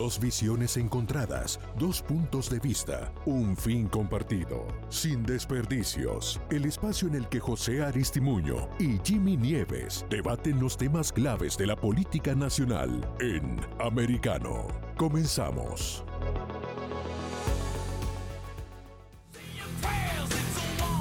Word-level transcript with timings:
Dos 0.00 0.18
visiones 0.18 0.78
encontradas, 0.78 1.60
dos 1.78 2.00
puntos 2.00 2.48
de 2.48 2.58
vista, 2.58 3.12
un 3.26 3.54
fin 3.54 3.86
compartido. 3.86 4.66
Sin 4.88 5.22
desperdicios, 5.24 6.40
el 6.50 6.64
espacio 6.64 7.06
en 7.06 7.16
el 7.16 7.28
que 7.28 7.38
José 7.38 7.82
Aristimuño 7.82 8.66
y 8.78 8.98
Jimmy 9.04 9.36
Nieves 9.36 10.06
debaten 10.08 10.58
los 10.58 10.78
temas 10.78 11.12
claves 11.12 11.58
de 11.58 11.66
la 11.66 11.76
política 11.76 12.34
nacional 12.34 13.06
en 13.20 13.60
Americano. 13.78 14.68
Comenzamos. 14.96 16.02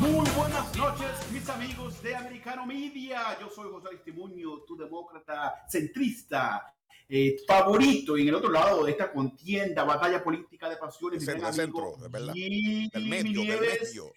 Muy 0.01 0.29
buenas 0.31 0.75
noches, 0.75 1.31
mis 1.31 1.47
amigos 1.47 2.03
de 2.03 2.17
Americano 2.17 2.65
Media. 2.65 3.39
Yo 3.39 3.47
soy 3.49 3.71
José 3.71 3.87
Aristimuño, 3.93 4.57
tu 4.67 4.75
demócrata 4.75 5.55
centrista 5.69 6.75
eh, 7.09 7.35
favorito. 7.47 8.17
Y 8.17 8.21
en 8.21 8.27
el 8.29 8.35
otro 8.35 8.51
lado 8.51 8.83
de 8.85 8.91
esta 8.91 9.11
contienda, 9.11 9.83
batalla 9.83 10.23
política 10.23 10.69
de 10.69 10.77
pasiones, 10.77 11.25
centro, 11.25 11.47
mi 11.47 11.53
centro, 11.53 11.95
de 12.01 12.07
verdad. 12.07 12.33
Jimmy 12.33 12.89
Del 12.93 13.05
medio, 13.07 13.41
del 13.41 13.47
Nieves, 13.47 13.81
medio. 13.81 14.13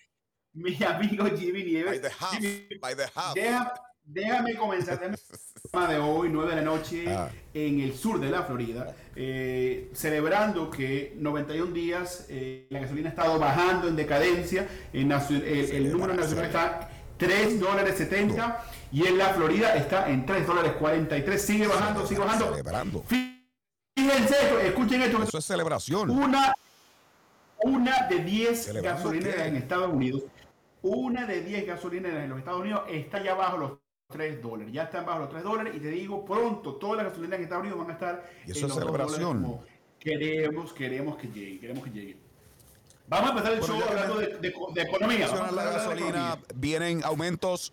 mi 0.52 0.78
amigo 0.84 1.24
Jimmy 1.36 1.64
Nieves. 1.64 2.00
By 2.00 2.00
the 2.00 2.10
Jimmy, 2.30 2.78
by 2.80 2.94
the 2.94 3.02
deja- 3.40 3.72
déjame 4.04 4.54
comenzar 4.56 5.02
el 5.02 5.16
programa 5.72 5.92
de 5.94 5.98
hoy, 6.00 6.28
9 6.30 6.50
de 6.50 6.56
la 6.56 6.62
noche, 6.62 7.04
Ah. 7.08 7.30
en 7.54 7.80
el 7.80 7.94
sur 7.94 8.18
de 8.20 8.28
la 8.30 8.42
Florida, 8.42 8.94
eh, 9.16 9.90
celebrando 9.94 10.68
que 10.70 11.14
91 11.16 11.72
días 11.72 12.26
eh, 12.28 12.66
la 12.70 12.80
gasolina 12.80 13.08
ha 13.08 13.12
estado 13.12 13.38
bajando 13.38 13.88
en 13.88 13.96
decadencia, 13.96 14.68
en 14.92 15.08
nacio- 15.08 15.36
el, 15.42 15.70
el 15.70 15.92
número 15.92 16.14
nacional 16.14 16.46
está 16.46 16.90
3 17.16 17.60
dólares 17.60 17.94
70 17.96 18.64
y 18.92 19.06
en 19.06 19.18
la 19.18 19.30
Florida 19.30 19.74
está 19.74 20.08
en 20.10 20.24
3 20.26 20.46
dólares 20.46 20.72
43, 20.78 21.42
sigue 21.42 21.66
bajando, 21.66 22.06
sigue 22.06 22.20
bajando. 22.20 22.50
Celebrando. 22.50 23.02
Fíjense 23.06 24.34
esto, 24.42 24.58
escuchen 24.60 25.02
esto, 25.02 25.22
Eso 25.22 25.38
es 25.38 25.44
celebración. 25.44 26.10
una, 26.10 26.52
una 27.64 28.06
de 28.08 28.18
10 28.24 28.64
¿Celebrando 28.64 28.98
gasolineras 29.04 29.46
en 29.46 29.56
Estados 29.56 29.92
Unidos, 29.92 30.22
una 30.82 31.26
de 31.26 31.42
10 31.42 31.66
gasolineras 31.66 32.24
en 32.24 32.30
los 32.30 32.38
Estados 32.38 32.60
Unidos 32.60 32.82
está 32.88 33.22
ya 33.22 33.34
bajo 33.34 33.56
los 33.58 33.72
3 34.10 34.42
dólares. 34.42 34.72
Ya 34.72 34.84
están 34.84 35.06
bajo 35.06 35.20
los 35.20 35.30
3 35.30 35.42
dólares 35.42 35.74
y 35.76 35.80
te 35.80 35.88
digo, 35.88 36.24
pronto 36.24 36.74
todas 36.74 36.96
las 36.98 37.06
gasolineras 37.06 37.38
en 37.38 37.44
Estados 37.44 37.62
Unidos 37.62 37.78
van 37.80 37.90
a 37.90 37.92
estar 37.94 38.30
Y 38.46 38.50
eso 38.50 38.60
en 38.60 38.64
es 38.64 38.68
los 38.68 38.76
2 38.76 38.84
celebración. 38.84 39.42
como 39.42 39.64
queremos, 39.98 40.72
queremos 40.72 41.16
que 41.16 41.28
llegue, 41.28 41.60
queremos 41.60 41.84
que 41.84 41.90
llegue. 41.90 42.16
Vamos 43.08 43.26
a 43.26 43.32
empezar 43.32 43.52
el 43.52 43.60
Bueno, 43.60 43.74
show 43.78 43.88
hablando 43.88 44.18
de, 44.18 44.26
de- 44.38 44.54
de 44.74 44.82
economía. 44.82 45.28
La 45.28 45.64
gasolina, 45.64 46.08
economía. 46.08 46.38
vienen 46.56 47.04
aumentos. 47.04 47.72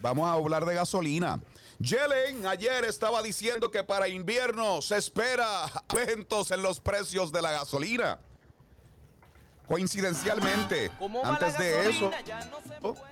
Vamos 0.00 0.26
a 0.26 0.32
hablar 0.32 0.64
de 0.64 0.74
gasolina. 0.74 1.40
Yellen 1.78 2.46
ayer 2.46 2.84
estaba 2.84 3.22
diciendo 3.22 3.70
que 3.70 3.84
para 3.84 4.08
invierno 4.08 4.82
se 4.82 4.96
espera 4.96 5.64
aumentos 5.88 6.50
en 6.50 6.62
los 6.62 6.80
precios 6.80 7.32
de 7.32 7.42
la 7.42 7.52
gasolina. 7.52 8.18
Coincidencialmente, 9.66 10.90
¿Cómo 10.98 11.22
va 11.22 11.28
antes 11.28 11.52
la 11.54 11.58
de 11.60 11.90
eso, 11.90 12.10
no 12.82 12.94
puede 12.94 13.10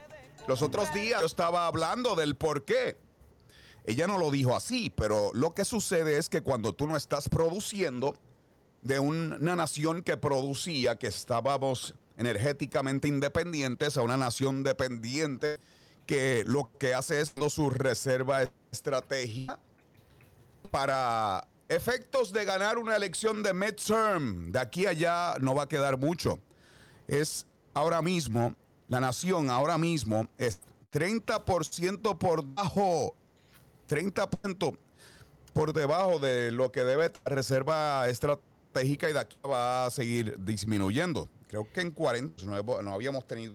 los 0.49 0.63
otros 0.63 0.93
días 0.95 1.21
yo 1.21 1.27
estaba 1.27 1.67
hablando 1.67 2.17
del 2.17 2.35
por 2.35 2.65
qué. 2.65 2.97
Ella 3.85 4.07
no 4.07 4.17
lo 4.17 4.31
dijo 4.31 4.57
así, 4.57 4.89
pero 4.89 5.31
lo 5.35 5.53
que 5.53 5.67
sucede 5.67 6.17
es 6.17 6.31
que 6.31 6.41
cuando 6.41 6.73
tú 6.73 6.87
no 6.87 6.97
estás 6.97 7.29
produciendo 7.29 8.17
de 8.81 8.99
una 8.99 9.57
nación 9.57 10.03
que 10.03 10.17
producía, 10.17 10.97
que 10.97 11.07
estábamos 11.07 11.95
energéticamente 12.17 13.09
independientes, 13.09 13.99
a 13.99 14.03
una 14.03 14.17
nación 14.17 14.63
dependiente 14.63 15.61
que 16.09 16.43
lo 16.47 16.71
que 16.79 16.95
hace 16.95 17.21
es 17.21 17.35
su 17.51 17.69
reserva 17.69 18.51
estratégica 18.73 19.59
para 20.71 21.47
efectos 21.69 22.33
de 22.33 22.47
ganar 22.47 22.79
una 22.79 22.97
elección 22.97 23.43
de 23.43 23.53
midterm. 23.53 24.51
De 24.51 24.59
aquí 24.59 24.87
a 24.87 24.91
allá 24.91 25.35
no 25.41 25.55
va 25.55 25.65
a 25.65 25.69
quedar 25.69 25.99
mucho. 25.99 26.39
Es 27.07 27.47
ahora 27.75 28.01
mismo, 28.01 28.55
la 28.89 29.01
nación 29.01 29.51
ahora 29.51 29.77
mismo 29.77 30.27
es 30.39 30.61
30% 30.93 32.17
por 32.17 32.43
debajo, 32.43 33.15
30% 33.87 34.79
por 35.53 35.73
debajo 35.75 36.19
de 36.19 36.51
lo 36.53 36.73
que 36.73 36.85
debe 36.85 37.13
reserva 37.27 38.09
estratégica 38.09 39.11
y 39.11 39.13
de 39.13 39.19
aquí 39.19 39.37
va 39.47 39.85
a 39.85 39.91
seguir 39.91 40.37
disminuyendo. 40.39 41.29
Creo 41.49 41.71
que 41.71 41.83
en 41.83 41.91
40 41.91 42.45
no, 42.47 42.57
hemos- 42.57 42.83
no 42.83 42.95
habíamos 42.95 43.27
tenido 43.27 43.53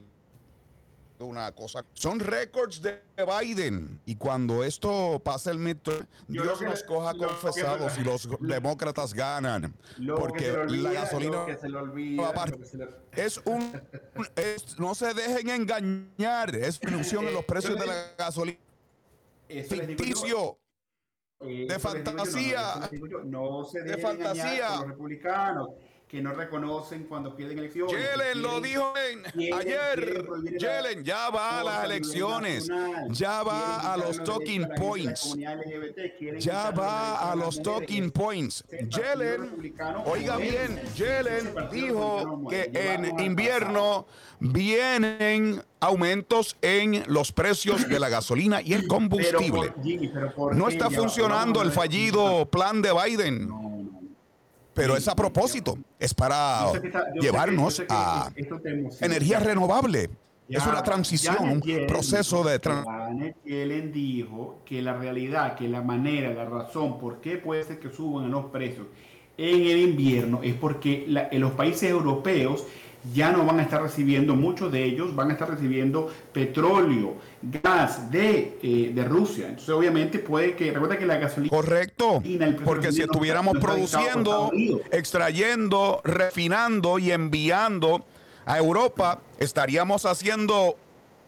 una 1.25 1.51
cosa. 1.51 1.85
Son 1.93 2.19
récords 2.19 2.81
de 2.81 3.01
Biden 3.17 3.99
y 4.05 4.15
cuando 4.15 4.63
esto 4.63 5.21
pase 5.23 5.51
el 5.51 5.57
midterm, 5.59 6.05
Yo 6.27 6.43
Dios 6.43 6.59
que- 6.59 6.65
nos 6.65 6.83
coja 6.83 7.13
que- 7.13 7.19
confesados 7.19 7.97
y 7.97 8.03
los 8.03 8.27
demócratas 8.39 9.13
ganan. 9.13 9.73
Porque 10.15 10.51
olvida, 10.51 10.89
la 10.91 11.01
gasolina 11.01 11.45
que 11.45 11.57
se 11.57 11.69
le 11.69 11.77
olvida, 11.77 12.29
aparte, 12.29 12.51
lo 12.51 12.57
que 12.59 12.65
se 12.65 12.77
le- 12.77 12.87
es 13.13 13.41
un 13.45 13.81
es- 14.35 14.79
no 14.79 14.93
se 14.95 15.13
dejen 15.13 15.49
engañar, 15.49 16.55
es 16.55 16.79
disminución 16.79 17.25
en 17.27 17.33
los 17.33 17.45
precios 17.45 17.79
de 17.79 17.85
la 17.85 17.95
gasolina. 18.17 18.57
Ficticio. 19.47 20.57
Eh, 21.45 21.65
de 21.67 21.77
fantasía. 21.77 22.89
no, 23.25 23.65
se 23.65 23.79
De 23.79 23.83
dejen 23.95 24.01
fantasía. 24.01 24.43
engañar 24.55 24.69
por 24.77 24.79
los 24.79 24.89
republicanos 24.89 25.69
que 26.13 26.21
no 26.21 26.31
reconocen 26.31 27.05
cuando 27.05 27.35
pierden 27.35 27.57
elecciones. 27.57 27.91
Yellen 27.91 28.43
lo 28.43 28.61
dijo 28.61 28.93
en- 29.11 29.23
quieren- 29.31 29.59
ayer. 29.59 30.25
quieren 30.27 30.59
Yellen 30.59 31.03
ya 31.03 31.31
va 31.31 31.59
a 31.59 31.63
las 31.63 31.85
elecciones. 31.85 32.69
nacional, 32.69 33.07
Ya 33.11 33.41
va 33.41 33.93
a 33.93 33.97
los 33.97 34.23
talking 34.23 34.67
points. 34.77 35.35
LGBT, 35.35 36.39
Ya 36.39 36.69
va 36.69 37.31
a 37.31 37.35
los 37.35 37.59
talking 37.63 38.11
points. 38.11 38.63
Yellen, 38.69 39.73
oiga 40.05 40.37
bien, 40.37 40.79
Yellen 40.95 41.55
dijo 41.71 42.43
que 42.47 42.69
en 42.75 43.19
invierno 43.19 44.05
vienen 44.39 45.63
aumentos 45.79 46.55
en 46.61 47.03
los 47.07 47.31
precios 47.31 47.89
de 47.89 47.99
la 47.99 48.09
gasolina 48.09 48.61
y 48.61 48.73
el 48.73 48.81
Pero 48.81 48.87
combustible. 48.93 49.71
por- 49.71 49.83
Jimmy, 49.83 50.09
pero 50.09 50.31
¿por 50.35 50.55
No 50.55 50.69
está 50.69 50.91
funcionando 50.91 51.63
el 51.63 51.71
fallido 51.71 52.45
plan 52.51 52.83
de 52.83 52.91
Biden, 52.93 53.47
no. 53.49 53.72
Pero 54.73 54.93
Sí, 54.95 54.99
es 55.03 55.07
a 55.07 55.15
propósito, 55.15 55.77
es 55.99 56.13
para 56.13 56.65
Yo 56.67 56.73
sé 56.73 56.81
que 56.81 56.87
está- 56.87 56.99
yo 56.99 57.05
sé 57.05 57.13
que- 57.13 57.19
llevarnos 57.21 57.77
yo 57.77 57.83
sé 57.83 57.87
que 57.87 57.93
a 57.93 58.31
energía 59.05 59.39
renovable. 59.39 60.09
Es 60.49 60.61
Ya, 60.63 60.69
una 60.69 60.83
transición, 60.83 61.37
un 61.39 61.61
Yellen 61.61 61.87
proceso 61.87 62.43
de 62.43 62.59
tran- 62.61 62.83
Janet 62.83 63.37
Yellen 63.45 63.93
dijo 63.93 64.59
que 64.65 64.81
la 64.81 64.93
realidad, 64.93 65.55
que 65.55 65.67
la 65.69 65.81
manera, 65.81 66.33
la 66.33 66.45
razón 66.45 66.99
por 66.99 67.21
qué 67.21 67.37
puede 67.37 67.63
ser 67.63 67.79
que 67.79 67.89
suban 67.89 68.29
los 68.29 68.45
precios 68.45 68.85
en 69.37 69.61
el 69.61 69.79
invierno 69.79 70.41
es 70.43 70.53
porque 70.53 71.05
la- 71.07 71.29
en 71.31 71.39
los 71.41 71.53
países 71.53 71.89
europeos 71.89 72.65
ya 73.11 73.31
no 73.31 73.45
van 73.45 73.59
a 73.59 73.63
estar 73.63 73.81
recibiendo, 73.81 74.35
muchos 74.35 74.71
de 74.71 74.83
ellos 74.83 75.13
van 75.15 75.29
a 75.29 75.33
estar 75.33 75.49
recibiendo 75.49 76.11
petróleo, 76.31 77.15
gas 77.41 78.09
de, 78.09 78.57
eh, 78.61 78.91
de 78.93 79.03
Rusia. 79.03 79.47
Entonces, 79.49 79.69
obviamente, 79.69 80.19
puede 80.19 80.55
que, 80.55 80.71
recuerda 80.71 80.97
que 80.97 81.05
la 81.05 81.17
gasolina 81.17 81.49
Correcto, 81.49 82.21
el 82.23 82.55
porque 82.57 82.91
si 82.91 83.01
estuviéramos 83.01 83.55
no 83.55 83.59
produciendo, 83.59 84.51
extrayendo, 84.91 86.01
refinando 86.03 86.99
y 86.99 87.11
enviando 87.11 88.05
a 88.45 88.57
Europa, 88.57 89.21
estaríamos 89.37 90.05
haciendo 90.05 90.77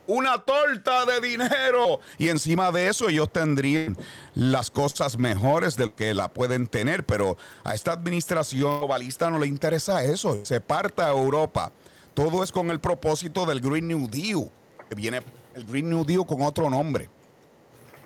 una 0.08 0.40
torta 0.40 1.06
de 1.06 1.20
dinero 1.28 2.00
y 2.18 2.30
encima 2.30 2.72
de 2.72 2.88
eso 2.88 3.10
ellos 3.10 3.32
tendrían 3.32 3.98
las 4.36 4.70
cosas 4.72 5.18
mejores 5.18 5.76
del 5.76 5.92
que 5.94 6.14
la 6.14 6.28
pueden 6.34 6.68
tener, 6.68 7.06
pero 7.06 7.38
a 7.64 7.74
esta 7.74 7.92
administración 7.94 8.80
globalista 8.80 9.30
no 9.30 9.40
le 9.40 9.48
interesa 9.48 10.04
eso, 10.04 10.40
se 10.46 10.62
parta 10.62 11.08
a 11.08 11.12
Europa. 11.12 11.72
Todo 12.14 12.44
es 12.44 12.52
con 12.52 12.72
el 12.72 12.80
propósito 12.80 13.46
del 13.46 13.60
Green 13.60 13.88
New 13.88 14.08
Deal, 14.10 14.50
que 14.90 14.96
viene 14.96 15.22
el 15.54 15.66
Green 15.66 15.90
New 15.90 16.06
Deal 16.06 16.26
con 16.26 16.42
otro 16.42 16.70
nombre. 16.70 17.10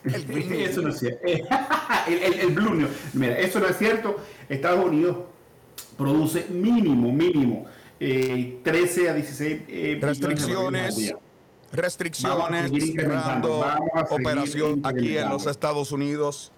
El 0.03 0.25
Green 0.25 0.49
New 0.49 0.59
Eso 0.61 0.81
no 0.81 0.89
es 0.89 0.99
cierto. 0.99 1.19
el, 2.07 2.17
el- 2.23 2.39
el 2.39 2.49
Blue 2.53 2.73
New. 2.73 2.87
Mira, 3.13 3.37
eso 3.37 3.59
no 3.59 3.67
es 3.67 3.77
cierto. 3.77 4.17
Estados 4.47 4.85
Unidos 4.85 5.17
produce 5.97 6.45
mínimo, 6.49 7.11
mínimo, 7.11 7.65
eh, 7.99 8.59
13 8.63 9.09
a 9.09 9.13
16 9.13 9.61
eh, 9.67 9.99
restricciones. 10.01 11.13
Restricciones, 11.71 12.71
cerrando 12.93 13.65
operación 14.09 14.81
aquí 14.83 15.17
en 15.17 15.29
los 15.29 15.45
Estados 15.45 15.91
Unidos. 15.91 16.51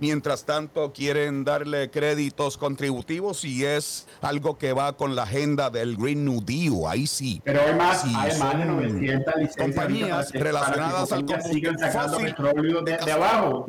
Mientras 0.00 0.44
tanto, 0.44 0.92
quieren 0.92 1.42
darle 1.42 1.90
créditos 1.90 2.56
contributivos 2.56 3.44
y 3.44 3.64
es 3.64 4.06
algo 4.20 4.56
que 4.56 4.72
va 4.72 4.96
con 4.96 5.16
la 5.16 5.24
agenda 5.24 5.70
del 5.70 5.96
Green 5.96 6.24
New 6.24 6.40
Deal. 6.40 6.86
Ahí 6.86 7.08
sí. 7.08 7.42
Pero 7.44 7.60
hay 7.62 7.74
más, 7.74 8.02
Sí, 8.02 8.12
hay 8.16 8.38
más 8.38 8.58
de 8.58 8.64
son 8.64 8.76
900 8.76 9.34
licencias 9.34 9.56
compañías 9.56 10.32
relacionadas 10.32 11.10
al 11.10 11.24
combustible 11.24 11.90
fósil 11.90 12.26
petróleo 12.26 12.82
de, 12.82 12.96
de 12.96 13.12
abajo. 13.12 13.66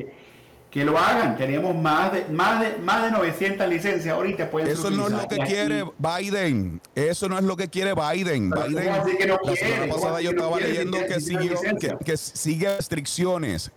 Que, 0.70 0.86
lo 0.86 0.98
hagan. 1.00 1.36
Tenemos 1.36 1.76
más 1.76 2.14
de, 2.14 2.26
más 2.26 2.62
de, 2.62 2.78
más 2.78 3.04
de 3.04 3.12
900 3.12 3.68
licencias 3.68 4.14
ahorita. 4.14 4.52
Pueden 4.52 4.70
Eso 4.70 4.92
no 4.92 5.08
es 5.08 5.12
lo 5.14 5.28
que 5.28 5.36
aquí- 5.42 5.52
quiere 5.54 5.84
Biden. 5.98 6.82
Eso 6.94 7.28
no 7.28 7.38
es 7.40 7.44
lo 7.44 7.58
que 7.58 7.70
quiere 7.70 7.94
Biden. 7.96 8.52
Pero 8.52 8.68
Biden, 8.68 8.84
¿cómo 8.86 9.02
así 9.04 9.18
que 9.18 9.26
no 9.26 9.34
la 9.34 9.40
quiere? 9.40 9.58
semana 9.58 9.82
¿Cómo 9.82 9.96
pasada 9.96 10.22
yo 10.22 10.32
no 10.32 10.38
estaba 10.38 10.58
quiere? 10.58 10.74
leyendo 10.74 10.98
que, 11.08 11.20
siguió, 11.22 11.98
que 12.06 12.18
sigue 12.18 12.76
restricciones. 12.76 13.72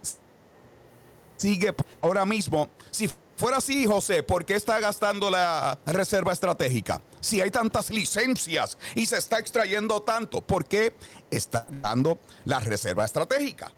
Sigue 1.37 1.75
ahora 2.01 2.25
mismo. 2.25 2.69
Si 2.91 3.11
fuera 3.37 3.57
así, 3.57 3.87
José, 3.87 4.23
¿por 4.23 4.45
qué 4.45 4.55
está 4.55 4.79
gastando 4.79 5.31
la 5.31 5.79
reserva 5.87 6.33
estratégica? 6.33 7.01
Si 7.21 7.41
hay 7.41 7.51
tantas 7.51 7.91
licencias 7.91 8.77
y 8.95 9.07
se 9.07 9.17
está 9.17 9.39
extrayendo 9.39 10.03
tanto, 10.03 10.41
¿por 10.41 10.65
qué 10.67 10.95
está 11.31 11.67
dando 11.69 12.19
la 12.45 12.61
reserva 12.61 13.05
estratégica? 13.05 13.73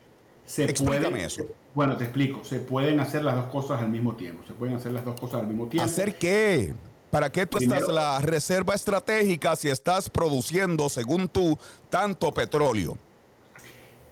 Se 0.44 0.64
Explícame 0.64 1.24
eso. 1.24 1.46
Bueno, 1.74 1.96
te 1.96 2.04
explico. 2.04 2.44
Se 2.44 2.60
pueden 2.60 3.00
hacer 3.00 3.24
las 3.24 3.34
dos 3.34 3.46
cosas 3.46 3.80
al 3.80 3.88
mismo 3.88 4.14
tiempo. 4.14 4.44
Se 4.46 4.52
pueden 4.52 4.76
hacer 4.76 4.92
las 4.92 5.04
dos 5.04 5.18
cosas 5.18 5.40
al 5.40 5.46
mismo 5.46 5.66
tiempo. 5.66 5.84
¿Hacer 5.84 6.16
qué? 6.16 6.74
¿Para 7.10 7.30
qué 7.30 7.46
tú 7.46 7.58
estás 7.58 7.86
la 7.88 8.20
reserva 8.20 8.74
estratégica 8.74 9.54
si 9.54 9.68
estás 9.68 10.10
produciendo, 10.10 10.88
según 10.88 11.28
tú, 11.28 11.56
tanto 11.88 12.32
petróleo? 12.32 12.98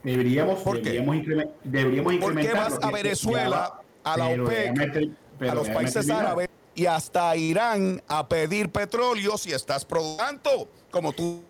Deberíamos, 0.05 0.65
deberíamos, 0.65 1.17
deberíamos 1.65 2.17
¿Por 2.17 2.41
qué 2.41 2.53
vas 2.53 2.79
a 2.81 2.91
Venezuela, 2.91 3.81
a 4.05 4.17
la 4.17 4.29
OPEC, 4.29 5.11
a 5.41 5.55
los 5.55 5.69
países 5.69 6.11
árabes 6.11 6.49
y 6.75 6.87
hasta 6.87 7.31
a 7.31 7.37
Irán 7.37 8.03
a 8.09 8.29
pedir 8.29 8.71
petróleo 8.71 9.37
si 9.37 9.53
estás 9.53 9.85
produciendo, 9.85 10.69
como 10.91 11.13
tú 11.13 11.43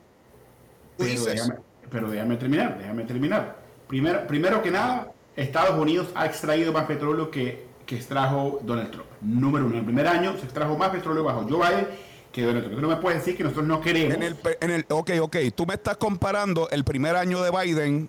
dices? 0.98 1.50
pero 1.90 2.10
déjame 2.10 2.36
terminar, 2.38 2.78
déjame 2.78 3.04
terminar. 3.04 3.56
Primero, 3.86 4.26
primero 4.26 4.62
que 4.62 4.70
nada, 4.70 5.11
Estados 5.36 5.78
Unidos 5.78 6.08
ha 6.14 6.26
extraído 6.26 6.72
más 6.72 6.86
petróleo 6.86 7.30
que, 7.30 7.66
que 7.86 7.96
extrajo 7.96 8.60
Donald 8.62 8.90
Trump. 8.90 9.08
Número 9.20 9.64
uno, 9.64 9.74
en 9.74 9.80
el 9.80 9.84
primer 9.84 10.06
año 10.06 10.36
se 10.38 10.44
extrajo 10.44 10.76
más 10.76 10.90
petróleo 10.90 11.24
bajo 11.24 11.46
Joe 11.48 11.68
Biden 11.68 11.88
que 12.32 12.42
Donald 12.42 12.64
Trump. 12.64 12.76
Tú 12.76 12.82
no 12.82 12.88
me 12.88 12.96
puedes 12.96 13.20
decir 13.20 13.36
que 13.36 13.44
nosotros 13.44 13.66
no 13.66 13.80
queremos. 13.80 14.14
En 14.14 14.22
el, 14.22 14.36
en 14.60 14.70
el, 14.70 14.86
ok, 14.88 15.10
ok, 15.20 15.36
tú 15.54 15.66
me 15.66 15.74
estás 15.74 15.96
comparando 15.96 16.68
el 16.70 16.84
primer 16.84 17.16
año 17.16 17.42
de 17.42 17.50
Biden 17.50 18.08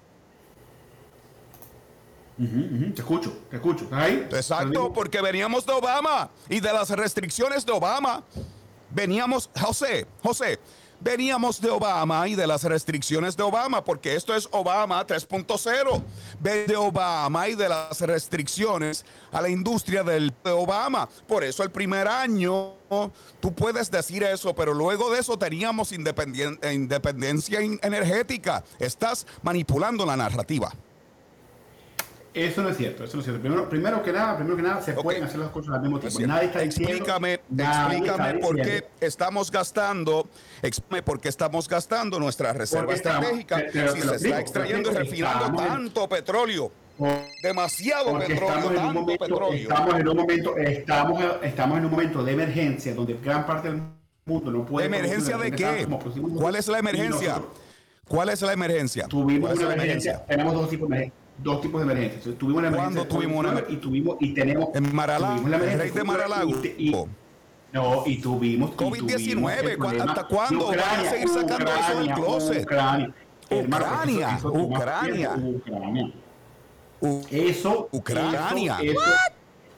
te 2.37 3.01
escucho, 3.01 3.31
te 3.49 3.57
escucho. 3.57 3.83
¿Estás 3.85 3.99
ahí? 3.99 4.27
Exacto, 4.31 4.91
porque 4.91 5.21
veníamos 5.21 5.65
de 5.65 5.73
Obama 5.73 6.29
y 6.49 6.59
de 6.59 6.73
las 6.73 6.89
restricciones 6.89 7.65
de 7.65 7.71
Obama. 7.71 8.23
Veníamos, 8.89 9.49
José, 9.59 10.07
José, 10.21 10.59
veníamos 11.03 11.59
de 11.59 11.69
Obama 11.69 12.27
y 12.27 12.35
de 12.35 12.47
las 12.47 12.63
restricciones 12.63 13.35
de 13.35 13.44
Obama, 13.44 13.83
porque 13.83 14.15
esto 14.15 14.33
es 14.35 14.47
Obama 14.51 15.05
3.0. 15.05 16.03
De 16.39 16.75
Obama 16.75 17.50
y 17.50 17.55
de 17.55 17.69
las 17.69 18.00
restricciones 18.01 19.05
a 19.31 19.41
la 19.41 19.50
industria 19.50 20.03
del, 20.03 20.33
de 20.44 20.51
Obama. 20.51 21.07
Por 21.27 21.44
eso 21.44 21.63
el 21.63 21.71
primer 21.71 22.07
año 22.07 22.73
tú 23.39 23.53
puedes 23.53 23.91
decir 23.91 24.23
eso, 24.23 24.55
pero 24.55 24.73
luego 24.73 25.11
de 25.11 25.19
eso 25.19 25.38
teníamos 25.38 25.91
independencia 25.91 27.59
energética. 27.59 28.63
Estás 28.79 29.27
manipulando 29.41 30.06
la 30.06 30.15
narrativa. 30.15 30.71
Eso 32.33 32.63
no 32.63 32.69
es 32.69 32.77
cierto, 32.77 33.03
eso 33.03 33.15
no 33.15 33.19
es 33.21 33.25
cierto. 33.25 33.41
Primero, 33.41 33.69
primero 33.69 34.01
que 34.01 34.12
nada, 34.12 34.35
primero 34.35 34.56
que 34.56 34.63
nada, 34.63 34.81
se 34.81 34.94
pueden 34.94 35.24
hacer 35.24 35.39
las 35.39 35.50
cosas 35.50 35.75
al 35.75 35.81
mismo 35.81 36.00
tiempo. 36.00 36.19
Nadie 36.21 36.45
está 36.45 36.63
explícame, 36.63 37.33
explícame 37.33 38.33
por 38.39 38.56
qué 38.56 38.85
estamos 39.00 39.51
gastando, 39.51 40.27
explícame 40.62 41.03
por 41.03 41.19
qué 41.19 41.30
estamos 41.30 41.69
gastando 41.69 42.19
nuestra 42.19 42.53
reserva 42.53 42.94
estratégica 42.94 43.63
si 43.71 44.01
se 44.01 44.15
está 44.15 44.39
extrayendo 44.39 44.91
y 44.91 44.95
refinando 44.95 45.57
tanto 45.57 46.09
petróleo. 46.09 46.71
Demasiado 47.41 48.18
petróleo, 48.19 48.71
tanto 48.71 48.94
momento, 48.94 49.25
petróleo. 49.25 49.53
Estamos 49.53 50.00
en 50.00 50.07
un 50.07 50.18
momento, 50.18 50.57
estamos, 50.57 51.24
estamos 51.41 51.77
en 51.77 51.85
un 51.85 51.91
momento 51.91 52.24
de 52.24 52.31
emergencia 52.31 52.95
donde 52.95 53.13
gran 53.15 53.45
parte 53.45 53.69
del 53.69 53.81
mundo 54.25 54.51
no 54.51 54.65
puede. 54.65 54.88
¿Emergencia 54.88 55.38
de 55.38 55.51
qué? 55.51 55.88
¿Cuál 56.35 56.56
es 56.56 56.68
la 56.68 56.80
emergencia? 56.80 57.41
¿Cuál 58.07 58.30
es 58.30 58.41
la 58.41 58.53
emergencia? 58.53 59.07
Tuvimos 59.07 59.57
una 59.57 59.74
emergencia. 59.74 60.24
Tenemos 60.25 60.53
dos 60.53 60.69
tipos 60.69 60.89
de 60.89 60.95
emergencia 60.95 61.22
dos 61.44 61.62
tipos 61.62 61.86
de 61.86 61.92
emergencias. 61.92 62.38
Tuvimos 62.38 62.60
una 62.60 62.68
emergencia. 62.69 63.01
¿Cuándo 63.01 63.16
tuvimos 63.16 63.40
una 63.40 63.50
emergencia? 63.50 63.78
Y 63.78 63.81
tuvimos, 63.81 64.18
y 64.19 64.34
tenemos. 64.34 64.69
En 64.74 64.95
Maralago, 64.95 65.48
el 65.48 65.80
rey 65.80 65.92
de 65.92 66.04
Maralago. 66.04 66.51
no, 67.74 68.04
y 68.06 68.18
tuvimos. 68.18 68.72
COVID-19, 68.72 70.01
¿hasta 70.01 70.24
cuándo? 70.25 70.69
Ucrania, 70.69 70.98
¿Van 70.98 71.06
a 71.06 71.10
seguir 71.10 71.28
sacando 71.30 71.56
Ucrania, 71.56 71.88
eso 71.88 72.00
del 72.00 72.13
closet? 72.13 72.63
Ucrania. 72.63 73.13
Ucrania, 73.51 74.40
Ucrania. 74.44 75.31
Ucrania. 75.36 76.13
Eso, 77.30 77.90
Ucrania. 77.92 78.78
Eso, 78.81 79.01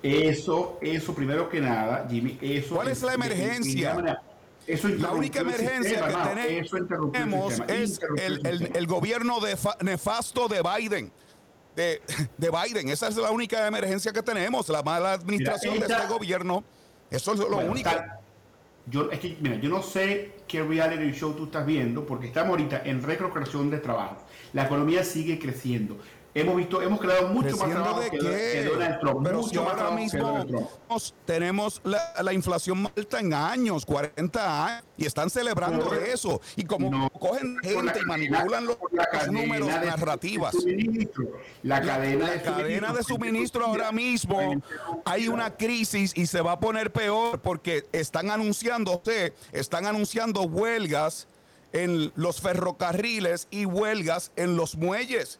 eso, 0.04 0.78
eso, 0.82 1.16
primero 1.16 1.50
que 1.50 1.60
nada, 1.60 2.08
Jimmy, 2.10 2.38
eso. 2.40 2.76
¿Cuál 2.76 2.90
es 2.90 3.02
la 3.02 3.16
emergencia? 3.16 4.22
Eso 4.68 4.88
la 4.88 5.12
única 5.12 5.42
emergencia 5.42 6.08
que 6.08 7.12
tenemos 7.12 7.60
es 7.68 8.00
el, 8.18 8.46
el, 8.48 8.72
el, 8.76 8.88
gobierno 8.88 9.40
de 9.40 9.56
nefasto 9.82 10.48
de 10.48 10.64
Biden. 10.64 11.12
De, 11.76 12.02
de, 12.38 12.50
Biden. 12.50 12.90
Esa 12.90 13.08
es 13.08 13.18
la 13.18 13.32
única 13.32 13.68
emergencia 13.68 14.14
que 14.14 14.24
tenemos, 14.24 14.70
la 14.70 14.82
mala 14.82 15.14
administración 15.14 15.80
de 15.80 15.86
este 15.86 16.08
gobierno. 16.08 16.64
Eso 17.10 17.34
es 17.34 17.40
lo 17.40 17.58
único. 17.58 17.90
yo, 18.88 19.12
es 19.12 19.20
que, 19.20 19.38
mira, 19.42 19.56
yo 19.56 19.70
no 19.70 19.84
sé 19.84 20.36
qué 20.48 20.64
reality 20.64 21.12
show 21.18 21.34
tú 21.34 21.46
estás 21.46 21.66
viendo, 21.66 22.06
porque 22.06 22.28
estamos 22.28 22.52
ahorita 22.52 22.82
en 22.86 23.04
recuperación 23.04 23.70
de 23.70 23.80
trabajo. 23.80 24.18
La 24.54 24.66
economía 24.66 25.04
sigue 25.04 25.38
creciendo. 25.38 25.98
Hemos 26.38 26.58
visto, 26.58 26.82
hemos 26.82 27.00
creado 27.00 27.30
mucho 27.30 27.56
más 27.56 27.70
trabajo 27.70 28.02
de 28.02 28.12
que, 28.12 28.18
qué? 28.18 28.70
Donald 28.70 29.00
Trump. 29.00 29.24
Pero 29.24 29.44
si 29.44 29.56
ahora 29.56 29.92
mismo 29.92 30.70
tenemos 31.24 31.80
la, 31.86 32.12
la, 32.22 32.34
inflación 32.34 32.82
más 32.82 32.92
alta 32.98 33.22
en 33.22 33.34
años, 33.34 33.86
40 33.86 34.66
años, 34.66 34.84
y 34.98 35.06
están 35.06 35.30
celebrando 35.30 35.94
eso. 35.94 36.42
Y 36.58 36.66
como 36.66 36.90
no, 36.90 37.10
cogen 37.10 37.56
gente 37.64 38.02
y 38.02 38.06
manipulan 38.06 38.66
los, 38.66 38.78
los 38.92 39.28
números 39.32 39.70
narrativas. 39.70 40.54
La 41.64 41.82
cadena, 41.82 42.26
la, 42.26 42.32
de, 42.34 42.42
cadena 42.42 42.92
de 42.92 43.04
suministro 43.04 43.66
ahora 43.66 43.94
mismo 43.94 44.62
hay 45.06 45.30
una 45.30 45.56
crisis 45.56 46.12
y 46.18 46.28
se 46.28 46.42
va 46.42 46.52
a 46.52 46.60
poner 46.60 46.92
peor 46.92 47.40
porque 47.40 47.86
están 47.94 48.30
anunciando, 48.30 49.02
están 49.54 49.86
anunciando 49.86 50.42
huelgas 50.42 51.30
en 51.72 52.12
los 52.18 52.42
ferrocarriles 52.42 53.48
y 53.52 53.66
huelgas 53.66 54.34
en 54.36 54.58
los 54.58 54.76
muelles 54.76 55.40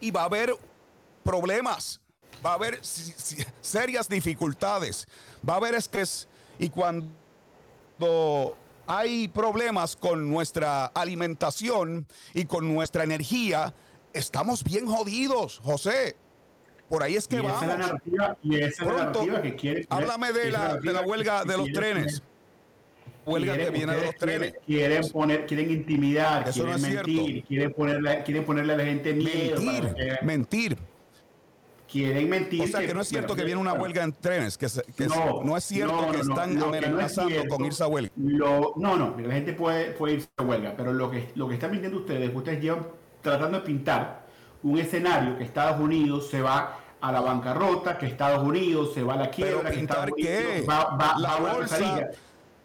y 0.00 0.10
va 0.10 0.22
a 0.22 0.24
haber 0.24 0.54
problemas, 1.22 2.00
va 2.44 2.52
a 2.52 2.54
haber 2.54 2.80
serias 2.82 4.08
dificultades, 4.08 5.06
va 5.48 5.54
a 5.54 5.56
haber 5.56 5.74
estrés 5.74 6.28
y 6.58 6.68
cuando 6.70 7.06
hay 8.86 9.28
problemas 9.28 9.96
con 9.96 10.28
nuestra 10.28 10.86
alimentación 10.86 12.06
y 12.34 12.44
con 12.44 12.72
nuestra 12.72 13.04
energía, 13.04 13.72
estamos 14.12 14.64
bien 14.64 14.86
jodidos, 14.86 15.60
José. 15.62 16.16
Por 16.88 17.04
ahí 17.04 17.14
es 17.14 17.28
que 17.28 17.40
vamos. 17.40 17.62
Esa 17.62 17.72
es 17.72 17.78
la 17.78 17.86
narrativa, 17.86 18.36
y 18.42 18.56
esa 18.56 18.82
es 18.82 18.88
la 18.88 19.04
narrativa 19.04 19.42
que 19.42 19.54
quiere. 19.54 19.86
Háblame 19.90 20.32
de 20.32 20.50
la, 20.50 20.76
de 20.76 20.92
la 20.92 21.02
huelga 21.02 21.44
de 21.44 21.56
los 21.56 21.70
trenes 21.70 22.22
huelga 23.26 23.56
que 23.56 23.70
viene 23.70 23.94
de 23.94 24.06
los 24.06 24.16
trenes. 24.16 24.54
Quieren, 24.66 25.08
poner, 25.10 25.46
quieren 25.46 25.70
intimidar, 25.70 26.48
Eso 26.48 26.64
quieren 26.64 26.82
no 26.82 26.88
mentir, 26.88 27.44
quieren 27.44 27.72
ponerle, 27.72 28.22
quieren 28.22 28.44
ponerle 28.44 28.72
a 28.72 28.76
la 28.76 28.84
gente 28.84 29.12
miedo. 29.14 29.60
Mentir, 29.60 29.94
que, 29.94 30.18
mentir. 30.26 30.78
Quieren 31.90 32.28
mentir. 32.30 32.62
O 32.62 32.66
sea, 32.68 32.86
que, 32.86 32.94
no 32.94 33.00
es 33.00 33.08
cierto 33.08 33.34
que 33.34 33.44
viene 33.44 33.60
una 33.60 33.72
huelga 33.72 34.04
en 34.04 34.12
trenes, 34.12 34.56
que, 34.56 34.68
se, 34.68 34.82
que 34.96 35.06
no, 35.06 35.42
no, 35.42 35.56
es 35.56 35.64
cierto 35.64 36.02
no, 36.02 36.12
que 36.12 36.20
están 36.20 36.62
amenazando 36.62 37.34
no 37.34 37.40
es 37.40 37.48
con 37.48 37.64
irse 37.64 37.82
a 37.82 37.88
huelga. 37.88 38.12
Lo, 38.16 38.74
no, 38.76 38.96
no, 38.96 39.16
la 39.18 39.34
gente 39.34 39.52
puede, 39.54 39.90
puede 39.92 40.14
irse 40.14 40.28
a 40.36 40.42
huelga, 40.42 40.74
pero 40.76 40.92
lo 40.92 41.10
que, 41.10 41.30
lo 41.34 41.48
que 41.48 41.54
están 41.54 41.72
mintiendo 41.72 41.98
ustedes, 41.98 42.30
ustedes 42.32 42.60
llevan 42.60 42.86
tratando 43.20 43.58
de 43.58 43.66
pintar 43.66 44.24
un 44.62 44.78
escenario 44.78 45.36
que 45.36 45.44
Estados 45.44 45.80
Unidos 45.80 46.28
se 46.28 46.40
va 46.40 46.78
a 47.00 47.12
la 47.12 47.20
bancarrota, 47.20 47.98
que 47.98 48.06
Estados 48.06 48.46
Unidos 48.46 48.94
se 48.94 49.02
va 49.02 49.14
a 49.14 49.16
la 49.16 49.30
quiebra, 49.30 49.70
que 49.70 49.80
Estados 49.80 50.12
Unidos 50.12 50.32
qué? 50.32 50.64
va, 50.68 50.96
va, 50.96 51.18
la 51.18 51.36
va 51.38 51.50
a 51.50 51.54
bolsa 51.54 52.10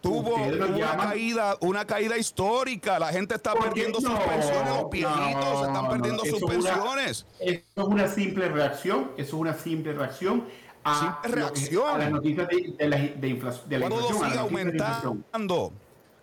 tuvo 0.06 0.34
una 0.34 0.96
caída, 0.96 1.56
una 1.60 1.84
caída 1.84 2.18
histórica. 2.18 2.98
La 2.98 3.08
gente 3.08 3.34
está 3.34 3.54
perdiendo 3.54 4.00
sus 4.00 4.10
pensiones, 4.18 4.68
los 4.76 4.90
viejitos 4.90 5.66
están 5.66 5.88
perdiendo 5.88 6.24
sus 6.24 6.42
pensiones. 6.42 7.26
eso 7.40 7.62
es 7.76 7.84
una 7.84 8.08
simple 8.08 8.48
reacción, 8.48 9.12
eso 9.16 9.28
es 9.28 9.32
una 9.32 9.54
simple 9.54 9.92
reacción 9.92 10.44
a, 10.84 11.20
simple 11.22 11.40
reacción. 11.42 11.94
a 11.94 11.98
las 11.98 12.10
noticias 12.10 12.48
de, 12.48 12.74
de, 12.78 12.88
la, 12.88 12.96
de, 12.96 13.28
inflación, 13.28 13.68
de 13.68 13.78
la 13.78 13.88
Todo 13.88 14.00
inflación. 14.00 14.30
sigue 14.30 14.40
aumentando. 14.40 15.72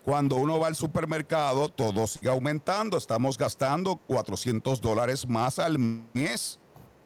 Cuando 0.04 0.36
uno 0.36 0.58
va 0.58 0.66
al 0.66 0.76
supermercado, 0.76 1.70
todo 1.70 2.06
sigue 2.06 2.28
aumentando. 2.28 2.98
Estamos 2.98 3.38
gastando 3.38 3.96
400 3.96 4.80
dólares 4.80 5.26
más 5.26 5.58
al 5.58 5.78
mes, 5.78 6.60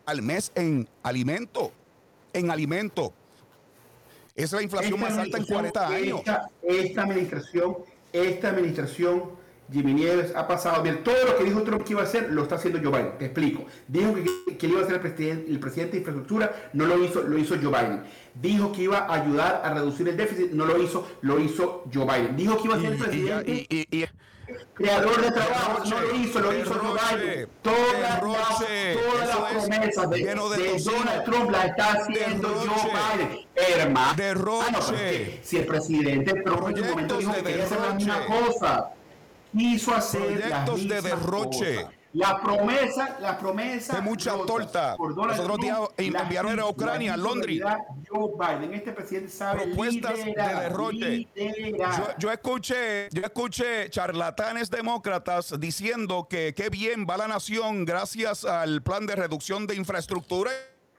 al 0.05 0.21
mes 0.23 0.51
en 0.57 0.89
alimento, 1.05 1.71
en 2.33 2.51
alimento. 2.51 3.13
Es 4.39 4.53
la 4.53 4.63
inflación 4.63 4.95
esta 4.95 5.09
más 5.09 5.19
alta 5.19 5.39
en 5.39 5.45
40 5.45 5.89
años. 5.89 6.19
Esta, 6.21 6.51
esta, 6.63 7.03
administración, 7.03 7.77
esta 8.13 8.51
administración, 8.51 9.25
Jimmy 9.73 9.95
Nieves, 9.95 10.33
ha 10.37 10.47
pasado 10.47 10.81
bien. 10.81 11.03
Todo 11.03 11.17
lo 11.27 11.37
que 11.37 11.43
dijo 11.43 11.63
Trump 11.65 11.83
que 11.83 11.95
iba 11.95 12.03
a 12.03 12.05
hacer, 12.05 12.31
lo 12.31 12.45
está 12.45 12.55
haciendo 12.55 12.79
Joe 12.81 12.97
Biden. 12.97 13.19
Te 13.19 13.25
explico. 13.25 13.67
Dijo 13.89 14.15
que, 14.15 14.57
que 14.57 14.67
iba 14.69 14.81
a 14.81 14.85
ser 14.85 14.95
el 14.95 15.01
presidente, 15.01 15.51
el 15.51 15.59
presidente 15.59 15.93
de 15.95 15.99
infraestructura, 15.99 16.71
no 16.73 16.87
lo 16.87 17.05
hizo, 17.05 17.23
lo 17.23 17.37
hizo 17.37 17.57
Joe 17.61 17.83
Biden. 17.83 18.05
Dijo 18.41 18.71
que 18.71 18.83
iba 18.83 18.99
a 18.99 19.15
ayudar 19.15 19.61
a 19.65 19.75
reducir 19.75 20.09
el 20.09 20.17
déficit, 20.17 20.53
no 20.53 20.67
lo 20.67 20.81
hizo, 20.81 21.09
lo 21.23 21.41
hizo 21.41 21.83
Joe 21.93 22.05
Biden. 22.05 22.37
Dijo 22.37 22.59
que 22.59 22.65
iba 22.69 22.77
a 22.77 22.81
ser 22.81 22.93
el 22.93 22.99
presidente. 22.99 23.67
Y, 23.69 23.77
y, 23.77 24.03
y, 24.03 24.07
creador 24.75 25.21
de 25.21 25.31
trabajo, 25.33 25.83
no 25.85 26.01
lo 26.01 26.15
hizo, 26.15 26.41
lo 26.41 26.57
hizo 26.57 26.75
Joe. 26.75 27.49
Todas 27.63 28.01
las, 28.01 28.21
todas 28.21 29.29
las 29.29 29.53
promesas 29.53 30.11
de, 30.11 30.19
de, 30.19 30.83
Donald 30.83 31.25
Trump 31.25 31.51
las 31.51 31.65
está 31.67 31.93
haciendo 31.93 32.49
Joe 32.49 32.93
Biden. 33.17 33.47
Hermano, 33.55 34.15
derroche. 34.17 35.39
Ah, 35.39 35.41
si 35.43 35.57
el 35.59 35.67
presidente 35.67 36.43
Trump 36.43 36.69
en 36.69 36.83
un 36.83 36.91
momento 36.91 37.19
dijo 37.19 37.33
que 37.33 37.43
quería 37.43 37.65
hacer 37.65 37.81
la 37.81 37.95
misma 37.95 38.27
cosa, 38.27 38.91
quiso 39.57 39.95
hacer 39.95 40.23
proyectos 40.23 40.89
de 40.89 41.03
derroche. 41.03 41.98
La 42.15 42.41
promesa, 42.41 43.19
la 43.21 43.39
promesa 43.39 43.97
de 43.97 44.01
mucha 44.01 44.33
torta. 44.47 44.97
Los 44.99 45.39
otros 45.39 45.59
días 45.59 45.79
enviaron 45.99 46.59
a 46.59 46.67
Ucrania, 46.67 47.15
a 47.15 47.17
Londres. 47.17 47.61
Joe 48.09 48.33
Biden, 48.33 48.73
este 48.73 48.93
presidente 48.93 49.31
sabe 49.31 49.67
propuestas 49.67 50.25
de 50.25 50.33
derroche. 50.35 51.29
Yo, 52.19 52.33
escuché, 52.33 53.09
yo 53.13 53.23
escuché 53.23 53.91
charlatanes 53.91 54.71
demócratas 54.71 55.61
diciendo 55.61 56.27
que 56.29 56.55
qué 56.55 56.71
bien 56.71 57.07
va 57.09 57.19
la 57.19 57.29
nación 57.29 57.85
gracias 57.85 58.45
al 58.47 58.83
plan 58.83 59.07
de 59.07 59.15
reducción 59.15 59.67
de 59.67 59.75
infraestructura. 59.75 60.51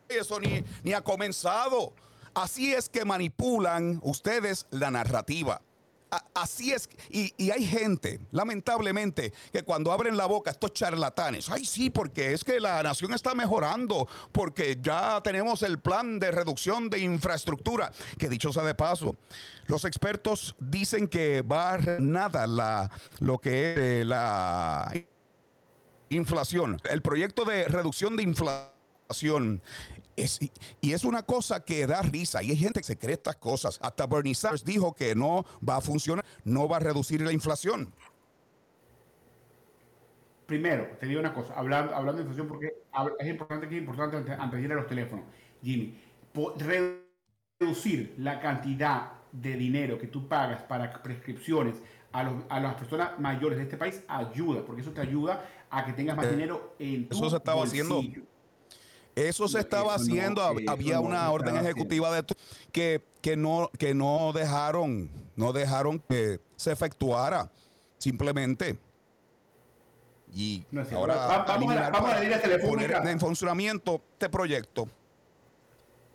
Eso 0.08 0.40
ni, 0.40 0.64
ni 0.84 0.94
ha 0.94 1.02
comenzado. 1.02 1.94
Así 2.36 2.72
es 2.74 2.88
que 2.88 3.04
manipulan 3.04 4.00
ustedes 4.04 4.68
la 4.70 4.92
narrativa 4.92 5.62
así 6.34 6.72
es, 6.72 6.90
y, 7.10 7.52
hay 7.52 7.66
gente, 7.66 8.20
lamentablemente, 8.32 9.34
que 9.52 9.64
cuando 9.64 9.92
abren 9.92 10.18
la 10.18 10.26
boca 10.26 10.52
estos 10.52 10.74
charlatanes, 10.74 11.50
ay 11.50 11.66
sí, 11.66 11.90
porque 11.90 12.34
es 12.34 12.44
que 12.44 12.60
la 12.60 12.82
nación 12.84 13.14
está 13.14 13.36
mejorando, 13.36 14.08
porque 14.32 14.78
ya 14.82 15.22
tenemos 15.22 15.64
el 15.64 15.80
plan 15.80 16.20
de 16.20 16.32
reducción 16.32 16.90
de 16.90 17.00
infraestructura, 17.00 17.92
que 18.18 18.30
dicho 18.30 18.52
sea 18.52 18.64
de 18.64 18.76
paso, 18.76 19.16
los 19.68 19.86
expertos 19.86 20.56
dicen 20.60 21.08
que 21.08 21.42
va 21.42 21.74
a 21.74 21.78
nada 22.00 22.48
la, 22.48 22.90
lo 23.20 23.38
que 23.38 23.72
es 23.72 23.78
eh, 23.78 24.06
la 24.06 24.92
inflación. 26.10 26.80
El 26.90 27.02
proyecto 27.02 27.46
de 27.46 27.66
reducción 27.66 28.16
de 28.16 28.24
inflación 28.24 29.62
y 30.82 30.94
es 30.94 31.04
una 31.04 31.24
cosa 31.24 31.64
que 31.64 31.88
da 31.88 32.02
risa 32.02 32.42
y 32.44 32.52
hay 32.52 32.58
gente 32.58 32.80
que 32.80 32.86
se 32.86 32.98
cree 32.98 33.14
estas 33.14 33.36
cosas. 33.38 33.80
Hasta 33.82 34.08
Bernie 34.08 34.36
Sanders 34.36 34.64
dijo 34.64 34.94
que 34.94 35.16
no 35.16 35.46
va 35.68 35.78
a 35.78 35.82
funcionar, 35.82 36.26
no 36.44 36.68
va 36.68 36.78
a 36.78 36.80
reducir 36.80 37.22
la 37.22 37.32
inflación. 37.32 37.94
Primero, 40.46 40.98
te 41.00 41.06
digo 41.06 41.20
una 41.20 41.34
cosa, 41.34 41.54
hablando, 41.54 41.96
hablando 41.96 42.18
de 42.18 42.22
inflación, 42.24 42.48
porque 42.48 42.74
es 43.20 43.28
importante 43.28 43.70
que 43.70 43.76
es 43.76 43.82
importante 43.82 44.18
antes, 44.18 44.60
de 44.60 44.66
ir 44.66 44.72
a 44.72 44.76
los 44.76 44.88
teléfonos, 44.88 45.26
Jimmy, 45.62 45.96
reducir 47.60 48.16
la 48.18 48.40
cantidad 48.40 49.12
de 49.32 49.56
dinero 49.56 50.00
que 50.00 50.08
tú 50.08 50.28
pagas 50.28 50.64
para 50.64 50.92
prescripciones 51.04 51.76
a, 52.12 52.60
las 52.60 52.76
personas 52.76 53.20
mayores 53.20 53.58
de 53.58 53.66
este 53.66 53.78
país 53.78 54.04
ayuda, 54.08 54.66
porque 54.66 54.82
eso 54.82 54.92
te 54.92 55.02
ayuda 55.02 55.46
a 55.70 55.86
que 55.86 55.94
tengas 55.94 56.18
más 56.18 56.26
eh, 56.26 56.32
dinero 56.32 56.76
en 56.80 57.08
tu 57.08 57.16
Eso 57.16 57.30
se 57.30 57.38
estaba 57.38 57.64
haciendo 57.64 58.02
eso 59.16 59.48
se 59.48 59.60
estaba 59.60 59.96
haciendo, 59.96 60.42
había 60.42 61.00
una 61.00 61.30
orden 61.32 61.58
ejecutiva 61.58 62.14
de 62.14 62.24
que, 62.72 63.02
que 63.22 63.36
no 63.36 63.70
que 63.78 63.94
no 63.94 64.32
dejaron 64.34 65.10
no 65.36 65.54
dejaron 65.54 66.00
que 66.00 66.40
se 66.56 66.72
efectuara 66.72 67.50
simplemente. 67.98 68.78
Y 70.34 70.64
ahora 70.94 71.16
vamos, 71.16 71.76
a, 71.76 71.90
vamos 71.90 72.12
a 72.12 72.16
la 72.16 72.22
línea 72.22 72.42
telefónica. 72.42 73.12
en 73.12 73.20
funcionamiento 73.20 74.02
este 74.14 74.30
proyecto. 74.30 74.88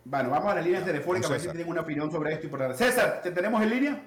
Bueno, 0.05 0.31
vamos 0.31 0.53
a 0.53 0.57
la 0.57 0.61
línea 0.61 0.85
telefónica 0.85 1.27
para 1.27 1.41
ver 1.41 1.41
si 1.41 1.49
tienen 1.49 1.69
una 1.69 1.81
opinión 1.81 2.13
sobre 2.13 2.35
esto. 2.35 2.47
Y 2.47 2.75
César, 2.75 3.23
¿te 3.23 3.31
tenemos 3.31 3.63
en 3.63 3.71
línea? 3.71 4.03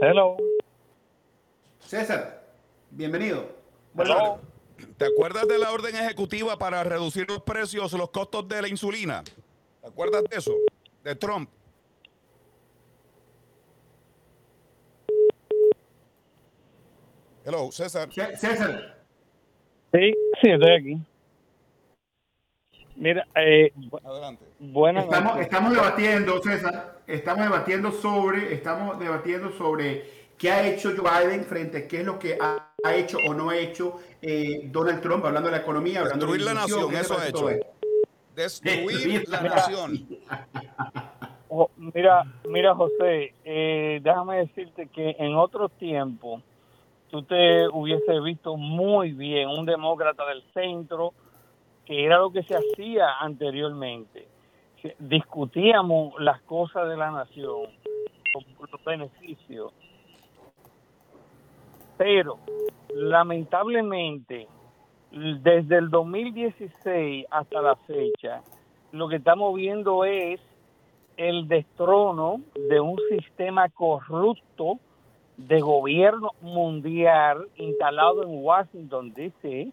Hello. 0.00 0.36
César, 1.80 2.42
bienvenido. 2.90 3.56
Hello. 3.96 4.40
¿Te 4.96 5.06
acuerdas 5.06 5.46
de 5.48 5.58
la 5.58 5.72
orden 5.72 5.94
ejecutiva 5.94 6.58
para 6.58 6.84
reducir 6.84 7.28
los 7.28 7.42
precios, 7.42 7.92
los 7.92 8.10
costos 8.10 8.48
de 8.48 8.62
la 8.62 8.68
insulina? 8.68 9.22
¿Te 9.80 9.86
acuerdas 9.86 10.24
de 10.30 10.36
eso? 10.36 10.54
De 11.04 11.14
Trump. 11.14 11.48
Hello, 17.44 17.70
César. 17.72 18.08
César. 18.12 18.98
Sí, 19.92 20.12
sí, 20.42 20.50
estoy 20.50 20.70
aquí. 20.70 20.98
Mira, 22.96 23.26
eh, 23.36 23.72
adelante. 24.04 24.44
Bueno, 24.58 25.00
estamos, 25.00 25.40
estamos 25.40 25.72
debatiendo, 25.72 26.42
César, 26.42 26.98
estamos 27.06 27.44
debatiendo 27.44 27.92
sobre, 27.92 28.52
estamos 28.52 28.98
debatiendo 28.98 29.52
sobre 29.52 30.18
¿Qué 30.38 30.52
ha 30.52 30.66
hecho 30.68 30.92
Joe 30.96 31.26
Biden 31.26 31.44
frente 31.44 31.78
a 31.78 31.88
qué 31.88 32.00
es 32.00 32.06
lo 32.06 32.18
que 32.18 32.38
ha, 32.40 32.67
hecho 32.98 33.18
o 33.26 33.34
no 33.34 33.50
ha 33.50 33.56
hecho 33.56 33.98
eh, 34.22 34.68
Donald 34.70 35.00
Trump, 35.00 35.24
hablando 35.24 35.48
de 35.48 35.56
la 35.56 35.62
economía, 35.62 36.00
hablando 36.00 36.26
Destruir 36.26 36.40
de 36.40 36.54
la 36.54 36.60
nación, 36.60 36.94
eso 36.94 37.18
ha 37.18 37.28
hecho. 37.28 37.48
Destruir 38.34 39.28
la 39.28 39.40
nación. 39.42 40.06
Oh, 41.50 41.70
mira, 41.76 42.24
mira 42.46 42.74
José, 42.74 43.34
eh, 43.42 44.00
déjame 44.02 44.40
decirte 44.40 44.88
que 44.88 45.16
en 45.18 45.34
otro 45.34 45.70
tiempo 45.70 46.42
tú 47.10 47.22
te 47.22 47.66
hubiese 47.68 48.20
visto 48.20 48.56
muy 48.58 49.12
bien 49.12 49.48
un 49.48 49.64
demócrata 49.64 50.26
del 50.26 50.42
centro, 50.52 51.14
que 51.86 52.04
era 52.04 52.18
lo 52.18 52.30
que 52.30 52.42
se 52.42 52.54
hacía 52.54 53.16
anteriormente. 53.18 54.28
Discutíamos 54.98 56.20
las 56.20 56.42
cosas 56.42 56.86
de 56.88 56.98
la 56.98 57.10
nación, 57.10 57.62
los 58.34 58.84
beneficios 58.84 59.72
pero 61.98 62.38
lamentablemente 62.94 64.46
desde 65.10 65.78
el 65.78 65.90
2016 65.90 67.26
hasta 67.30 67.60
la 67.60 67.76
fecha, 67.76 68.42
lo 68.92 69.08
que 69.08 69.16
estamos 69.16 69.54
viendo 69.54 70.04
es 70.04 70.40
el 71.16 71.48
destrono 71.48 72.40
de 72.54 72.80
un 72.80 72.98
sistema 73.10 73.68
corrupto 73.68 74.78
de 75.36 75.60
gobierno 75.60 76.30
mundial 76.40 77.48
instalado 77.56 78.22
en 78.22 78.44
Washington, 78.44 79.12
D.C., 79.12 79.72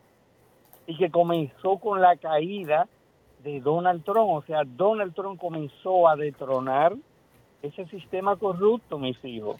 y 0.87 0.97
que 0.97 1.09
comenzó 1.09 1.77
con 1.77 2.01
la 2.01 2.15
caída 2.15 2.87
de 3.43 3.59
Donald 3.59 4.03
Trump. 4.03 4.29
O 4.29 4.43
sea, 4.43 4.63
Donald 4.63 5.15
Trump 5.15 5.39
comenzó 5.39 6.07
a 6.07 6.15
detronar 6.15 6.95
ese 7.63 7.85
sistema 7.87 8.35
corrupto, 8.35 8.99
mis 8.99 9.23
hijos 9.25 9.59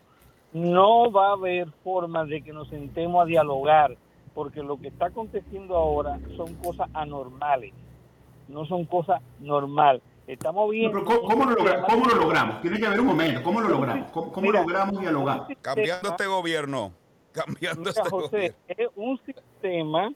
no 0.55 1.12
va 1.12 1.27
a 1.27 1.33
haber 1.33 1.69
forma 1.83 2.24
de 2.24 2.41
que 2.41 2.53
nos 2.53 2.69
sentemos 2.69 3.21
a 3.21 3.25
dialogar, 3.25 3.97
porque 4.33 4.63
lo 4.63 4.77
que 4.77 4.88
está 4.88 5.07
aconteciendo 5.07 5.75
ahora 5.75 6.17
son 6.38 6.53
cosas 6.55 6.88
anormales, 6.93 7.74
no 8.47 8.65
son 8.65 8.85
cosas 8.85 9.21
normales. 9.41 10.01
Estamos 10.25 10.71
viendo... 10.71 11.03
¿cómo, 11.03 11.45
lo 11.45 12.15
logramos? 12.15 12.62
Tiene 12.62 12.79
que 12.79 12.85
haber 12.85 13.01
un 13.01 13.07
momento. 13.07 13.43
¿Cómo 13.43 13.59
lo 13.59 13.67
logramos? 13.67 14.09
¿Cómo, 14.12 14.50
logramos 14.50 14.97
dialogar? 14.97 15.45
Cambiando 15.62 16.09
este 16.09 16.25
gobierno. 16.25 16.93
Cambiando 17.33 17.89
este 17.89 18.09
gobierno. 18.09 18.57
Es 18.69 18.88
un 18.95 19.19
sistema 19.25 20.09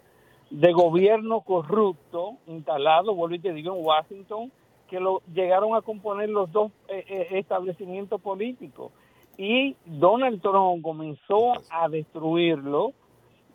de 0.50 0.72
gobierno 0.72 1.42
corrupto 1.42 2.38
instalado, 2.48 3.14
vuelvo 3.14 3.36
y 3.36 3.40
te 3.40 3.52
digo, 3.52 3.76
en 3.76 3.86
Washington, 3.86 4.52
que 4.90 5.02
lo 5.02 5.22
llegaron 5.34 5.76
a 5.76 5.82
componer 5.82 6.30
los 6.30 6.50
dos 6.50 6.72
eh, 6.88 7.04
eh, 7.10 7.28
establecimientos 7.32 8.22
políticos 8.22 8.94
y 9.40 9.78
Donald 9.86 10.42
Trump 10.42 10.84
comenzó 10.84 11.54
a 11.72 11.88
destruirlo 11.88 12.92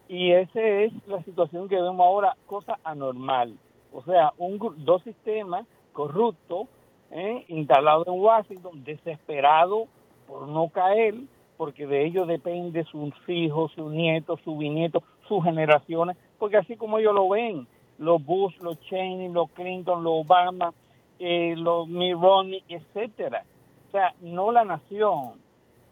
y 0.08 0.32
esa 0.32 0.62
es 0.62 0.92
la 1.06 1.22
situación 1.24 1.68
que 1.68 1.74
vemos 1.74 2.00
ahora, 2.00 2.38
cosa 2.46 2.78
anormal. 2.84 3.54
O 3.92 4.02
sea, 4.02 4.32
un, 4.38 4.58
dos 4.78 5.02
sistemas 5.02 5.66
corruptos 5.92 6.68
¿eh? 7.10 7.44
instalados 7.48 8.06
en 8.06 8.14
Washington, 8.14 8.82
desesperados 8.82 9.86
por 10.26 10.48
no 10.48 10.70
caer, 10.70 11.16
porque 11.58 11.86
de 11.86 12.06
ellos 12.06 12.28
depende 12.28 12.84
sus 12.84 13.12
hijos, 13.28 13.70
sus 13.72 13.92
nietos, 13.92 14.40
sus 14.42 14.56
bisnietos, 14.56 15.02
sus 15.28 15.44
generaciones, 15.44 16.16
porque 16.38 16.56
así 16.56 16.76
como 16.76 16.98
ellos 16.98 17.14
lo 17.14 17.28
ven, 17.28 17.66
los 17.98 18.24
Bush, 18.24 18.56
los 18.62 18.80
Cheney, 18.80 19.28
los 19.28 19.50
Clinton, 19.50 20.02
los 20.02 20.24
Obama, 20.24 20.72
eh, 21.18 21.54
los 21.58 21.86
Mitt 21.88 22.14
Romney, 22.14 22.64
etcétera. 22.70 23.44
O 23.88 23.90
sea, 23.92 24.14
no 24.22 24.50
la 24.50 24.64
nación, 24.64 25.43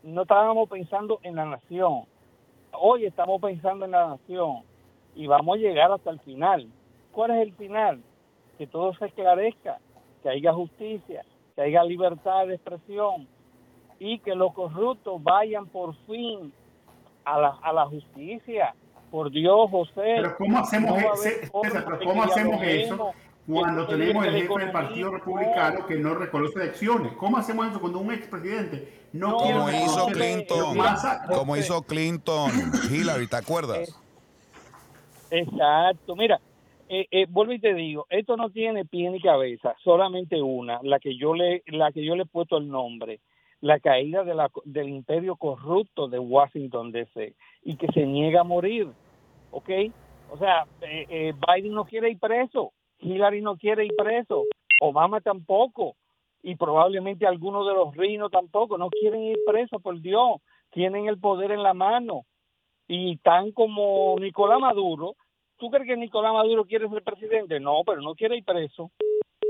no 0.02 0.22
estábamos 0.22 0.68
pensando 0.68 1.20
en 1.22 1.36
la 1.36 1.44
nación. 1.44 2.04
Hoy 2.72 3.06
estamos 3.06 3.40
pensando 3.40 3.84
en 3.84 3.92
la 3.92 4.08
nación 4.08 4.62
y 5.14 5.26
vamos 5.26 5.56
a 5.56 5.60
llegar 5.60 5.92
hasta 5.92 6.10
el 6.10 6.20
final. 6.20 6.68
¿Cuál 7.12 7.32
es 7.32 7.42
el 7.42 7.52
final? 7.54 8.02
Que 8.58 8.66
todo 8.66 8.94
se 8.94 9.06
esclarezca, 9.06 9.78
que 10.22 10.30
haya 10.30 10.52
justicia, 10.52 11.24
que 11.54 11.62
haya 11.62 11.84
libertad 11.84 12.46
de 12.46 12.54
expresión 12.54 13.28
y 13.98 14.18
que 14.18 14.34
los 14.34 14.52
corruptos 14.52 15.22
vayan 15.22 15.66
por 15.66 15.94
fin 16.06 16.52
a 17.24 17.40
la, 17.40 17.48
a 17.62 17.72
la 17.72 17.86
justicia. 17.86 18.74
Por 19.10 19.30
Dios, 19.30 19.70
José. 19.70 19.92
Pero 19.94 20.36
¿cómo 20.38 20.58
hacemos, 20.58 20.98
¿cómo 21.52 22.22
hacemos 22.22 22.62
eso? 22.62 23.12
Cuando 23.46 23.86
tenemos 23.86 24.26
el 24.26 24.34
jefe 24.34 24.58
del 24.58 24.70
Partido 24.70 25.10
Republicano 25.10 25.86
que 25.86 25.96
no 25.96 26.14
reconoce 26.14 26.60
elecciones. 26.60 27.12
¿Cómo 27.14 27.36
hacemos 27.36 27.66
eso 27.68 27.80
cuando 27.80 27.98
un 27.98 28.12
expresidente 28.12 29.02
no, 29.12 29.38
quiere 29.38 29.58
Como 29.58 29.70
hizo 29.70 30.06
Clinton, 30.06 30.78
como 31.28 31.56
hizo 31.56 31.82
Clinton, 31.82 32.50
Hillary, 32.90 33.26
¿te 33.26 33.36
acuerdas? 33.36 33.98
Exacto, 35.30 36.14
mira, 36.14 36.40
eh, 36.88 37.06
eh, 37.10 37.26
vuelvo 37.28 37.52
y 37.54 37.58
te 37.58 37.72
digo, 37.72 38.06
esto 38.10 38.36
no 38.36 38.50
tiene 38.50 38.84
pie 38.84 39.10
ni 39.10 39.20
cabeza, 39.20 39.74
solamente 39.82 40.42
una, 40.42 40.78
la 40.82 41.00
que 41.00 41.16
yo 41.16 41.34
le, 41.34 41.62
la 41.66 41.90
que 41.90 42.04
yo 42.04 42.14
le 42.16 42.24
he 42.24 42.26
puesto 42.26 42.58
el 42.58 42.68
nombre, 42.68 43.20
la 43.62 43.80
caída 43.80 44.24
de 44.24 44.34
la, 44.34 44.50
del 44.64 44.90
imperio 44.90 45.36
corrupto 45.36 46.08
de 46.08 46.18
Washington 46.18 46.92
D.C. 46.92 47.34
y 47.62 47.76
que 47.76 47.86
se 47.92 48.04
niega 48.04 48.40
a 48.40 48.44
morir, 48.44 48.88
¿ok? 49.52 49.70
O 50.30 50.36
sea, 50.36 50.66
eh, 50.82 51.06
eh, 51.08 51.32
Biden 51.46 51.72
no 51.72 51.84
quiere 51.84 52.10
ir 52.10 52.18
preso, 52.18 52.72
Hillary 53.02 53.42
no 53.42 53.56
quiere 53.56 53.84
ir 53.84 53.94
preso, 53.96 54.44
Obama 54.80 55.20
tampoco, 55.20 55.96
y 56.42 56.56
probablemente 56.56 57.26
algunos 57.26 57.66
de 57.66 57.74
los 57.74 57.94
reinos 57.96 58.30
tampoco, 58.30 58.78
no 58.78 58.88
quieren 58.88 59.22
ir 59.22 59.38
presos, 59.46 59.82
por 59.82 60.00
Dios, 60.00 60.40
tienen 60.70 61.06
el 61.06 61.18
poder 61.18 61.52
en 61.52 61.62
la 61.62 61.74
mano. 61.74 62.24
Y 62.88 63.16
tan 63.18 63.52
como 63.52 64.16
Nicolás 64.18 64.60
Maduro, 64.60 65.14
¿tú 65.56 65.70
crees 65.70 65.86
que 65.86 65.96
Nicolás 65.96 66.32
Maduro 66.32 66.64
quiere 66.64 66.88
ser 66.88 67.02
presidente? 67.02 67.60
No, 67.60 67.82
pero 67.86 68.00
no 68.00 68.14
quiere 68.14 68.36
ir 68.36 68.44
preso. 68.44 68.90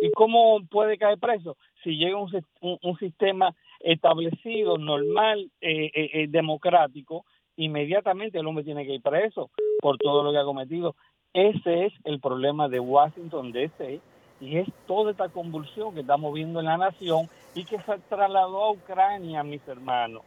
¿Y 0.00 0.10
cómo 0.10 0.60
puede 0.68 0.98
caer 0.98 1.18
preso? 1.18 1.56
Si 1.82 1.96
llega 1.96 2.16
un, 2.16 2.28
un, 2.60 2.98
sistema 2.98 3.54
establecido, 3.78 4.76
normal, 4.76 5.50
eh, 5.60 5.90
eh, 5.94 6.10
eh, 6.12 6.26
democrático, 6.28 7.24
inmediatamente 7.56 8.38
el 8.38 8.46
hombre 8.46 8.64
tiene 8.64 8.84
que 8.84 8.94
ir 8.94 9.02
preso 9.02 9.50
por 9.80 9.98
todo 9.98 10.24
lo 10.24 10.32
que 10.32 10.38
ha 10.38 10.44
cometido. 10.44 10.96
Ese 11.34 11.86
es 11.86 11.92
el 12.04 12.20
problema 12.20 12.68
de 12.68 12.78
Washington 12.78 13.52
DC 13.52 14.00
y 14.40 14.58
es 14.58 14.68
toda 14.86 15.12
esta 15.12 15.30
convulsión 15.30 15.94
que 15.94 16.00
estamos 16.00 16.34
viendo 16.34 16.60
en 16.60 16.66
la 16.66 16.76
nación 16.76 17.30
y 17.54 17.64
que 17.64 17.78
se 17.78 17.98
trasladó 18.10 18.64
a 18.64 18.72
Ucrania, 18.72 19.42
mis 19.42 19.66
hermanos. 19.66 20.22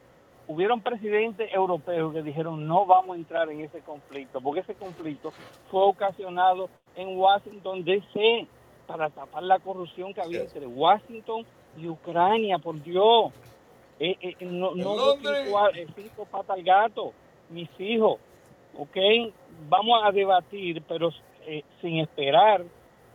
Hubieron 0.47 0.81
presidentes 0.81 1.53
europeos 1.53 2.11
que 2.13 2.23
dijeron 2.23 2.67
no 2.67 2.85
vamos 2.87 3.15
a 3.15 3.19
entrar 3.19 3.49
en 3.51 3.61
ese 3.61 3.81
conflicto, 3.81 4.41
porque 4.41 4.61
ese 4.61 4.73
conflicto 4.73 5.31
fue 5.69 5.83
ocasionado 5.83 6.69
en 6.95 7.17
Washington 7.17 7.83
DC 7.83 8.47
para 8.87 9.09
tapar 9.09 9.43
la 9.43 9.59
corrupción 9.59 10.13
que 10.13 10.21
había 10.21 10.41
entre 10.41 10.65
Washington 10.65 11.45
y 11.77 11.87
Ucrania, 11.87 12.57
por 12.57 12.81
Dios. 12.81 13.31
Eh, 13.99 14.17
eh, 14.21 14.35
no 14.41 14.73
no 14.75 15.13
cinco, 15.13 15.69
eh, 15.73 15.87
cinco 15.95 16.25
patas 16.25 16.57
al 16.57 16.63
gato, 16.63 17.13
mis 17.49 17.69
hijos, 17.79 18.19
¿ok? 18.77 18.97
Vamos 19.69 20.01
a 20.03 20.11
debatir, 20.11 20.81
pero 20.87 21.11
eh, 21.45 21.63
sin 21.81 21.99
esperar 21.99 22.63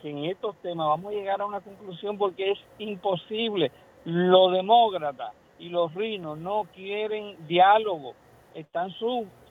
que 0.01 0.11
en 0.11 0.25
estos 0.25 0.57
temas 0.63 0.87
vamos 0.89 1.13
a 1.13 1.17
llegar 1.17 1.41
a 1.41 1.47
una 1.47 1.61
conclusión 1.61 2.17
porque 2.17 2.53
es 2.53 2.59
imposible. 2.79 3.71
Los 4.05 4.53
demócratas 4.53 5.33
y 5.59 5.69
los 5.69 5.95
rinos 5.95 6.39
no 6.39 6.67
quieren 6.75 7.37
diálogo, 7.47 8.15
están 8.55 8.91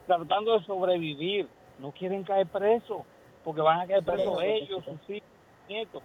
tratando 0.06 0.58
de 0.58 0.64
sobrevivir, 0.64 1.48
no 1.78 1.92
quieren 1.92 2.24
caer 2.24 2.46
presos, 2.48 3.02
porque 3.44 3.60
van 3.60 3.80
a 3.80 3.86
caer 3.86 4.02
presos 4.02 4.42
ellos, 4.42 4.84
sus 4.84 5.10
hijos, 5.10 5.28
nietos. 5.68 6.02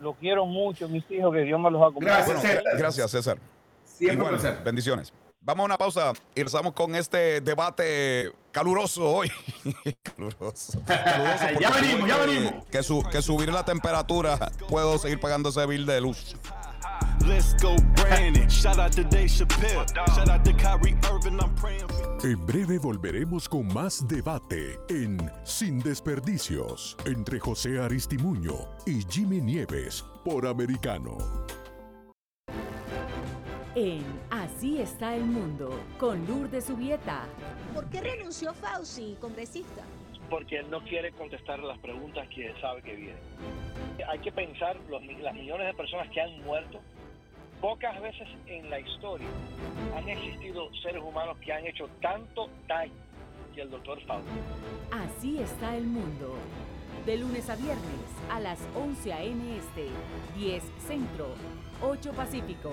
Lo 0.00 0.14
quiero 0.14 0.44
mucho, 0.44 0.88
mis 0.88 1.08
hijos, 1.10 1.32
que 1.32 1.42
Dios 1.42 1.60
me 1.60 1.70
los 1.70 1.80
acompañe. 1.80 2.06
Gracias, 2.06 2.40
César. 2.42 2.62
Gracias, 2.76 3.10
César. 3.12 3.38
Igual, 4.00 4.38
bendiciones. 4.64 5.12
Vamos 5.46 5.64
a 5.64 5.66
una 5.66 5.76
pausa 5.76 6.14
y 6.34 6.40
empezamos 6.40 6.72
con 6.72 6.94
este 6.94 7.42
debate 7.42 8.32
caluroso 8.50 9.04
hoy. 9.04 9.30
caluroso. 10.02 10.80
caluroso 10.86 11.44
ya 11.60 11.70
venimos, 11.70 12.08
ya 12.08 12.16
venimos. 12.16 12.64
Que, 12.70 12.82
su, 12.82 13.02
que 13.02 13.20
subir 13.20 13.52
la 13.52 13.62
temperatura 13.62 14.50
puedo 14.70 14.96
seguir 14.96 15.20
pagando 15.20 15.50
ese 15.50 15.66
bill 15.66 15.84
de 15.84 16.00
luz. 16.00 16.34
En 22.22 22.46
breve 22.46 22.78
volveremos 22.78 23.46
con 23.46 23.66
más 23.66 24.08
debate 24.08 24.80
en 24.88 25.30
Sin 25.44 25.78
Desperdicios 25.80 26.96
entre 27.04 27.38
José 27.38 27.80
Aristimuño 27.80 28.54
y 28.86 29.04
Jimmy 29.10 29.42
Nieves 29.42 30.06
por 30.24 30.46
Americano. 30.46 31.18
En 33.76 34.04
Así 34.30 34.80
está 34.80 35.16
el 35.16 35.24
mundo, 35.24 35.80
con 35.98 36.24
Lourdes 36.28 36.66
Subieta. 36.66 37.26
¿Por 37.74 37.90
qué 37.90 38.00
renunció 38.00 38.54
Fauci, 38.54 39.16
congresista? 39.20 39.82
Porque 40.30 40.58
él 40.58 40.70
no 40.70 40.80
quiere 40.84 41.10
contestar 41.10 41.58
las 41.58 41.76
preguntas 41.78 42.28
que 42.28 42.54
sabe 42.60 42.82
que 42.82 42.94
vienen. 42.94 43.18
Hay 44.08 44.20
que 44.20 44.30
pensar 44.30 44.76
los, 44.88 45.04
las 45.20 45.34
millones 45.34 45.66
de 45.66 45.74
personas 45.74 46.08
que 46.10 46.20
han 46.20 46.40
muerto. 46.44 46.78
Pocas 47.60 48.00
veces 48.00 48.28
en 48.46 48.70
la 48.70 48.78
historia 48.78 49.26
han 49.96 50.08
existido 50.08 50.72
seres 50.80 51.02
humanos 51.02 51.36
que 51.38 51.52
han 51.52 51.66
hecho 51.66 51.88
tanto 52.00 52.48
daño 52.68 52.92
que 53.56 53.62
el 53.62 53.70
doctor 53.70 54.00
Fauci. 54.06 54.28
Así 54.92 55.40
está 55.40 55.76
el 55.76 55.84
mundo. 55.84 56.36
De 57.06 57.16
lunes 57.16 57.50
a 57.50 57.56
viernes 57.56 57.80
a 58.30 58.38
las 58.38 58.60
11 58.76 59.12
a.m. 59.12 59.56
Este, 59.56 59.88
10 60.36 60.62
Centro, 60.86 61.34
8 61.82 62.12
Pacífico 62.12 62.72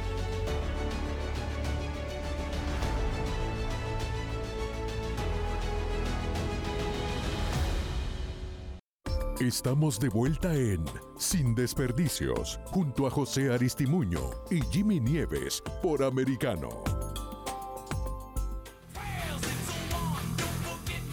Estamos 9.41 9.99
de 9.99 10.07
vuelta 10.07 10.53
en 10.53 10.85
Sin 11.17 11.55
Desperdicios, 11.55 12.59
junto 12.65 13.07
a 13.07 13.09
José 13.09 13.51
Aristimuño 13.51 14.29
y 14.51 14.61
Jimmy 14.71 14.99
Nieves 14.99 15.63
por 15.81 16.03
Americano. 16.03 16.83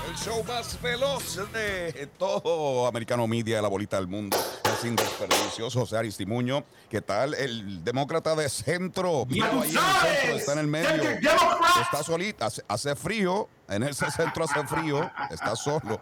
El 0.07 0.15
show 0.15 0.45
más 0.45 0.79
veloz 0.83 1.41
de 1.55 2.07
todo 2.19 2.87
Americano 2.87 3.27
Media, 3.27 3.63
la 3.63 3.69
bolita 3.69 3.97
del 3.97 4.09
mundo. 4.09 4.37
Sin 4.83 4.95
Desperdicios, 4.95 5.73
José 5.73 5.97
Aristimuño. 5.97 6.65
¿Qué 6.91 7.01
tal? 7.01 7.33
El 7.33 7.83
demócrata 7.83 8.37
de 8.37 8.51
centro. 8.51 9.27
ahí 9.31 9.39
en 9.39 9.63
el 9.63 9.71
centro, 9.71 10.37
está 10.37 10.53
en 10.53 10.59
el 10.59 10.67
medio. 10.67 11.03
Está 11.81 12.03
solita, 12.05 12.45
hace, 12.47 12.63
hace 12.69 12.95
frío. 12.95 13.49
En 13.71 13.85
ese 13.85 14.11
centro 14.11 14.45
hace 14.45 14.67
frío. 14.67 15.11
Está 15.31 15.57
solo 15.57 15.99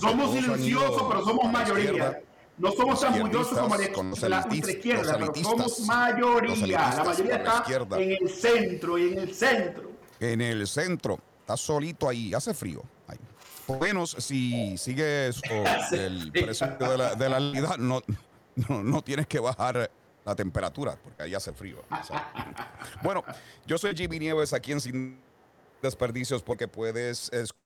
somos 0.00 0.32
silenciosos, 0.32 1.02
pero 1.08 1.24
somos 1.24 1.52
mayoría. 1.52 2.22
No 2.56 2.70
somos 2.72 3.02
orgullosos 3.02 3.58
como 3.58 4.16
la 4.28 4.46
izquierda, 4.52 5.18
pero 5.18 5.34
somos 5.34 5.80
mayoría. 5.80 6.94
La 6.96 7.04
mayoría 7.04 7.36
está 7.36 7.64
en 7.98 8.10
el 8.12 8.28
centro 8.28 8.98
y 8.98 9.12
en 9.12 9.18
el 9.18 9.34
centro. 9.34 9.90
En 10.20 10.40
el 10.40 10.66
centro. 10.66 11.18
Está 11.40 11.56
solito 11.56 12.08
ahí. 12.08 12.32
Hace 12.32 12.54
frío. 12.54 12.82
Por 13.66 13.80
menos 13.80 14.14
si 14.18 14.76
sigues 14.76 15.40
el 15.92 16.30
precio 16.30 16.76
de 16.78 16.98
la, 16.98 17.14
de 17.14 17.28
realidad, 17.28 17.78
no, 17.78 18.02
no, 18.68 19.02
tienes 19.02 19.26
que 19.26 19.40
bajar 19.40 19.90
la 20.24 20.34
temperatura, 20.34 20.98
porque 21.02 21.22
ahí 21.22 21.34
hace 21.34 21.52
frío. 21.52 21.82
Bueno, 23.02 23.24
yo 23.66 23.78
soy 23.78 23.94
Jimmy 23.94 24.18
Nieves 24.18 24.52
aquí 24.52 24.72
en 24.72 24.80
Sin 24.80 25.18
Desperdicios, 25.82 26.42
porque 26.42 26.68
puedes 26.68 27.32
escuchar 27.32 27.63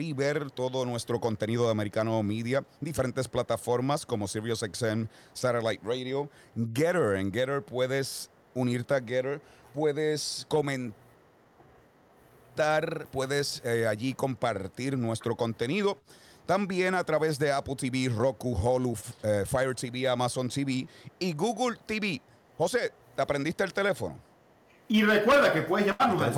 y 0.00 0.12
ver 0.12 0.50
todo 0.50 0.84
nuestro 0.84 1.20
contenido 1.20 1.64
de 1.64 1.70
Americano 1.70 2.22
Media, 2.22 2.64
diferentes 2.80 3.28
plataformas 3.28 4.04
como 4.04 4.26
SiriusXM, 4.26 5.06
Satellite 5.32 5.82
Radio, 5.84 6.28
Getter. 6.74 7.16
En 7.16 7.32
Getter 7.32 7.62
puedes 7.62 8.30
unirte 8.54 8.94
a 8.94 9.00
Getter, 9.00 9.40
puedes 9.74 10.46
comentar, 10.48 10.94
puedes 13.12 13.62
eh, 13.64 13.86
allí 13.86 14.12
compartir 14.14 14.98
nuestro 14.98 15.36
contenido. 15.36 15.98
También 16.46 16.94
a 16.96 17.04
través 17.04 17.38
de 17.38 17.52
Apple 17.52 17.76
TV, 17.76 18.08
Roku, 18.08 18.56
Hulu, 18.56 18.96
eh, 19.22 19.44
Fire 19.46 19.74
TV, 19.74 20.08
Amazon 20.08 20.48
TV 20.48 20.88
y 21.18 21.32
Google 21.32 21.78
TV. 21.86 22.20
José, 22.58 22.92
¿te 23.14 23.22
aprendiste 23.22 23.62
el 23.62 23.72
teléfono? 23.72 24.18
Y 24.88 25.04
recuerda 25.04 25.52
que 25.52 25.62
puedes 25.62 25.86
llamarnos 25.86 26.20
al 26.20 26.32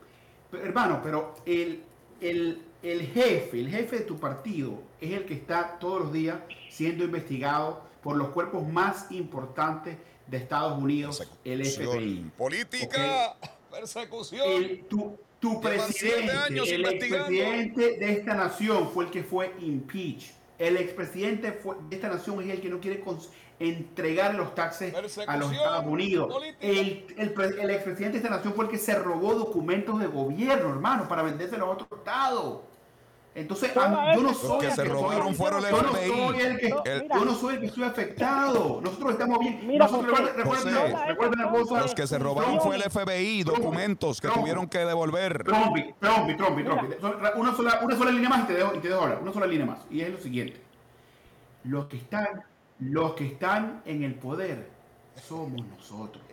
Pero, 0.50 0.64
hermano, 0.64 1.00
pero 1.02 1.34
el, 1.46 1.82
el, 2.20 2.62
el 2.82 3.02
jefe, 3.02 3.60
el 3.60 3.68
jefe 3.68 3.98
de 3.98 4.04
tu 4.04 4.18
partido 4.18 4.82
es 5.00 5.12
el 5.12 5.24
que 5.26 5.34
está 5.34 5.78
todos 5.78 6.00
los 6.00 6.12
días 6.12 6.38
siendo 6.70 7.04
investigado 7.04 7.82
por 8.02 8.16
los 8.16 8.28
cuerpos 8.30 8.66
más 8.66 9.10
importantes 9.12 9.96
de 10.30 10.36
Estados 10.38 10.78
Unidos, 10.80 11.26
el 11.44 11.64
FBI. 11.66 12.30
Política, 12.36 13.36
persecución. 13.70 14.46
El- 14.48 14.84
tu, 15.40 15.60
presidente, 15.60 16.32
el 16.48 16.84
expresidente 16.84 17.96
de 17.98 18.12
esta 18.12 18.34
nación 18.34 18.90
fue 18.90 19.06
el 19.06 19.10
que 19.10 19.24
fue 19.24 19.54
impeach. 19.60 20.32
El 20.58 20.76
expresidente 20.76 21.50
de 21.50 21.96
esta 21.96 22.08
nación 22.10 22.42
es 22.42 22.50
el 22.50 22.60
que 22.60 22.68
no 22.68 22.78
quiere 22.78 23.02
entregar 23.58 24.34
los 24.34 24.54
taxes 24.54 24.92
a 25.26 25.36
los 25.38 25.52
Estados 25.52 25.86
Unidos. 25.86 26.30
El, 26.60 27.06
el, 27.16 27.34
el 27.58 27.70
expresidente 27.70 28.18
de 28.18 28.24
esta 28.24 28.28
nación 28.30 28.52
fue 28.54 28.66
el 28.66 28.70
que 28.70 28.76
se 28.78 28.94
robó 28.94 29.34
documentos 29.34 29.98
de 29.98 30.06
gobierno, 30.06 30.68
hermano, 30.68 31.08
para 31.08 31.22
vendérselos 31.22 31.66
a 31.66 31.70
otro 31.70 31.96
estado. 31.96 32.69
Entonces, 33.32 33.70
mí- 33.76 33.82
yo 34.16 34.22
no 34.22 34.34
soy 34.34 34.58
que 34.58 34.66
el 34.66 34.72
se 34.72 34.84
robaron 34.84 35.26
soy- 35.28 35.34
fueron 35.36 35.64
el 35.64 35.70
yo 35.70 35.82
no 35.82 35.88
FBI. 35.92 36.08
soy 36.10 36.40
el 36.40 36.58
que, 36.58 36.66
El- 36.66 37.08
yo 37.08 37.24
no 37.24 37.34
soy 37.34 37.54
el 37.54 37.60
que 37.60 37.66
estoy 37.66 37.84
afectado. 37.84 38.80
Nosotros 38.82 39.12
estamos 39.12 39.38
bien. 39.38 39.60
Mira, 39.66 39.84
Nosotros, 39.86 40.10
José, 40.18 40.32
recuerden, 40.32 40.46
José, 40.46 40.70
recuerden- 40.70 41.08
recuerden 41.08 41.40
una 41.40 41.50
cosa. 41.50 41.80
Los 41.80 41.94
que 41.94 42.06
se 42.08 42.18
robaron 42.18 42.60
fue 42.60 42.74
el 42.74 42.82
FBI, 42.82 43.44
documentos 43.44 44.20
que 44.20 44.26
Trump. 44.26 44.40
tuvieron 44.40 44.66
que 44.68 44.78
devolver. 44.80 45.44
Trompi, 45.44 45.94
trompi, 46.00 46.36
trompi, 46.36 46.64
trompi. 46.64 46.86
Una 47.36 47.54
sola, 47.54 47.80
una 47.84 47.96
sola 47.96 48.10
línea 48.10 48.28
más 48.28 48.40
y 48.40 48.46
te 48.48 48.54
dejo, 48.54 48.74
y 48.74 48.78
te 48.80 48.88
dejo 48.88 49.00
hablar. 49.02 49.20
Una 49.22 49.32
sola 49.32 49.46
línea 49.46 49.66
más. 49.66 49.78
Y 49.90 50.00
es 50.00 50.10
lo 50.10 50.18
siguiente. 50.18 50.60
Los 51.62 51.86
que 51.86 51.98
están, 51.98 52.42
los 52.80 53.14
que 53.14 53.26
están 53.26 53.82
en 53.84 54.02
el 54.02 54.14
poder 54.16 54.68
somos 55.28 55.64
nosotros. 55.66 56.24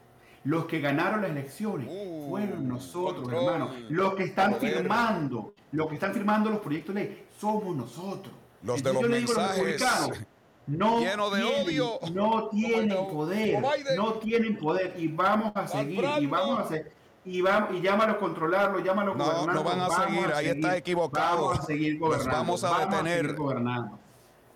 Los 0.48 0.66
que 0.66 0.80
ganaron 0.80 1.22
las 1.24 1.32
elecciones 1.32 1.88
Uh, 1.92 2.30
fueron 2.30 2.68
nosotros, 2.68 3.24
control, 3.24 3.44
hermano. 3.54 3.72
Los 3.90 4.14
que 4.16 4.24
están 4.24 4.54
poder. 4.54 4.78
firmando, 4.78 5.54
los 5.74 5.88
que 5.90 5.96
están 5.96 6.14
firmando 6.14 6.50
los 6.50 6.60
proyectos 6.60 6.96
de 6.96 7.02
ley, 7.04 7.26
somos 7.40 7.76
nosotros. 7.76 8.34
Los 8.64 8.82
de 8.82 8.94
los 8.94 9.02
yo 9.02 9.08
le 9.10 9.18
digo 9.20 9.34
a 9.34 9.36
mensajes 9.36 9.58
republicanos, 9.82 10.20
no 10.68 11.00
llenos 11.00 11.32
de 11.36 11.42
tienen, 11.42 11.66
odio. 11.66 12.00
no 12.14 12.48
tienen 12.50 13.08
poder, 13.08 13.62
no 13.98 14.14
tienen 14.14 14.58
poder 14.58 14.94
y 14.98 15.08
vamos 15.10 15.52
a 15.56 15.68
seguir 15.68 16.04
y 16.20 16.26
vamos 16.28 16.60
a 16.60 16.62
hacer 16.64 16.92
y 17.26 17.42
vamos 17.42 17.70
y 17.76 17.82
llámalo 17.82 18.14
a 18.14 18.18
controlarlo, 18.18 18.80
llámalo 18.80 19.12
a 19.12 19.16
No, 19.16 19.26
gobernar. 19.26 19.56
no 19.56 19.64
van 19.64 19.80
a 19.82 19.90
seguir, 19.90 20.26
ahí 20.34 20.46
seguir, 20.48 20.64
está 20.66 20.78
equivocado. 20.78 21.42
Vamos 21.50 21.60
a 21.60 21.64
seguir 21.64 21.94
Los 22.00 22.00
gobernando. 22.10 22.32
vamos 22.38 22.64
a 22.64 22.86
detener. 22.86 23.36
gobernando. 23.36 24.00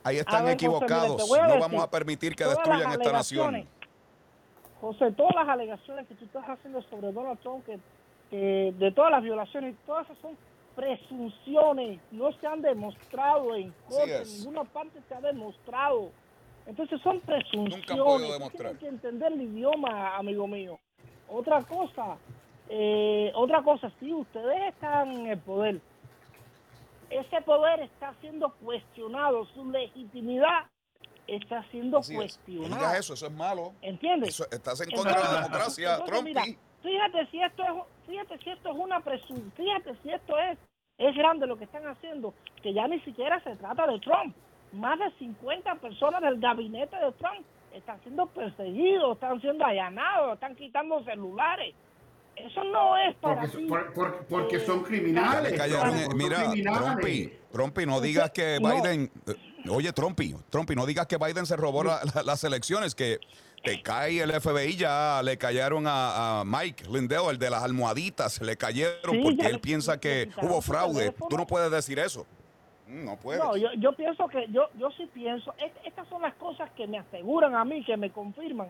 Ahí 0.03 0.17
están 0.17 0.45
ver, 0.45 0.53
equivocados. 0.53 1.29
No 1.29 1.59
vamos 1.59 1.83
a 1.83 1.89
permitir 1.89 2.33
que 2.35 2.45
destruyan 2.45 2.91
esta 2.93 3.11
nación. 3.11 3.67
José, 4.81 5.11
todas 5.11 5.35
las 5.35 5.47
alegaciones 5.47 6.07
que 6.07 6.15
tú 6.15 6.25
estás 6.25 6.43
haciendo 6.49 6.81
sobre 6.83 7.11
Donald 7.11 7.39
Trump, 7.39 7.63
que, 7.65 7.79
que 8.31 8.73
de 8.77 8.91
todas 8.91 9.11
las 9.11 9.21
violaciones, 9.21 9.75
todas 9.85 10.05
esas 10.05 10.17
son 10.17 10.35
presunciones, 10.75 11.99
no 12.11 12.31
se 12.33 12.47
han 12.47 12.63
demostrado 12.63 13.55
en 13.55 13.71
corte, 13.87 14.23
en 14.23 14.37
ninguna 14.39 14.63
parte 14.63 14.99
se 15.07 15.13
ha 15.13 15.21
demostrado. 15.21 16.09
Entonces 16.65 16.99
son 17.01 17.19
presunciones. 17.19 17.87
Nunca 17.87 17.95
Tú 17.95 18.19
demostrar. 18.19 18.49
Tienes 18.51 18.77
que 18.79 18.87
entender 18.87 19.33
el 19.33 19.41
idioma, 19.41 20.17
amigo 20.17 20.47
mío. 20.47 20.79
Otra 21.29 21.61
cosa, 21.63 22.17
eh, 22.67 23.31
otra 23.35 23.61
cosa, 23.61 23.91
si 23.99 24.11
ustedes 24.11 24.73
están 24.73 25.11
en 25.11 25.27
el 25.27 25.37
poder, 25.39 25.79
ese 27.09 27.41
poder 27.41 27.81
está 27.81 28.13
siendo 28.21 28.51
cuestionado, 28.63 29.45
su 29.53 29.69
legitimidad 29.69 30.70
está 31.35 31.63
siendo 31.71 31.99
Así 31.99 32.15
es. 32.17 32.39
No 32.47 32.63
digas 32.63 32.99
eso, 32.99 33.13
eso 33.13 33.25
es 33.27 33.31
malo. 33.33 33.73
¿Entiendes? 33.81 34.29
Eso- 34.29 34.45
estás 34.51 34.79
en 34.81 34.91
contra 34.91 35.13
de 35.17 35.23
la 35.23 35.33
democracia, 35.41 35.91
entonces, 35.93 36.13
Trump. 36.13 36.27
mira, 36.27 36.43
fíjate 36.83 37.27
si 37.31 37.41
esto 37.41 37.63
es, 37.63 37.69
fíjate 38.07 38.37
si 38.43 38.49
esto 38.49 38.69
es 38.69 38.75
una 38.77 38.99
presunción, 39.01 39.51
fíjate 39.55 39.95
si 40.03 40.09
esto 40.11 40.37
es, 40.39 40.57
es 40.97 41.15
grande 41.15 41.47
lo 41.47 41.57
que 41.57 41.63
están 41.65 41.87
haciendo, 41.87 42.33
que 42.61 42.73
ya 42.73 42.87
ni 42.87 42.99
siquiera 43.01 43.41
se 43.43 43.55
trata 43.55 43.87
de 43.87 43.99
Trump. 43.99 44.35
Más 44.73 44.97
de 44.99 45.11
50 45.19 45.75
personas 45.75 46.21
del 46.21 46.39
gabinete 46.39 46.95
de 46.95 47.11
Trump 47.13 47.45
están 47.73 48.01
siendo 48.03 48.25
perseguidos, 48.27 49.13
están 49.15 49.39
siendo 49.41 49.65
allanados, 49.65 50.33
están 50.35 50.55
quitando 50.55 51.03
celulares. 51.03 51.73
Eso 52.35 52.63
no 52.63 52.95
es 52.97 53.13
para 53.17 53.41
Porque, 53.41 53.57
ti. 53.57 53.65
por- 53.65 53.93
por- 53.93 54.25
porque 54.27 54.55
Eh, 54.55 54.59
son 54.65 54.83
criminales. 54.83 55.57
Son- 55.57 55.95
eh, 55.95 56.05
son 56.05 56.17
mira, 56.17 56.49
criminales. 56.49 56.81
Trumpy, 56.81 57.33
Trumpy, 57.51 57.85
no 57.85 57.99
digas 57.99 58.31
que. 58.31 58.57
Biden, 58.59 59.11
oye, 59.69 59.91
Trumpy, 59.93 60.35
Trumpy, 60.49 60.75
no 60.75 60.85
digas 60.85 61.07
que 61.07 61.17
Biden 61.17 61.45
se 61.45 61.55
robó 61.55 61.83
la- 61.83 62.01
la- 62.15 62.23
las 62.23 62.43
elecciones, 62.43 62.95
que 62.95 63.19
te 63.63 63.81
cae 63.81 64.21
el 64.21 64.31
FBI, 64.31 64.75
ya 64.75 65.21
le 65.23 65.37
cayeron 65.37 65.85
a, 65.87 66.39
a 66.39 66.43
Mike 66.45 66.85
Lindell, 66.89 67.29
el 67.29 67.37
de 67.37 67.49
las 67.49 67.63
almohaditas, 67.63 68.41
le 68.41 68.57
cayeron 68.57 69.11
Sí, 69.15 69.21
porque 69.21 69.45
él 69.47 69.59
piensa 69.59 69.99
que 69.99 70.29
hubo 70.41 70.61
fraude. 70.61 71.13
Tú 71.29 71.37
no 71.37 71.45
puedes 71.45 71.69
decir 71.71 71.99
eso. 71.99 72.25
Mm, 72.87 73.05
No 73.05 73.17
puedes. 73.17 73.41
No, 73.43 73.55
yo, 73.55 73.69
yo 73.77 73.93
pienso 73.93 74.27
que, 74.27 74.47
yo, 74.49 74.67
yo 74.79 74.89
sí 74.97 75.07
pienso, 75.13 75.53
est- 75.59 75.77
estas 75.85 76.07
son 76.09 76.21
las 76.23 76.33
cosas 76.35 76.69
que 76.71 76.87
me 76.87 76.97
aseguran 76.97 77.55
a 77.55 77.63
mí, 77.63 77.83
que 77.85 77.95
me 77.97 78.09
confirman 78.09 78.67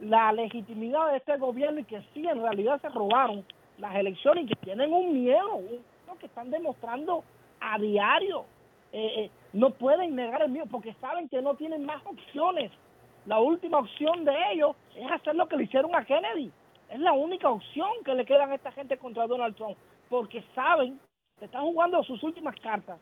la 0.00 0.32
legitimidad 0.32 1.10
de 1.10 1.18
este 1.18 1.36
gobierno 1.36 1.80
y 1.80 1.84
que 1.84 2.00
sí, 2.14 2.26
en 2.26 2.40
realidad 2.42 2.80
se 2.80 2.88
robaron 2.88 3.44
las 3.78 3.94
elecciones 3.96 4.44
y 4.44 4.48
que 4.48 4.56
tienen 4.56 4.92
un 4.92 5.12
miedo, 5.12 5.54
un 5.56 5.64
miedo 5.66 5.82
que 6.18 6.26
están 6.26 6.50
demostrando 6.50 7.22
a 7.60 7.78
diario. 7.78 8.44
Eh, 8.92 9.24
eh, 9.24 9.30
no 9.52 9.70
pueden 9.70 10.14
negar 10.16 10.42
el 10.42 10.50
miedo 10.50 10.66
porque 10.70 10.94
saben 10.94 11.28
que 11.28 11.42
no 11.42 11.54
tienen 11.54 11.84
más 11.84 12.04
opciones. 12.04 12.72
La 13.26 13.38
última 13.38 13.78
opción 13.78 14.24
de 14.24 14.32
ellos 14.52 14.74
es 14.96 15.10
hacer 15.10 15.34
lo 15.34 15.46
que 15.46 15.56
le 15.56 15.64
hicieron 15.64 15.94
a 15.94 16.04
Kennedy. 16.04 16.50
Es 16.88 16.98
la 16.98 17.12
única 17.12 17.48
opción 17.48 17.90
que 18.04 18.14
le 18.14 18.24
quedan 18.24 18.50
a 18.50 18.56
esta 18.56 18.72
gente 18.72 18.96
contra 18.96 19.26
Donald 19.26 19.54
Trump. 19.56 19.76
Porque 20.08 20.42
saben, 20.54 20.98
se 21.38 21.44
están 21.44 21.62
jugando 21.62 22.02
sus 22.02 22.22
últimas 22.22 22.58
cartas, 22.60 22.98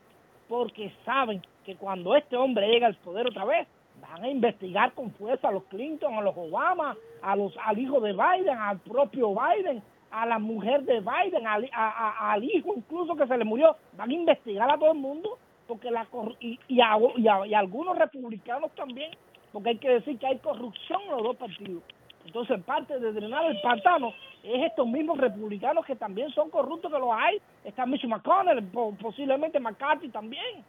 porque 0.47 0.91
saben 1.05 1.41
que 1.65 1.75
cuando 1.75 2.15
este 2.15 2.35
hombre 2.35 2.67
llega 2.67 2.87
al 2.87 2.95
poder 2.95 3.27
otra 3.27 3.45
vez, 3.45 3.67
van 3.99 4.23
a 4.23 4.29
investigar 4.29 4.93
con 4.93 5.11
fuerza 5.11 5.47
a 5.47 5.51
los 5.51 5.63
Clinton, 5.65 6.13
a 6.13 6.21
los 6.21 6.37
Obama, 6.37 6.95
a 7.21 7.35
los, 7.35 7.53
al 7.63 7.79
hijo 7.79 7.99
de 7.99 8.13
Biden, 8.13 8.57
al 8.57 8.79
propio 8.79 9.33
Biden, 9.33 9.81
a 10.11 10.25
la 10.25 10.39
mujer 10.39 10.83
de 10.83 10.99
Biden, 11.01 11.45
al 11.47 12.43
hijo 12.43 12.73
incluso 12.75 13.15
que 13.15 13.27
se 13.27 13.37
le 13.37 13.45
murió. 13.45 13.75
Van 13.93 14.09
a 14.09 14.13
investigar 14.13 14.69
a 14.69 14.77
todo 14.77 14.91
el 14.91 14.99
mundo 14.99 15.37
porque 15.69 15.89
la 15.91 16.05
y, 16.41 16.59
y, 16.67 16.81
a, 16.81 16.97
y 17.15 17.27
a- 17.29 17.47
y 17.47 17.53
a 17.53 17.59
algunos 17.59 17.97
republicanos 17.97 18.71
también 18.75 19.11
porque 19.53 19.69
hay 19.69 19.77
que 19.77 19.89
decir 19.89 20.17
que 20.19 20.27
hay 20.27 20.37
corrupción 20.39 21.01
en 21.03 21.11
los 21.11 21.23
dos 21.23 21.35
partidos. 21.37 21.81
Entonces, 22.25 22.61
parte 22.63 22.99
de 22.99 23.11
drenar 23.13 23.45
el 23.45 23.59
pantano 23.61 24.13
es 24.43 24.63
estos 24.65 24.85
mismos 24.87 25.17
republicanos 25.17 25.85
que 25.85 25.95
también 25.95 26.29
son 26.31 26.49
corruptos, 26.49 26.91
que 26.91 26.99
los 26.99 27.09
hay. 27.11 27.39
Está 27.63 27.85
Mitch 27.85 28.05
McConnell, 28.05 28.63
posiblemente 29.01 29.59
McCarthy 29.59 30.09
también. 30.09 30.63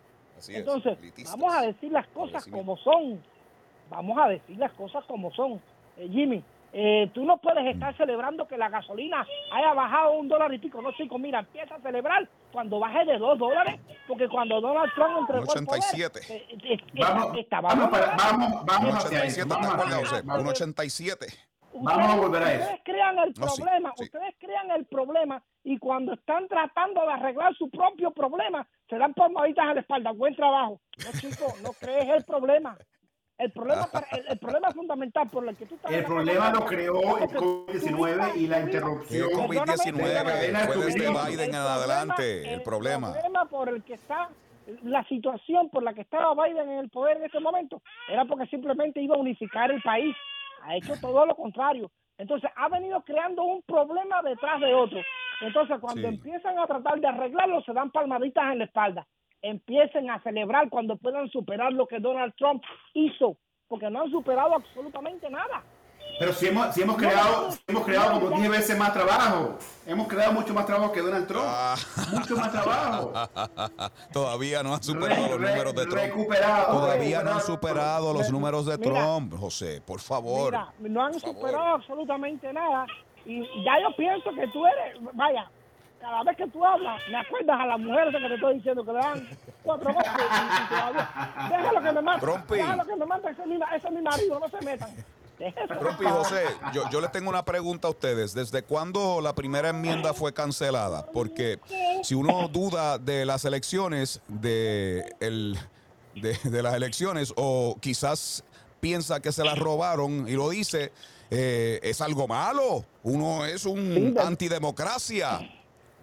Entonces, 0.60 0.96
vamos 1.32 1.54
a 1.54 1.62
decir 1.66 1.92
las 1.92 2.06
cosas 2.08 2.44
como 2.56 2.76
son. 2.78 3.20
Vamos 3.90 4.18
a 4.18 4.28
decir 4.28 4.56
las 4.58 4.72
cosas 4.72 5.04
como 5.04 5.30
son. 5.32 5.60
Eh, 5.98 6.08
Jimmy, 6.10 6.42
eh, 6.72 7.10
tú 7.12 7.24
no 7.24 7.38
puedes 7.38 7.66
estar 7.66 7.96
celebrando 7.96 8.46
que 8.46 8.56
la 8.56 8.68
gasolina 8.68 9.26
haya 9.52 9.72
bajado 9.74 10.12
un 10.12 10.28
dólar 10.28 10.52
y 10.54 10.58
pico, 10.58 10.80
no 10.80 10.92
chicos, 10.92 11.20
mira, 11.20 11.40
empieza 11.40 11.74
a 11.74 11.80
celebrar 11.80 12.28
cuando 12.52 12.78
baje 12.78 13.04
de 13.04 13.18
dos 13.18 13.38
dólares, 13.38 13.80
porque 14.06 14.28
cuando 14.28 14.60
Donald 14.60 14.92
Trump 14.94 15.18
entregó 15.20 15.50
87. 15.50 16.20
el 16.20 16.26
poder, 16.26 16.72
eh, 16.72 16.74
eh, 16.74 17.00
vamos, 17.00 17.38
está, 17.38 17.60
vamos, 17.60 17.90
vamos, 17.90 18.64
vamos, 18.64 18.94
hacia 18.94 19.18
87, 19.18 19.48
¿te 19.48 19.66
acuerdas, 19.66 20.08
José? 20.08 20.24
1.87. 20.24 21.50
Vamos 21.72 22.10
a 22.10 22.16
volver 22.16 22.42
a 22.42 22.52
eso. 22.52 22.62
Ustedes 22.62 22.80
crean 22.84 23.18
el 23.18 23.34
No, 23.38 23.48
sí, 23.48 23.62
problema, 23.62 23.92
sí. 23.96 24.04
ustedes 24.04 24.34
crean 24.38 24.70
el 24.72 24.84
problema 24.86 25.42
y 25.62 25.78
cuando 25.78 26.14
están 26.14 26.48
tratando 26.48 27.00
de 27.02 27.12
arreglar 27.12 27.54
su 27.56 27.70
propio 27.70 28.10
problema, 28.10 28.66
se 28.88 28.98
dan 28.98 29.14
palmaditas 29.14 29.68
en 29.68 29.74
la 29.76 29.80
espalda. 29.80 30.10
Buen 30.12 30.34
trabajo. 30.34 30.80
No, 30.98 31.20
chico, 31.20 31.46
no 31.62 31.72
crees 31.74 32.08
el 32.08 32.24
problema. 32.24 32.76
El 33.40 33.52
problema, 33.52 33.86
para- 33.90 34.06
el, 34.12 34.24
el 34.28 34.38
problema 34.38 34.70
fundamental 34.70 35.28
por 35.30 35.48
el 35.48 35.56
que 35.56 35.64
tú 35.66 35.74
estás 35.74 35.90
El 35.90 36.04
problema 36.04 36.50
lo 36.50 36.66
creó 36.66 37.16
el 37.18 37.28
COVID-19 37.30 38.36
y 38.36 38.46
la 38.46 38.60
interrupción. 38.60 39.30
El 39.30 39.36
COVID-19 39.36 39.94
de 39.96 40.14
la 40.14 40.24
cadena 40.24 40.60
de 40.60 40.66
fue 40.66 40.76
desde. 40.84 41.08
Biden 41.30 41.48
en 41.48 41.54
adelante 41.54 42.52
el 42.52 42.62
problema. 42.62 43.08
El 43.08 43.12
problema 43.14 43.44
por 43.46 43.68
el 43.70 43.82
que 43.82 43.94
está, 43.94 44.28
la 44.82 45.02
situación 45.04 45.70
por 45.70 45.82
la 45.82 45.94
que 45.94 46.02
estaba 46.02 46.34
Biden 46.44 46.68
en 46.70 46.78
el 46.80 46.90
poder 46.90 47.16
en 47.16 47.24
ese 47.24 47.40
momento, 47.40 47.80
era 48.08 48.24
porque 48.26 48.46
simplemente 48.46 49.00
iba 49.00 49.16
a 49.16 49.18
unificar 49.18 49.70
el 49.70 49.80
país. 49.82 50.14
Ha 50.64 50.76
hecho 50.76 50.92
todo 51.00 51.24
lo 51.24 51.34
contrario. 51.34 51.90
Entonces 52.18 52.50
ha 52.54 52.68
venido 52.68 53.00
creando 53.02 53.42
un 53.44 53.62
problema 53.62 54.20
detrás 54.22 54.60
de 54.60 54.74
otro. 54.74 55.00
Entonces 55.40 55.78
cuando 55.80 56.02
Sí. 56.02 56.08
empiezan 56.08 56.58
a 56.58 56.66
tratar 56.66 57.00
de 57.00 57.08
arreglarlo, 57.08 57.62
se 57.62 57.72
dan 57.72 57.90
palmaditas 57.90 58.52
en 58.52 58.58
la 58.58 58.64
espalda. 58.64 59.06
Empiecen 59.42 60.10
a 60.10 60.22
celebrar 60.22 60.68
cuando 60.68 60.96
puedan 60.96 61.28
superar 61.30 61.72
lo 61.72 61.86
que 61.86 61.98
Donald 61.98 62.34
Trump 62.36 62.62
hizo, 62.94 63.36
porque 63.68 63.88
no 63.90 64.02
han 64.02 64.10
superado 64.10 64.54
absolutamente 64.54 65.30
nada. 65.30 65.62
Pero 66.18 66.32
si 66.34 66.48
hemos, 66.48 66.74
si 66.74 66.82
hemos 66.82 66.96
creado, 66.98 67.50
si 67.52 67.58
hemos 67.68 67.84
creado 67.84 68.20
como 68.20 68.36
10 68.36 68.50
veces 68.50 68.78
más 68.78 68.92
trabajo. 68.92 69.56
Hemos 69.86 70.06
creado 70.08 70.32
mucho 70.34 70.52
más 70.52 70.66
trabajo 70.66 70.92
que 70.92 71.00
Donald 71.00 71.26
Trump. 71.26 71.46
Ah. 71.46 71.74
Mucho 72.12 72.36
más 72.36 72.52
trabajo. 72.52 73.12
Todavía 74.12 74.62
no 74.62 74.74
han 74.74 74.82
superado 74.82 75.22
Re- 75.24 75.30
los 75.38 75.50
números 75.50 75.74
de 75.74 75.82
Trump. 75.86 76.02
recuperado, 76.02 76.78
Todavía 76.80 77.22
no 77.22 77.30
han 77.32 77.40
superado 77.40 78.12
los 78.12 78.30
números 78.30 78.66
de 78.66 78.76
Mira. 78.76 78.90
Trump, 78.92 79.34
José, 79.34 79.80
por 79.86 80.00
favor. 80.00 80.52
Mira, 80.52 80.72
no 80.90 81.02
han 81.04 81.14
favor. 81.14 81.36
superado 81.36 81.74
absolutamente 81.76 82.52
nada. 82.52 82.86
Y 83.24 83.40
ya 83.64 83.80
yo 83.82 83.94
pienso 83.96 84.30
que 84.34 84.46
tú 84.48 84.66
eres, 84.66 84.98
vaya, 85.14 85.50
cada 86.00 86.22
vez 86.24 86.36
que 86.36 86.46
tú 86.48 86.64
hablas, 86.64 87.00
me 87.10 87.16
acuerdas 87.18 87.60
a 87.60 87.66
las 87.66 87.78
mujeres 87.78 88.14
que 88.14 88.28
te 88.28 88.34
estoy 88.34 88.54
diciendo 88.54 88.84
que 88.84 88.92
le 88.92 88.98
dan 88.98 89.28
cuatro 89.62 89.92
golpes 89.92 90.12
y, 90.12 90.62
y 90.64 90.68
todavía. 90.68 91.10
Déjalo 91.50 91.82
que 91.82 91.92
me 91.92 92.02
mate. 92.02 92.20
Trompi. 92.20 92.54
Déjalo 92.54 92.86
que 92.86 92.96
me 92.96 93.06
mate, 93.06 93.30
ese 93.30 93.42
es 93.42 93.48
mi, 93.48 93.54
ese 93.56 93.86
es 93.88 93.92
mi 93.92 94.02
marido, 94.02 94.40
no 94.40 94.48
se 94.48 94.64
metan. 94.64 94.90
Favor. 95.68 95.94
José, 95.96 96.42
yo, 96.74 96.90
yo 96.90 97.00
les 97.00 97.10
tengo 97.12 97.30
una 97.30 97.42
pregunta 97.44 97.88
a 97.88 97.90
ustedes. 97.92 98.34
¿Desde 98.34 98.62
cuándo 98.62 99.22
la 99.22 99.34
primera 99.34 99.70
enmienda 99.70 100.12
fue 100.12 100.34
cancelada? 100.34 101.06
Porque 101.06 101.58
si 102.02 102.14
uno 102.14 102.48
duda 102.48 102.98
de 102.98 103.24
las 103.24 103.46
elecciones, 103.46 104.20
de, 104.28 105.14
el, 105.18 105.56
de, 106.14 106.36
de 106.44 106.62
las 106.62 106.74
elecciones, 106.74 107.32
o 107.36 107.74
quizás 107.80 108.44
piensa 108.80 109.20
que 109.20 109.32
se 109.32 109.42
las 109.42 109.58
robaron 109.58 110.28
y 110.28 110.32
lo 110.32 110.50
dice, 110.50 110.92
eh, 111.30 111.80
es 111.82 112.02
algo 112.02 112.28
malo. 112.28 112.84
Uno 113.02 113.46
es 113.46 113.64
un 113.64 114.14
antidemocracia. 114.22 115.40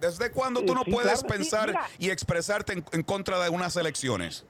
¿Desde 0.00 0.30
cuándo 0.30 0.64
tú 0.64 0.74
no 0.74 0.84
Sí, 0.84 0.90
puedes 0.92 1.10
claro 1.10 1.22
que 1.26 1.32
sí. 1.32 1.38
pensar 1.38 1.66
Mira. 1.68 1.82
y 1.98 2.10
expresarte 2.10 2.72
en, 2.72 2.84
en 2.92 3.02
contra 3.02 3.38
de 3.42 3.50
unas 3.50 3.76
elecciones? 3.76 4.46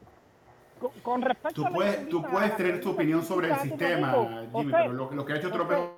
Con, 0.79 0.91
con 1.03 1.23
respecto 1.23 1.55
Tú 1.63 1.67
a 1.67 1.71
la 1.71 1.75
puedes, 1.75 1.95
tú 1.97 2.03
entrevista- 2.19 2.31
puedes 2.31 2.57
tener 2.57 2.81
tu 2.81 2.91
opinión 2.91 3.25
sobre 3.25 3.51
el 3.51 3.59
sistema, 3.61 4.47
Jimmy, 4.55 4.73
pero 4.73 4.93
lo, 4.93 5.11
lo 5.11 5.25
que 5.25 5.33
ha 5.33 5.37
hecho 5.37 5.51
Trump 5.51 5.71
es 5.73 5.79
José, 5.79 5.93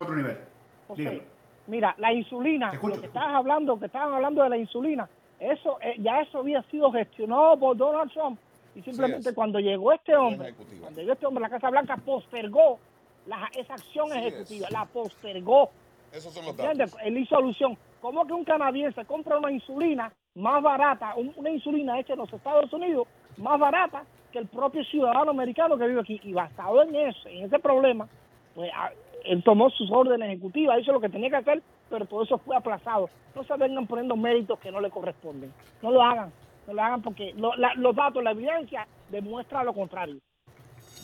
otro 0.00 0.16
nivel. 0.16 0.38
José. 0.86 1.22
Mira, 1.66 1.94
la 1.98 2.12
insulina, 2.14 2.70
escucho, 2.72 2.94
lo 2.94 3.00
que 3.02 3.06
estabas 3.08 3.34
hablando, 3.34 3.78
que 3.78 3.86
estaban 3.86 4.14
hablando 4.14 4.42
de 4.42 4.48
la 4.48 4.56
insulina, 4.56 5.08
eso 5.38 5.78
eh, 5.82 5.96
ya 5.98 6.20
eso 6.22 6.38
había 6.38 6.62
sido 6.70 6.90
gestionado 6.90 7.58
por 7.58 7.76
Donald 7.76 8.10
Trump 8.12 8.38
y 8.74 8.82
simplemente 8.82 9.34
cuando 9.34 9.58
llegó 9.60 9.92
este 9.92 10.16
hombre, 10.16 10.54
cuando 10.80 11.00
llegó 11.00 11.12
este 11.12 11.26
hombre 11.26 11.42
la 11.42 11.50
Casa 11.50 11.68
Blanca 11.68 11.96
postergó 11.98 12.78
la- 13.26 13.50
esa 13.54 13.74
acción 13.74 14.10
ejecutiva, 14.16 14.66
es. 14.68 14.72
la 14.72 14.86
postergó. 14.86 15.70
Esos 16.10 16.32
son 16.32 16.46
los. 16.46 16.56
Él 17.04 17.18
hizo 17.18 17.36
alusión. 17.36 17.76
¿Cómo 18.00 18.26
que 18.26 18.32
un 18.32 18.44
canadiense 18.44 19.04
compra 19.04 19.38
una 19.38 19.50
insulina 19.50 20.12
más 20.34 20.62
barata, 20.62 21.14
un- 21.16 21.32
una 21.36 21.50
insulina 21.50 21.98
hecha 21.98 22.12
en 22.12 22.20
los 22.20 22.32
Estados 22.32 22.72
Unidos, 22.72 23.08
más 23.36 23.58
barata 23.58 24.04
que 24.32 24.38
el 24.38 24.46
propio 24.46 24.84
ciudadano 24.84 25.30
americano 25.30 25.76
que 25.76 25.86
vive 25.88 26.00
aquí? 26.00 26.20
Y 26.22 26.32
basado 26.32 26.82
en 26.82 26.94
eso, 26.94 27.28
en 27.28 27.44
ese 27.44 27.58
problema, 27.58 28.08
pues 28.54 28.70
a- 28.74 28.92
él 29.24 29.42
tomó 29.42 29.68
sus 29.70 29.90
órdenes 29.90 30.28
ejecutivas, 30.28 30.80
hizo 30.80 30.92
lo 30.92 31.00
que 31.00 31.08
tenía 31.08 31.28
que 31.30 31.36
hacer, 31.36 31.62
pero 31.90 32.06
todo 32.06 32.22
eso 32.22 32.38
fue 32.38 32.54
aplazado. 32.56 33.10
No 33.34 33.42
se 33.44 33.56
vengan 33.56 33.86
poniendo 33.86 34.16
méritos 34.16 34.58
que 34.60 34.70
no 34.70 34.80
le 34.80 34.90
corresponden. 34.90 35.52
No 35.82 35.90
lo 35.90 36.00
hagan, 36.02 36.32
no 36.66 36.74
lo 36.74 36.82
hagan 36.82 37.02
porque 37.02 37.34
lo- 37.36 37.56
la- 37.56 37.74
los 37.74 37.94
datos, 37.96 38.22
la 38.22 38.30
evidencia 38.30 38.86
demuestra 39.10 39.64
lo 39.64 39.72
contrario. 39.74 40.18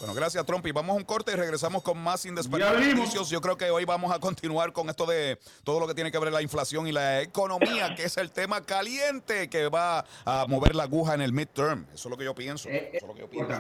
Bueno, 0.05 0.17
gracias, 0.17 0.45
Trump. 0.45 0.67
Y 0.67 0.71
vamos 0.71 0.93
a 0.93 0.97
un 0.99 1.05
corte 1.05 1.33
y 1.33 1.35
regresamos 1.35 1.83
con 1.83 1.97
más 1.97 2.21
sin 2.21 2.37
Ya 2.37 2.43
desperdicios. 2.43 3.31
Yo 3.31 3.41
creo 3.41 3.57
que 3.57 3.71
hoy 3.71 3.87
vamos 3.87 4.13
a 4.13 4.19
continuar 4.19 4.71
con 4.71 4.91
esto 4.91 5.07
de 5.07 5.39
todo 5.63 5.81
lo 5.81 5.87
que 5.87 5.95
tiene 5.95 6.13
que 6.13 6.19
ver 6.19 6.31
la 6.31 6.43
inflación 6.43 6.87
y 6.87 6.93
la 6.93 7.23
economía, 7.23 7.95
que 7.95 8.05
es 8.05 8.19
el 8.19 8.31
tema 8.31 8.61
caliente 8.61 9.49
que 9.49 9.69
va 9.69 10.05
a 10.27 10.45
mover 10.47 10.75
la 10.75 10.83
aguja 10.83 11.15
en 11.15 11.23
el 11.23 11.33
midterm. 11.33 11.87
Eso 11.95 12.09
es 12.09 12.11
lo 12.11 12.19
que 12.19 12.25
yo 12.25 12.35
pienso. 12.35 12.69
Eh, 12.69 12.91
Eso 12.93 13.07
es 13.07 13.09
lo 13.09 13.15
que 13.15 13.21
yo 13.21 13.31
pienso. 13.31 13.55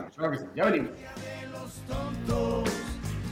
Ya 0.55 0.65
venimos. 0.67 0.91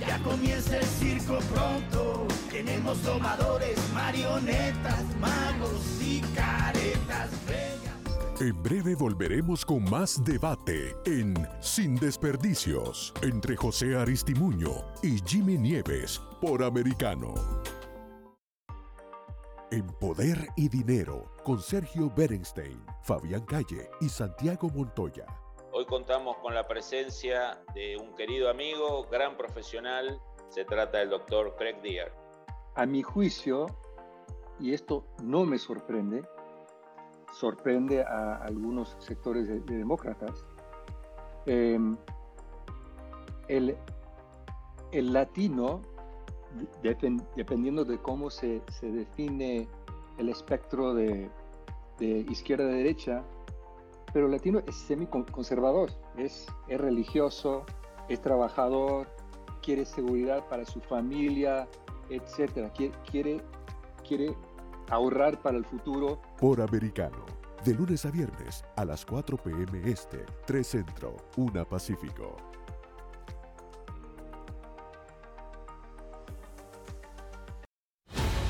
Ya 0.01 0.19
comienza 0.23 0.79
el 0.79 0.85
circo 0.85 1.39
pronto. 1.55 2.27
Tenemos 2.51 3.03
domadores, 3.03 3.79
marionetas, 3.93 5.05
magos 5.21 5.83
y 6.01 6.23
caretas. 6.35 7.32
En 8.43 8.61
breve 8.61 8.97
volveremos 8.97 9.65
con 9.65 9.89
más 9.89 10.25
debate 10.25 10.97
en 11.07 11.33
Sin 11.61 11.95
Desperdicios 11.95 13.15
entre 13.23 13.55
José 13.55 13.97
Aristimuño 13.97 14.85
y 15.01 15.21
Jimmy 15.25 15.57
Nieves 15.57 16.21
por 16.41 16.65
Americano. 16.65 17.35
En 19.71 19.87
Poder 19.87 20.49
y 20.57 20.69
Dinero 20.69 21.31
con 21.45 21.61
Sergio 21.61 22.11
Berenstein, 22.17 22.85
Fabián 23.05 23.43
Calle 23.43 23.89
y 24.01 24.09
Santiago 24.09 24.69
Montoya. 24.71 25.27
Hoy 25.71 25.87
contamos 25.87 26.37
con 26.39 26.53
la 26.53 26.67
presencia 26.67 27.63
de 27.77 27.97
un 27.97 28.13
querido 28.17 28.51
amigo, 28.51 29.07
gran 29.09 29.37
profesional. 29.37 30.21
Se 30.49 30.65
trata 30.65 30.99
del 30.99 31.11
doctor 31.11 31.55
Craig 31.57 31.81
Deer. 31.81 32.13
A 32.75 32.87
mi 32.87 33.05
juicio, 33.05 33.67
y 34.59 34.75
esto 34.75 35.07
no 35.23 35.45
me 35.45 35.59
sorprende, 35.59 36.25
sorprende 37.33 38.03
a 38.03 38.37
algunos 38.37 38.97
sectores 39.01 39.49
de, 39.49 39.61
de 39.61 39.79
demócratas, 39.79 40.45
eh, 41.47 41.79
el, 43.49 43.77
el 44.93 45.13
latino, 45.13 45.83
depen- 46.83 47.27
dependiendo 47.35 47.85
de 47.85 47.99
cómo 47.99 48.31
se, 48.31 48.63
se 48.69 48.91
define 48.91 49.67
el 50.19 50.29
espectro 50.29 50.95
de, 50.95 51.31
de 51.99 52.07
izquierda 52.31 52.65
a 52.65 52.69
derecha, 52.69 53.25
pero 54.13 54.27
el 54.27 54.33
latino 54.33 54.61
es 54.67 54.77
semi-conservador, 54.77 55.91
es, 56.17 56.47
es 56.69 56.81
religioso, 56.81 57.65
es 58.09 58.21
trabajador, 58.21 59.09
quiere 59.63 59.85
seguridad 59.87 60.47
para 60.49 60.67
su 60.67 60.81
familia, 60.81 61.67
etcétera. 62.11 62.71
Quiere, 62.73 63.41
quiere 64.07 64.37
ahorrar 64.89 65.41
para 65.41 65.59
el 65.59 65.65
futuro. 65.65 66.21
Por 66.39 66.61
Americano. 66.61 67.25
De 67.65 67.75
lunes 67.75 68.05
a 68.05 68.11
viernes 68.11 68.65
a 68.77 68.85
las 68.85 69.07
4 69.07 69.37
p.m. 69.37 69.91
Este, 69.91 70.25
3 70.47 70.67
Centro, 70.67 71.17
1 71.37 71.65
Pacífico. 71.69 72.37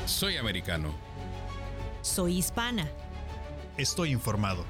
Soy 0.05 0.37
americano. 0.37 0.93
Soy 2.01 2.37
hispana. 2.37 2.87
Estoy 3.77 4.11
informado. 4.11 4.65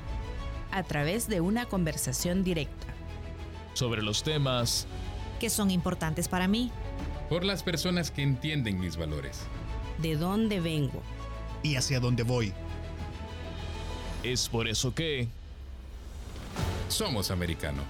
A 0.71 0.84
través 0.84 1.28
de 1.28 1.41
una 1.41 1.65
conversación 1.65 2.43
directa. 2.43 2.88
Sobre 3.73 4.02
los 4.02 4.23
temas. 4.23 4.88
Que 5.39 5.49
son 5.49 5.71
importantes 5.71 6.28
para 6.28 6.47
mí. 6.47 6.71
Por 7.30 7.43
las 7.43 7.63
personas 7.63 8.12
que 8.12 8.23
entienden 8.23 8.80
mis 8.80 8.97
valores. 8.97 9.41
De 9.99 10.15
dónde 10.15 10.60
vengo 10.60 11.02
y 11.63 11.76
hacia 11.76 11.99
dónde 11.99 12.23
voy. 12.23 12.54
Es 14.21 14.47
por 14.47 14.67
eso 14.67 14.93
que... 14.93 15.28
Somos 16.89 17.32
americano. 17.32 17.82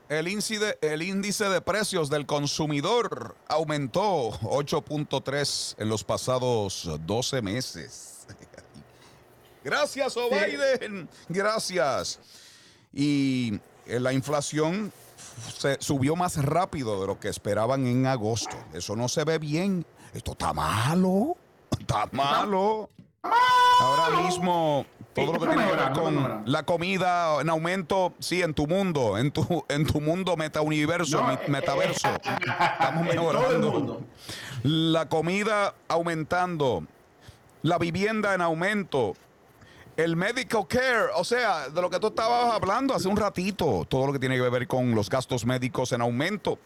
el 0.08 0.28
índice, 0.28 0.76
el 0.82 1.02
índice 1.02 1.48
de 1.48 1.60
precios 1.60 2.10
del 2.10 2.26
consumidor 2.26 3.36
aumentó 3.48 4.30
8.3 4.42 5.76
en 5.78 5.88
los 5.88 6.04
pasados 6.04 6.90
12 7.06 7.40
meses. 7.42 8.26
Gracias, 9.64 10.16
O 10.16 10.28
Sí. 10.28 10.34
Biden. 10.34 11.08
Gracias. 11.28 12.18
Y 12.92 13.60
eh, 13.86 14.00
la 14.00 14.12
inflación 14.12 14.92
se 15.40 15.76
subió 15.80 16.16
más 16.16 16.36
rápido 16.42 17.00
de 17.00 17.06
lo 17.06 17.18
que 17.18 17.28
esperaban 17.28 17.86
en 17.86 18.06
agosto. 18.06 18.56
Eso 18.72 18.96
no 18.96 19.08
se 19.08 19.24
ve 19.24 19.38
bien. 19.38 19.84
Esto 20.14 20.32
está 20.32 20.52
malo. 20.52 21.36
Está 21.78 22.08
malo. 22.12 22.90
Ahora 23.80 24.22
mismo, 24.22 24.84
todo 25.14 25.32
lo 25.34 25.40
que 25.40 25.46
tiene 25.46 25.66
que 25.66 25.72
ver 25.76 25.92
con 25.92 26.42
la 26.46 26.62
comida 26.64 27.40
en 27.40 27.48
aumento, 27.50 28.14
sí, 28.18 28.42
en 28.42 28.54
tu 28.54 28.66
mundo, 28.66 29.18
en 29.18 29.30
tu, 29.30 29.64
en 29.68 29.86
tu 29.86 30.00
mundo 30.00 30.36
metauniverso, 30.36 31.20
No, 31.22 31.32
eh, 31.32 31.38
metaverso. 31.48 32.08
Estamos 32.08 33.06
En 33.10 33.16
todo 33.16 33.30
el 33.30 33.36
mejorando. 33.36 33.70
mundo. 33.72 34.02
La 34.62 35.08
comida 35.08 35.74
aumentando, 35.88 36.84
la 37.62 37.78
vivienda 37.78 38.34
en 38.34 38.40
aumento, 38.40 39.14
el 39.96 40.16
medical 40.16 40.66
care, 40.68 41.08
o 41.16 41.24
sea, 41.24 41.68
de 41.68 41.80
lo 41.82 41.90
que 41.90 41.98
tú 41.98 42.08
estabas 42.08 42.54
hablando 42.54 42.94
hace 42.94 43.08
un 43.08 43.16
ratito, 43.16 43.84
todo 43.88 44.06
lo 44.06 44.12
que 44.12 44.18
tiene 44.18 44.36
que 44.36 44.48
ver 44.48 44.66
con 44.66 44.94
los 44.94 45.08
gastos 45.10 45.44
médicos 45.44 45.92
en 45.92 46.00
aumento. 46.00 46.58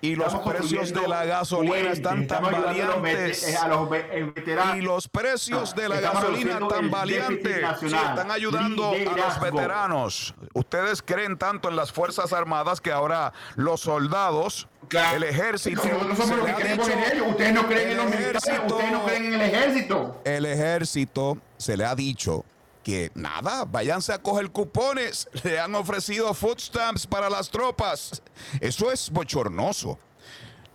Y 0.00 0.14
los 0.16 0.28
Estamos 0.28 0.54
precios 0.54 0.92
de 0.92 1.08
la 1.08 1.24
gasolina 1.24 1.90
están 1.90 2.26
tan 2.26 2.44
a 2.44 2.50
los 2.50 2.64
valientes. 2.64 3.56
a 3.56 3.68
los 3.68 3.88
ve- 3.90 4.06
eh, 4.12 4.32
veteranos. 4.34 4.76
Y 4.76 4.80
los 4.80 5.08
precios 5.08 5.74
de 5.74 5.88
la 5.88 6.00
gasolina 6.00 6.58
tan 6.68 6.90
déficit 6.90 7.46
Sí, 7.80 7.86
están 7.86 8.30
ayudando 8.30 8.90
a 8.92 9.16
los 9.16 9.40
veteranos. 9.40 10.34
Ustedes 10.54 11.02
creen 11.02 11.36
tanto 11.36 11.68
en 11.68 11.76
las 11.76 11.90
Fuerzas 11.92 12.32
Armadas 12.32 12.80
que 12.80 12.92
ahora 12.92 13.32
los 13.56 13.80
soldados, 13.80 14.68
el 15.14 15.22
ejército. 15.24 15.80
Se 15.82 15.88
que 15.88 16.72
en 16.72 17.04
ellos. 17.12 17.26
Ustedes 17.28 17.52
no 17.54 17.66
creen 17.66 17.90
en 17.90 17.96
los 17.96 18.06
militares, 18.06 18.42
ustedes 18.66 18.92
no 18.92 19.04
creen 19.04 19.24
en 19.26 19.34
el 19.34 19.40
ejército. 19.42 20.20
El 20.24 20.46
ejército 20.46 21.38
se 21.56 21.76
le 21.76 21.84
ha 21.84 21.94
dicho 21.94 22.44
que 22.88 23.12
nada, 23.14 23.66
váyanse 23.66 24.14
a 24.14 24.18
coger 24.18 24.50
cupones. 24.50 25.28
Le 25.44 25.60
han 25.60 25.74
ofrecido 25.74 26.32
food 26.32 26.58
stamps 26.58 27.06
para 27.06 27.28
las 27.28 27.50
tropas. 27.50 28.22
Eso 28.62 28.90
es 28.90 29.10
bochornoso. 29.10 29.98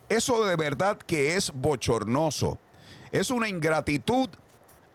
Eso 0.08 0.46
de 0.46 0.56
verdad 0.56 1.00
que 1.00 1.36
es 1.36 1.52
bochornoso. 1.52 2.60
Es 3.12 3.32
una 3.32 3.50
ingratitud 3.50 4.30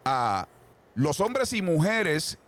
a 0.04 0.46
los 0.94 1.18
hombres 1.20 1.52
y 1.52 1.60
mujeres 1.60 2.38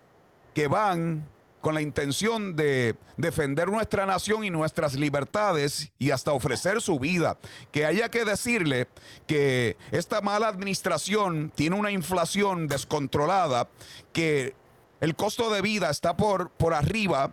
que 0.55 0.69
van 0.69 1.29
con 1.61 1.75
la 1.75 1.83
intención 1.83 2.55
de 2.55 2.95
defender 3.17 3.69
nuestra 3.69 4.07
nación 4.07 4.45
y 4.45 4.51
nuestras 4.51 4.95
libertades 4.95 5.91
y 5.99 6.13
hasta 6.13 6.33
ofrecer 6.33 6.81
su 6.81 7.01
vida. 7.01 7.39
Que 7.73 7.87
haya 7.87 8.09
que 8.09 8.25
decirle 8.25 8.87
que 9.27 9.77
esta 9.91 10.21
mala 10.21 10.47
administración 10.47 11.53
tiene 11.55 11.75
una 11.75 11.91
inflación 11.91 12.69
descontrolada, 12.69 13.69
que 14.13 14.55
el 15.01 15.17
costo 15.17 15.51
de 15.51 15.63
vida 15.63 15.91
está 15.91 16.17
por, 16.17 16.51
por 16.51 16.75
arriba, 16.75 17.33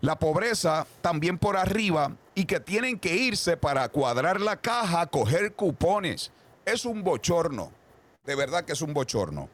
la 0.00 0.18
pobreza 0.18 0.86
también 1.02 1.38
por 1.38 1.56
arriba 1.56 2.12
y 2.34 2.46
que 2.46 2.60
tienen 2.60 2.98
que 2.98 3.14
irse 3.14 3.56
para 3.56 3.88
cuadrar 3.88 4.40
la 4.40 4.56
caja, 4.56 5.02
a 5.02 5.06
coger 5.06 5.52
cupones. 5.52 6.32
Es 6.64 6.84
un 6.84 7.02
bochorno. 7.02 7.70
De 8.24 8.34
verdad 8.34 8.64
que 8.64 8.72
es 8.72 8.82
un 8.82 8.94
bochorno. 8.94 9.48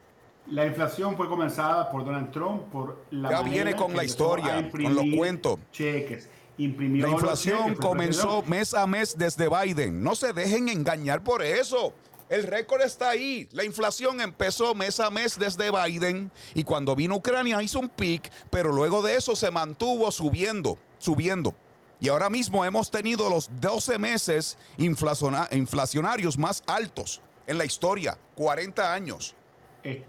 La 0.47 0.65
inflación 0.65 1.15
fue 1.15 1.29
comenzada 1.29 1.91
por 1.91 2.03
Donald 2.03 2.31
Trump 2.31 2.63
por 2.71 3.05
la 3.11 3.29
Ya 3.29 3.41
viene 3.41 3.75
con 3.75 3.95
la 3.95 4.03
historia, 4.03 4.69
con 4.69 4.95
los 4.95 5.05
cuentos. 5.15 5.59
Cheques. 5.71 6.29
Imprimió 6.57 7.05
La 7.05 7.11
los 7.13 7.21
inflación 7.21 7.63
cheques, 7.69 7.79
comenzó 7.79 8.43
mes 8.43 8.73
a 8.73 8.87
mes 8.87 9.17
desde 9.17 9.47
Biden. 9.49 10.03
No 10.03 10.15
se 10.15 10.33
dejen 10.33 10.69
engañar 10.69 11.23
por 11.23 11.43
eso. 11.43 11.93
El 12.31 12.43
récord 12.43 12.81
está 12.81 13.09
ahí. 13.09 13.47
La 13.51 13.65
inflación 13.65 14.21
empezó 14.21 14.73
mes 14.73 15.01
a 15.01 15.09
mes 15.11 15.37
desde 15.37 15.69
Biden 15.69 16.31
y 16.53 16.63
cuando 16.63 16.95
vino 16.95 17.17
Ucrania 17.17 17.61
hizo 17.61 17.77
un 17.79 17.89
pic, 17.89 18.31
pero 18.49 18.71
luego 18.71 19.01
de 19.01 19.17
eso 19.17 19.35
se 19.35 19.51
mantuvo 19.51 20.09
subiendo, 20.11 20.79
subiendo. 20.97 21.53
Y 21.99 22.07
ahora 22.07 22.29
mismo 22.29 22.63
hemos 22.63 22.89
tenido 22.89 23.29
los 23.29 23.49
12 23.59 23.99
meses 23.99 24.57
inflaciona- 24.77 25.49
inflacionarios 25.51 26.37
más 26.37 26.63
altos 26.67 27.21
en 27.47 27.57
la 27.57 27.65
historia, 27.65 28.17
40 28.35 28.93
años. 28.93 29.35
Eh, 29.83 30.05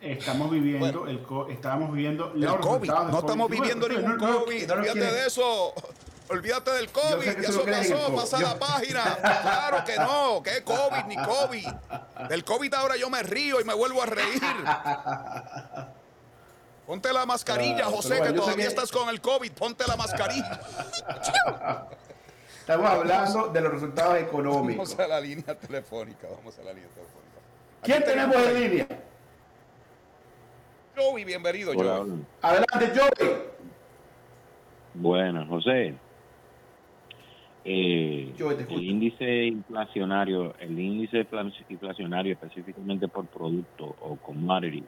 Estamos 0.00 0.50
viviendo 0.50 1.06
el 1.08 1.20
viviendo 1.90 2.32
El 2.34 2.60
COVID. 2.60 2.88
No 2.88 3.18
estamos 3.18 3.50
viviendo 3.50 3.86
Bueno, 3.88 4.00
ningún 4.00 4.16
no, 4.18 4.32
no, 4.32 4.44
COVID. 4.44 4.72
Olvídate 4.72 5.00
de 5.00 5.26
eso. 5.26 5.74
Olvídate 6.30 6.70
del 6.72 6.88
COVID. 6.90 7.24
que 7.24 7.36
que 7.36 7.46
eso 7.46 7.64
pasó. 7.64 8.14
Pasa 8.14 8.38
Yo- 8.40 8.46
la 8.48 8.58
página. 8.58 9.02
Claro 9.20 9.84
que 9.84 9.96
no. 9.96 10.42
¿Qué 10.42 10.62
COVID 10.62 11.04
ni 11.06 11.16
COVID? 11.16 11.66
Del 12.28 12.44
COVID 12.44 12.74
ahora 12.74 12.96
yo 12.96 13.08
me 13.10 13.22
río 13.22 13.60
y 13.60 13.64
me 13.64 13.74
vuelvo 13.74 14.02
a 14.02 14.06
reír. 14.06 14.42
Ponte 16.86 17.12
la 17.12 17.26
mascarilla, 17.26 17.76
Claro, 17.76 17.90
José, 17.92 18.16
bueno, 18.18 18.32
que 18.32 18.38
todavía 18.40 18.64
que- 18.64 18.68
estás 18.70 18.90
con 18.90 19.08
el 19.10 19.20
COVID. 19.20 19.52
Ponte 19.52 19.86
la 19.86 19.96
mascarilla. 19.96 20.60
Estamos 22.60 22.90
hablando 22.90 23.48
de 23.48 23.60
los 23.60 23.72
resultados 23.72 24.16
económicos. 24.18 24.90
Vamos 24.96 25.04
a 25.04 25.08
la 25.08 25.20
línea 25.20 25.54
telefónica. 25.58 26.28
Vamos 26.34 26.58
a 26.58 26.62
la 26.62 26.72
línea 26.72 26.88
telefónica. 26.90 27.38
¿Quién 27.82 28.04
tenemos 28.04 28.36
en 28.36 28.60
línea? 28.60 28.86
Joey, 30.96 31.24
bienvenido, 31.24 31.70
Hola, 31.72 31.96
Joey. 31.98 32.10
hola. 32.10 32.22
Adelante, 32.42 32.92
Joey. 32.98 33.34
Bueno, 34.94 35.46
José. 35.48 35.94
Eh, 37.70 38.32
Yo 38.34 38.48
te 38.54 38.62
escucho. 38.62 38.80
el 38.80 38.86
índice 38.86 39.44
inflacionario, 39.46 40.54
el 40.58 40.78
índice 40.78 41.18
infla- 41.28 41.52
inflacionario 41.68 42.32
específicamente 42.32 43.08
por 43.08 43.26
producto 43.28 43.94
o 44.00 44.16
commodity, 44.16 44.86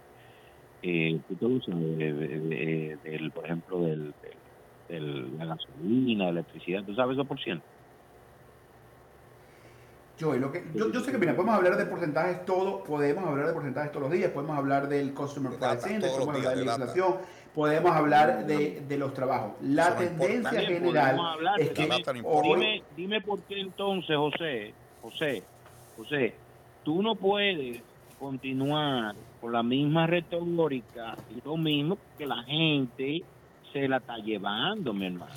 eh, 0.82 1.20
tú 1.28 1.36
te 1.36 1.44
usas 1.44 1.78
de, 1.78 2.12
de- 2.14 2.40
de- 2.40 2.96
del, 3.02 3.30
por 3.32 3.44
ejemplo, 3.44 3.82
del, 3.82 4.14
del- 4.22 4.40
del- 4.88 5.36
la 5.36 5.44
gasolina, 5.44 6.24
la 6.24 6.30
electricidad, 6.30 6.82
¿tú 6.84 6.94
sabes 6.94 7.18
eso 7.18 7.26
por 7.26 7.38
ciento? 7.38 7.66
Joey, 10.18 10.38
lo 10.38 10.52
que, 10.52 10.62
yo, 10.74 10.92
yo 10.92 11.00
sé 11.00 11.12
que, 11.12 11.16
mira, 11.18 11.34
podemos 11.34 11.54
hablar 11.56 11.78
de 11.78 11.86
porcentajes 11.86 12.44
todo, 12.44 12.84
podemos 12.84 13.24
hablar 13.24 13.46
de 13.46 13.52
porcentajes 13.54 13.90
todos 13.90 14.02
los 14.02 14.12
días, 14.12 14.30
podemos 14.32 14.54
hablar 14.56 14.86
del 14.86 15.14
Customer 15.14 15.52
Price 15.58 15.90
Index, 15.94 16.12
podemos 16.12 16.36
hablar 16.36 16.56
de 16.58 16.64
la 16.64 16.72
data. 16.72 16.84
inflación, 16.84 17.14
podemos 17.54 17.90
hablar 17.92 18.46
de, 18.46 18.80
de 18.82 18.98
los 18.98 19.12
trabajos. 19.14 19.52
La 19.62 19.96
tendencia 19.96 20.50
general 20.68 21.16
es 21.58 21.70
que 21.70 21.82
Dime, 22.60 22.82
dime 22.96 23.20
por 23.20 23.40
qué 23.42 23.60
entonces, 23.60 24.16
José, 24.16 24.74
José, 25.02 25.42
José, 25.96 26.34
tú 26.84 27.02
no 27.02 27.14
puedes 27.14 27.82
continuar 28.18 29.14
con 29.40 29.52
la 29.52 29.62
misma 29.62 30.06
retórica 30.06 31.16
y 31.34 31.40
lo 31.46 31.56
mismo 31.56 31.96
que 32.18 32.26
la 32.26 32.42
gente 32.44 33.22
se 33.72 33.88
la 33.88 33.96
está 33.98 34.16
llevando, 34.18 34.92
mi 34.92 35.06
hermano. 35.06 35.32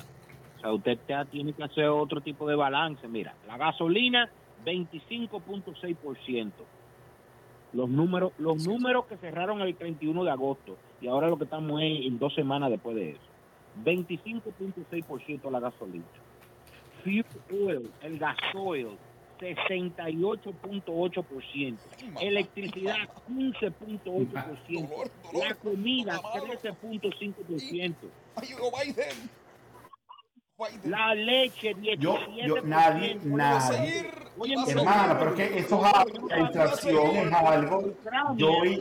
O 0.56 0.60
sea, 0.60 0.72
usted 0.72 0.98
te- 1.06 1.24
tiene 1.30 1.52
que 1.52 1.62
hacer 1.64 1.86
otro 1.86 2.20
tipo 2.20 2.46
de 2.48 2.54
balance. 2.56 3.06
Mira, 3.08 3.34
la 3.46 3.56
gasolina, 3.56 4.28
25.6%. 4.64 6.50
Los 7.72 7.88
números, 7.88 8.32
los 8.38 8.64
números 8.66 9.06
que 9.06 9.16
cerraron 9.16 9.60
el 9.60 9.74
31 9.74 10.24
de 10.24 10.30
agosto 10.30 10.76
y 11.04 11.06
ahora 11.06 11.28
lo 11.28 11.36
que 11.36 11.44
estamos 11.44 11.82
es 11.82 12.06
en 12.06 12.18
dos 12.18 12.34
semanas 12.34 12.70
después 12.70 12.96
de 12.96 13.10
eso. 13.10 13.20
25.6% 13.84 15.50
la 15.50 15.60
gasolina. 15.60 16.06
Fuel 17.02 17.26
oil, 17.52 17.90
el 18.00 18.18
gasoil, 18.18 18.96
68.8%, 19.38 21.76
electricidad 22.22 22.96
15.8%, 23.28 25.10
la 25.34 25.54
comida 25.56 26.22
13.5%. 26.22 27.94
La 30.84 31.12
leche, 31.16 31.74
17%. 31.74 31.98
Yo, 31.98 32.16
yo, 32.46 32.62
nadie, 32.62 33.18
nadie. 33.24 34.08
Hermano, 34.68 35.16
pero 35.18 35.30
es 35.30 35.36
que 35.36 35.58
eso 35.58 35.84
es 35.84 35.94
algo, 35.94 36.28
la 36.28 36.38
inflación 36.38 37.16
es 37.16 37.32
algo 37.32 37.82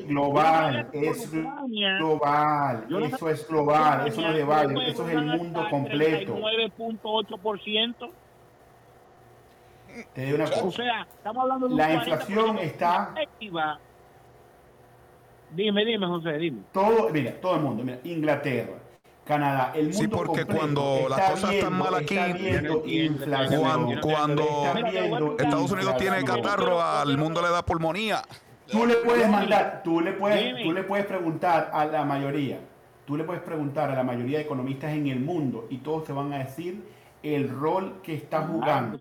global, 0.05 0.87
es 0.93 1.31
global, 1.31 2.77
eso 3.11 3.29
es 3.29 3.47
global, 3.47 4.07
eso 4.07 4.21
no 4.21 4.29
es 4.29 4.35
de 4.35 4.89
eso 4.91 5.07
es 5.07 5.15
el 5.15 5.25
mundo 5.25 5.67
completo. 5.71 6.37
9.8%. 6.37 8.11
Te 10.13 10.25
digo 10.25 10.35
una 10.35 10.45
cosa. 10.45 10.63
O 10.63 10.71
sea, 10.71 11.07
estamos 11.11 11.41
hablando 11.41 11.69
de 11.69 11.75
La 11.75 11.89
40% 11.89 11.97
inflación 11.97 12.57
está-. 12.59 13.15
Dime, 15.51 15.85
dime, 15.85 16.05
José, 16.05 16.33
dime. 16.33 16.61
Todo, 16.71 17.09
mira, 17.09 17.31
todo 17.41 17.55
el 17.55 17.61
mundo, 17.61 17.83
mira, 17.83 17.99
Inglaterra, 18.03 18.73
Canadá, 19.25 19.71
el 19.73 19.85
mundo 19.85 19.97
Sí, 19.97 20.07
porque 20.07 20.45
cuando 20.45 20.97
está 21.03 21.17
las 21.17 21.31
cosas 21.31 21.53
están 21.53 21.73
mal 21.77 21.95
aquí, 21.95 22.17
inflación, 22.85 23.61
cuando, 23.61 24.01
cuando 24.01 24.73
viendo 24.91 25.35
Estados 25.39 25.71
Unidos 25.71 25.97
tiene 25.97 26.23
catarro, 26.25 26.81
al 26.81 27.17
mundo 27.17 27.41
le 27.41 27.49
da 27.49 27.63
pulmonía. 27.63 28.21
Tú 28.67 28.85
le 28.85 28.95
puedes 28.95 29.29
mandar, 29.29 29.81
tú 29.83 30.01
le 30.01 30.13
puedes, 30.13 30.61
tú 30.61 30.73
le 30.73 30.83
puedes 30.83 31.05
preguntar 31.05 31.69
a 31.73 31.85
la 31.85 32.03
mayoría, 32.03 32.59
tú 33.05 33.15
le 33.15 33.23
puedes 33.23 33.41
preguntar 33.43 33.91
a 33.91 33.95
la 33.95 34.03
mayoría 34.03 34.39
de 34.39 34.43
economistas 34.43 34.91
en 34.91 35.07
el 35.07 35.19
mundo 35.19 35.67
y 35.69 35.77
todos 35.77 36.03
te 36.03 36.11
van 36.11 36.33
a 36.33 36.39
decir 36.39 36.83
el 37.23 37.49
rol 37.49 38.01
que 38.03 38.15
está 38.15 38.41
jugando, 38.45 38.99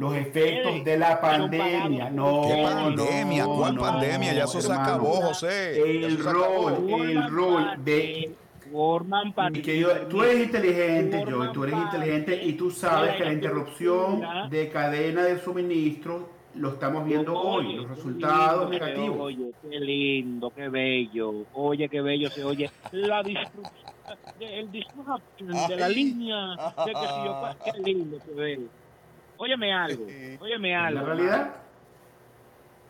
los 0.00 0.14
efectos 0.14 0.84
de 0.84 0.96
la 0.96 1.20
pandemia. 1.20 2.08
No, 2.10 2.42
¿Qué 2.46 2.62
pandemia? 2.62 3.44
no, 3.44 3.56
¿Cuál 3.56 3.74
no, 3.74 3.80
pandemia? 3.80 4.32
Ya 4.34 4.44
eso 4.44 4.60
se 4.60 4.72
acabó, 4.72 5.16
José. 5.16 6.04
El 6.04 6.20
acabó. 6.20 6.70
rol, 6.70 7.00
el 7.10 7.28
rol 7.28 7.84
de 7.84 8.36
forman 8.74 9.32
parte. 9.32 9.62
Querido, 9.62 9.92
tú 10.08 10.24
eres 10.24 10.46
inteligente, 10.46 11.24
Joey, 11.24 11.52
tú 11.52 11.62
eres 11.62 11.76
inteligente 11.78 12.42
y 12.42 12.54
tú 12.54 12.72
sabes 12.72 13.14
que 13.14 13.24
la 13.24 13.32
interrupción 13.32 14.20
de 14.50 14.68
cadena 14.68 15.22
de 15.22 15.38
suministro 15.38 16.28
lo 16.56 16.70
estamos 16.70 17.04
viendo 17.04 17.38
hoy, 17.38 17.76
los 17.76 17.88
resultados 17.88 18.68
negativos. 18.68 19.16
Oye, 19.20 19.52
qué 19.62 19.78
lindo, 19.78 20.50
qué 20.50 20.68
bello. 20.68 21.46
Oye, 21.52 21.88
qué 21.88 22.00
bello 22.00 22.28
se 22.30 22.42
oye. 22.42 22.68
La 22.90 23.20
el 24.40 24.70
disruption 24.72 25.68
de 25.68 25.76
la 25.76 25.88
línea 25.88 26.56
de 26.84 26.92
que 26.92 26.98
si 26.98 27.24
yo, 27.24 27.56
qué 27.64 27.80
lindo 27.84 28.18
se 28.26 28.32
ve. 28.32 28.60
Óyeme 29.36 29.72
algo, 29.72 30.04
óyeme 30.40 30.72
¿Es 30.72 30.78
algo. 30.78 31.00
la 31.00 31.06
realidad? 31.06 31.54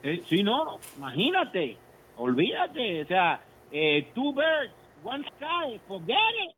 Eh, 0.03 0.23
sí, 0.29 0.43
no, 0.43 0.79
imagínate, 0.97 1.77
olvídate, 2.17 3.03
o 3.03 3.07
sea, 3.07 3.41
eh, 3.71 4.09
two 4.15 4.33
birds, 4.33 4.73
one 5.05 5.25
sky, 5.37 5.79
forget 5.87 6.35
it. 6.47 6.55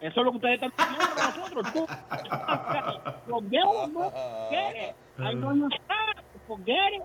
Eso 0.00 0.20
es 0.20 0.24
lo 0.26 0.32
que 0.32 0.36
ustedes 0.38 0.62
están 0.62 0.72
diciendo 0.76 1.14
nosotros. 1.16 1.72
Two, 1.72 1.86
forget 3.30 3.62
it, 3.62 3.92
no, 3.92 4.10
forget 4.10 4.76
it. 4.76 4.94
I 5.18 6.46
forget 6.46 6.92
it. 6.92 7.02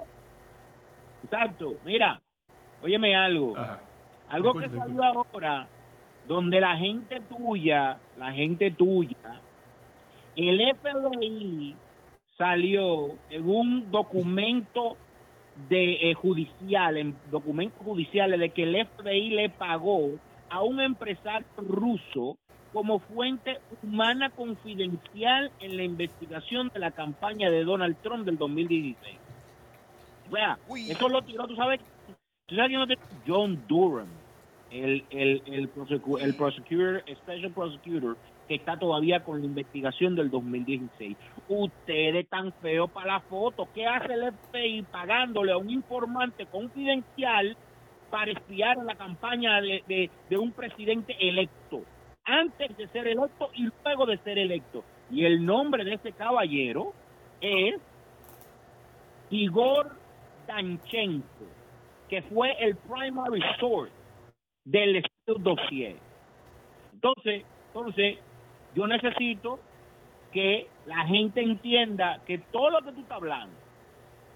Exacto, 1.23 1.75
mira, 1.85 2.19
óyeme 2.81 3.15
algo. 3.15 3.55
Algo 4.29 4.53
que 4.55 4.69
salió 4.69 5.03
ahora, 5.03 5.67
donde 6.27 6.59
la 6.59 6.75
gente 6.75 7.21
tuya, 7.21 7.99
la 8.17 8.31
gente 8.31 8.71
tuya, 8.71 9.41
el 10.35 10.75
FBI 10.75 11.75
salió 12.37 13.15
en 13.29 13.49
un 13.49 13.91
documento 13.91 14.97
de 15.67 16.09
eh, 16.09 16.13
judicial, 16.13 16.97
en 16.97 17.15
documentos 17.29 17.83
judiciales 17.83 18.39
de 18.39 18.49
que 18.49 18.63
el 18.63 18.87
FBI 18.87 19.29
le 19.31 19.49
pagó 19.49 20.11
a 20.49 20.61
un 20.63 20.79
empresario 20.81 21.45
ruso 21.57 22.37
como 22.73 22.99
fuente 22.99 23.57
humana 23.81 24.29
confidencial 24.29 25.51
en 25.59 25.75
la 25.77 25.83
investigación 25.83 26.69
de 26.73 26.79
la 26.79 26.91
campaña 26.91 27.49
de 27.49 27.63
Donald 27.63 27.97
Trump 28.03 28.25
del 28.25 28.37
2016. 28.37 29.17
O 30.29 30.35
sea, 30.35 30.59
eso 30.91 31.09
lo 31.09 31.21
tiró, 31.23 31.47
tú 31.47 31.55
sabes, 31.55 31.79
tú 32.45 32.55
sabes? 32.55 32.97
John 33.27 33.63
Durham, 33.67 34.07
el, 34.69 35.03
el, 35.09 35.41
el, 35.47 35.73
prosecu- 35.73 36.21
el 36.21 36.35
prosecutor, 36.35 37.03
special 37.15 37.51
prosecutor, 37.51 38.17
que 38.47 38.55
está 38.55 38.77
todavía 38.77 39.23
con 39.23 39.39
la 39.39 39.45
investigación 39.47 40.15
del 40.15 40.29
2016. 40.29 41.17
Ustedes 41.47 42.27
tan 42.29 42.53
feos 42.53 42.89
para 42.91 43.13
la 43.13 43.19
foto. 43.21 43.67
¿Qué 43.73 43.87
hace 43.87 44.13
el 44.13 44.31
FBI 44.31 44.83
pagándole 44.83 45.51
a 45.51 45.57
un 45.57 45.69
informante 45.71 46.45
confidencial 46.45 47.57
para 48.09 48.31
espiar 48.31 48.77
la 48.77 48.95
campaña 48.95 49.61
de, 49.61 50.09
un 50.31 50.51
presidente 50.51 51.15
electo? 51.19 51.83
Antes 52.25 52.75
de 52.77 52.87
ser 52.89 53.07
electo 53.07 53.49
y 53.55 53.69
luego 53.83 54.05
de 54.05 54.17
ser 54.19 54.37
electo. 54.37 54.83
Y 55.09 55.25
el 55.25 55.43
nombre 55.45 55.83
de 55.83 55.95
ese 55.95 56.11
caballero 56.11 56.93
es 57.41 57.75
Igor 59.31 59.95
Danchenko, 60.47 61.45
que 62.07 62.21
fue 62.23 62.51
el 62.59 62.75
primary 62.75 63.41
source 63.59 63.91
del 64.65 65.03
Steele 65.03 65.43
dossier. 65.43 65.95
Entonces, 66.93 67.45
entonces, 67.67 68.17
yo 68.75 68.87
necesito 68.87 69.59
que 70.31 70.67
la 70.85 71.05
gente 71.05 71.41
entienda 71.41 72.21
que 72.25 72.37
todo 72.37 72.69
lo 72.69 72.81
que 72.81 72.91
tú 72.91 73.01
estás 73.01 73.17
hablando 73.17 73.55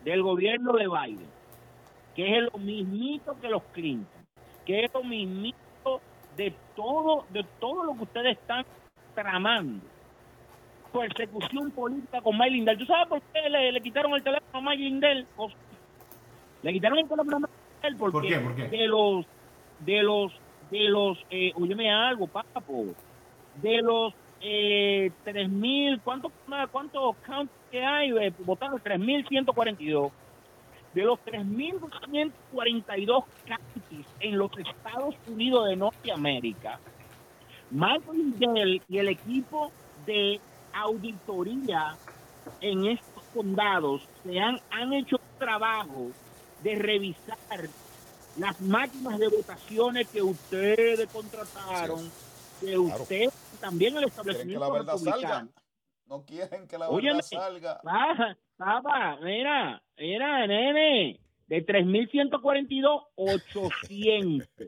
del 0.04 0.22
gobierno 0.22 0.74
de 0.74 0.88
Biden, 0.88 1.30
que 2.16 2.38
es 2.38 2.44
lo 2.52 2.58
mismito 2.60 3.36
que 3.42 3.50
los 3.50 3.64
Clinton, 3.74 4.26
que 4.66 4.86
es 4.86 4.94
lo 4.94 5.04
mismito 5.04 6.02
de 6.38 6.54
todo, 6.76 7.26
de 7.30 7.44
todo 7.60 7.84
lo 7.84 7.94
que 7.96 8.04
ustedes 8.04 8.38
están 8.38 8.66
tramando. 9.16 9.86
Persecución 10.92 11.72
política 11.72 12.22
con 12.22 12.38
May 12.38 12.52
Lindell. 12.52 12.78
¿Tú 12.78 12.86
sabes 12.86 13.08
por 13.08 13.22
qué 13.34 13.50
le, 13.50 13.72
le 13.72 13.82
quitaron 13.82 14.14
el 14.14 14.22
teléfono 14.24 14.50
a 14.60 14.62
May 14.62 14.78
Lindell? 14.78 15.26
O- 15.38 15.50
Le 16.62 16.72
quitaron 16.74 17.00
el 17.00 17.08
teléfono 17.08 17.38
a 17.38 17.40
May 17.40 17.50
Lindell 17.82 17.98
porque 18.00 18.14
¿Por 18.20 18.28
qué? 18.28 18.40
¿Por 18.40 18.56
qué? 18.56 18.68
de 18.78 18.88
los, 18.88 19.26
de 19.80 20.04
los, 20.04 20.32
de 20.70 20.90
los, 20.90 21.26
eh, 21.32 21.52
óyeme 21.56 21.92
algo, 21.92 22.28
papo, 22.28 22.86
de 23.62 23.82
los 23.82 24.14
eh, 24.42 25.12
3.000, 25.26 26.00
¿cuántos 26.04 26.32
cuántos 26.72 27.16
counts 27.26 27.52
que 27.72 27.84
hay? 27.84 28.12
Eh, 28.12 28.32
votaron 28.40 28.80
3.142. 28.80 30.12
De 30.94 31.02
los 31.04 31.20
3.242 31.26 33.24
counties 33.48 34.06
en 34.20 34.38
los 34.38 34.52
Estados 34.58 35.16
Unidos 35.28 35.68
de 35.68 35.76
Norteamérica, 35.76 36.80
Michael 37.72 38.36
Lindell 38.38 38.82
y 38.88 38.98
el 39.00 39.08
equipo 39.10 39.72
de 40.06 40.40
auditoría 40.74 41.96
en 42.62 42.86
estos 42.86 43.24
condados 43.34 44.08
se 44.24 44.40
han, 44.40 44.60
han 44.70 44.94
hecho 44.94 45.20
trabajo 45.40 46.12
de 46.64 46.76
revisar 46.76 47.38
las 48.38 48.60
máquinas 48.62 49.20
de 49.20 49.28
votaciones 49.28 50.08
que 50.08 50.22
ustedes 50.22 51.08
contrataron, 51.12 52.10
que 52.60 52.78
ustedes 52.78 53.34
también 53.60 53.98
el 53.98 54.06
establecimiento 54.06 54.98
salga. 54.98 55.48
No 56.08 56.24
quieren 56.26 56.68
que 56.68 56.78
la 56.78 56.90
Óyeme, 56.90 57.16
verdad 57.16 57.28
salga. 57.30 57.82
Papá, 57.82 58.38
papá, 58.58 59.18
mira, 59.22 59.82
mira, 59.98 60.48
nene, 60.48 61.20
de 61.48 61.66
3.142, 61.66 63.04
800. 63.16 64.68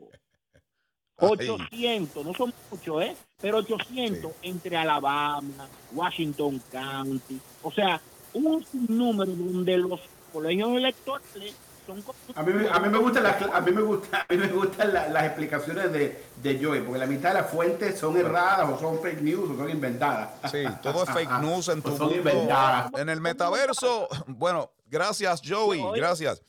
800, 1.18 2.26
no 2.26 2.34
son 2.34 2.52
muchos, 2.70 3.02
¿eh? 3.02 3.16
Pero 3.40 3.58
800 3.58 4.32
entre 4.42 4.76
Alabama, 4.76 5.68
Washington 5.92 6.60
County, 6.70 7.40
o 7.62 7.72
sea, 7.72 8.00
un 8.34 8.64
número 8.88 9.32
donde 9.32 9.78
los 9.78 10.00
colegios 10.32 10.76
electorales 10.76 11.56
son... 11.86 12.04
A 12.34 12.42
mí, 12.42 12.52
me- 12.52 12.68
a 12.68 12.78
mí 12.80 12.88
me 12.88 12.98
gustan 12.98 13.22
las, 13.22 13.40
a 13.42 13.60
mí 13.60 13.70
me 13.72 13.80
gusta, 13.82 14.26
a 14.28 14.32
mí 14.32 14.36
me 14.38 14.48
gustan 14.48 14.92
la- 14.92 15.08
las 15.08 15.24
explicaciones 15.24 15.92
de, 15.92 16.24
de 16.42 16.64
Joey, 16.64 16.80
porque 16.82 16.98
la 16.98 17.06
mitad 17.06 17.28
de 17.30 17.40
las 17.42 17.50
fuentes 17.50 17.98
son 17.98 18.16
erradas 18.16 18.68
o 18.70 18.78
son 18.78 19.00
fake 19.00 19.22
news 19.22 19.50
o 19.50 19.56
son 19.56 19.70
inventadas. 19.70 20.30
Sí, 20.50 20.64
todo 20.82 21.04
es 21.04 21.10
fake 21.10 21.30
news 21.40 21.68
en 21.68 21.80
tu 21.82 21.92
O 21.94 21.96
son 21.96 22.08
mundo. 22.08 22.16
inventadas. 22.30 22.90
En 22.98 23.08
el 23.08 23.20
metaverso. 23.20 24.08
Bueno, 24.26 24.70
gracias, 24.86 25.40
Joey. 25.46 25.82
Gracias. 25.94 26.42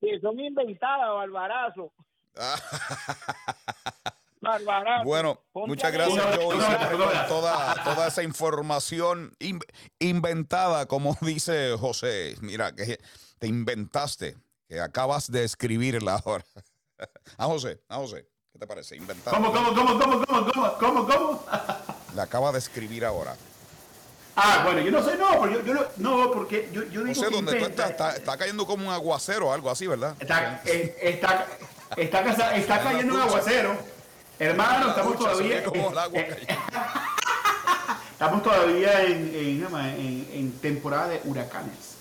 Sí, 0.00 0.08
son 0.20 0.38
inventadas, 0.38 1.08
barbarazo. 1.14 1.92
Barbarazo. 4.40 5.04
Bueno, 5.04 5.38
Ponte 5.52 5.68
muchas 5.68 5.84
a 5.84 5.90
gracias. 5.92 6.36
Joey, 6.36 6.58
con 6.58 7.28
toda, 7.28 7.84
toda 7.84 8.08
esa 8.08 8.24
información 8.24 9.32
in- 9.38 9.60
inventada, 10.00 10.86
como 10.86 11.16
dice 11.20 11.76
José. 11.78 12.34
Mira, 12.40 12.72
que 12.74 12.98
te 13.42 13.48
inventaste, 13.48 14.36
que 14.68 14.80
acabas 14.80 15.28
de 15.28 15.42
escribirla 15.42 16.22
ahora. 16.24 16.44
A 17.36 17.46
José, 17.46 17.80
a 17.88 17.96
José, 17.96 18.24
¿qué 18.52 18.58
te 18.60 18.68
parece? 18.68 18.94
Inventada. 18.96 19.36
¿Cómo, 19.36 19.52
cómo, 19.52 19.74
cómo, 19.74 19.98
cómo, 19.98 20.24
cómo, 20.24 20.46
cómo, 20.52 20.78
cómo, 20.78 21.06
cómo? 21.08 21.44
La 22.14 22.22
acaba 22.22 22.52
de 22.52 22.60
escribir 22.60 23.04
ahora. 23.04 23.34
Ah, 24.36 24.60
bueno, 24.64 24.80
yo 24.82 24.92
no 24.92 25.02
sé, 25.02 25.16
no, 25.16 25.28
porque 25.40 25.54
yo, 25.56 25.64
yo 25.64 25.74
no, 25.74 25.82
no, 25.96 26.30
porque 26.30 26.70
yo, 26.72 26.84
yo 26.84 27.02
digo 27.02 27.06
No 27.06 27.14
sé 27.16 27.26
que 27.30 27.34
dónde 27.34 27.58
tú 27.58 27.64
estás. 27.64 27.90
Está, 27.90 28.14
está 28.14 28.38
cayendo 28.38 28.64
como 28.64 28.86
un 28.86 28.94
aguacero 28.94 29.48
o 29.48 29.52
algo 29.52 29.68
así, 29.72 29.88
¿verdad? 29.88 30.14
Está, 30.20 30.62
eh, 30.64 30.96
está, 31.02 31.48
está, 31.96 32.80
cayendo 32.80 33.12
un 33.14 33.20
aguacero. 33.22 33.76
Hermano, 34.38 34.90
estamos 34.90 35.18
todavía. 35.18 35.64
eh, 35.64 36.46
estamos 38.12 38.40
todavía 38.44 39.02
en, 39.02 39.34
en, 39.34 39.66
en- 39.74 40.28
en 40.32 40.52
temporada 40.60 41.08
de 41.08 41.20
huracanes. 41.24 41.91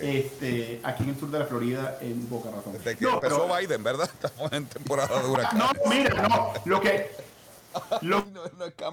Este, 0.00 0.80
aquí 0.82 1.02
en 1.04 1.10
el 1.10 1.18
sur 1.20 1.30
de 1.30 1.38
la 1.38 1.46
Florida, 1.46 1.98
en 2.00 2.28
Boca 2.28 2.50
Ratón. 2.50 2.72
Desde 2.74 2.96
que 2.96 3.04
No, 3.04 3.14
empezó 3.14 3.46
pero- 3.46 3.56
Biden, 3.58 3.82
¿verdad? 3.82 4.10
Estamos 4.22 4.52
en 4.52 4.66
temporada 4.66 5.20
de 5.22 5.28
huracán. 5.28 5.58
No, 5.58 5.70
mira, 5.88 6.28
no, 6.28 6.52
lo 6.64 6.80
que 6.80 7.10
lo, 8.00 8.24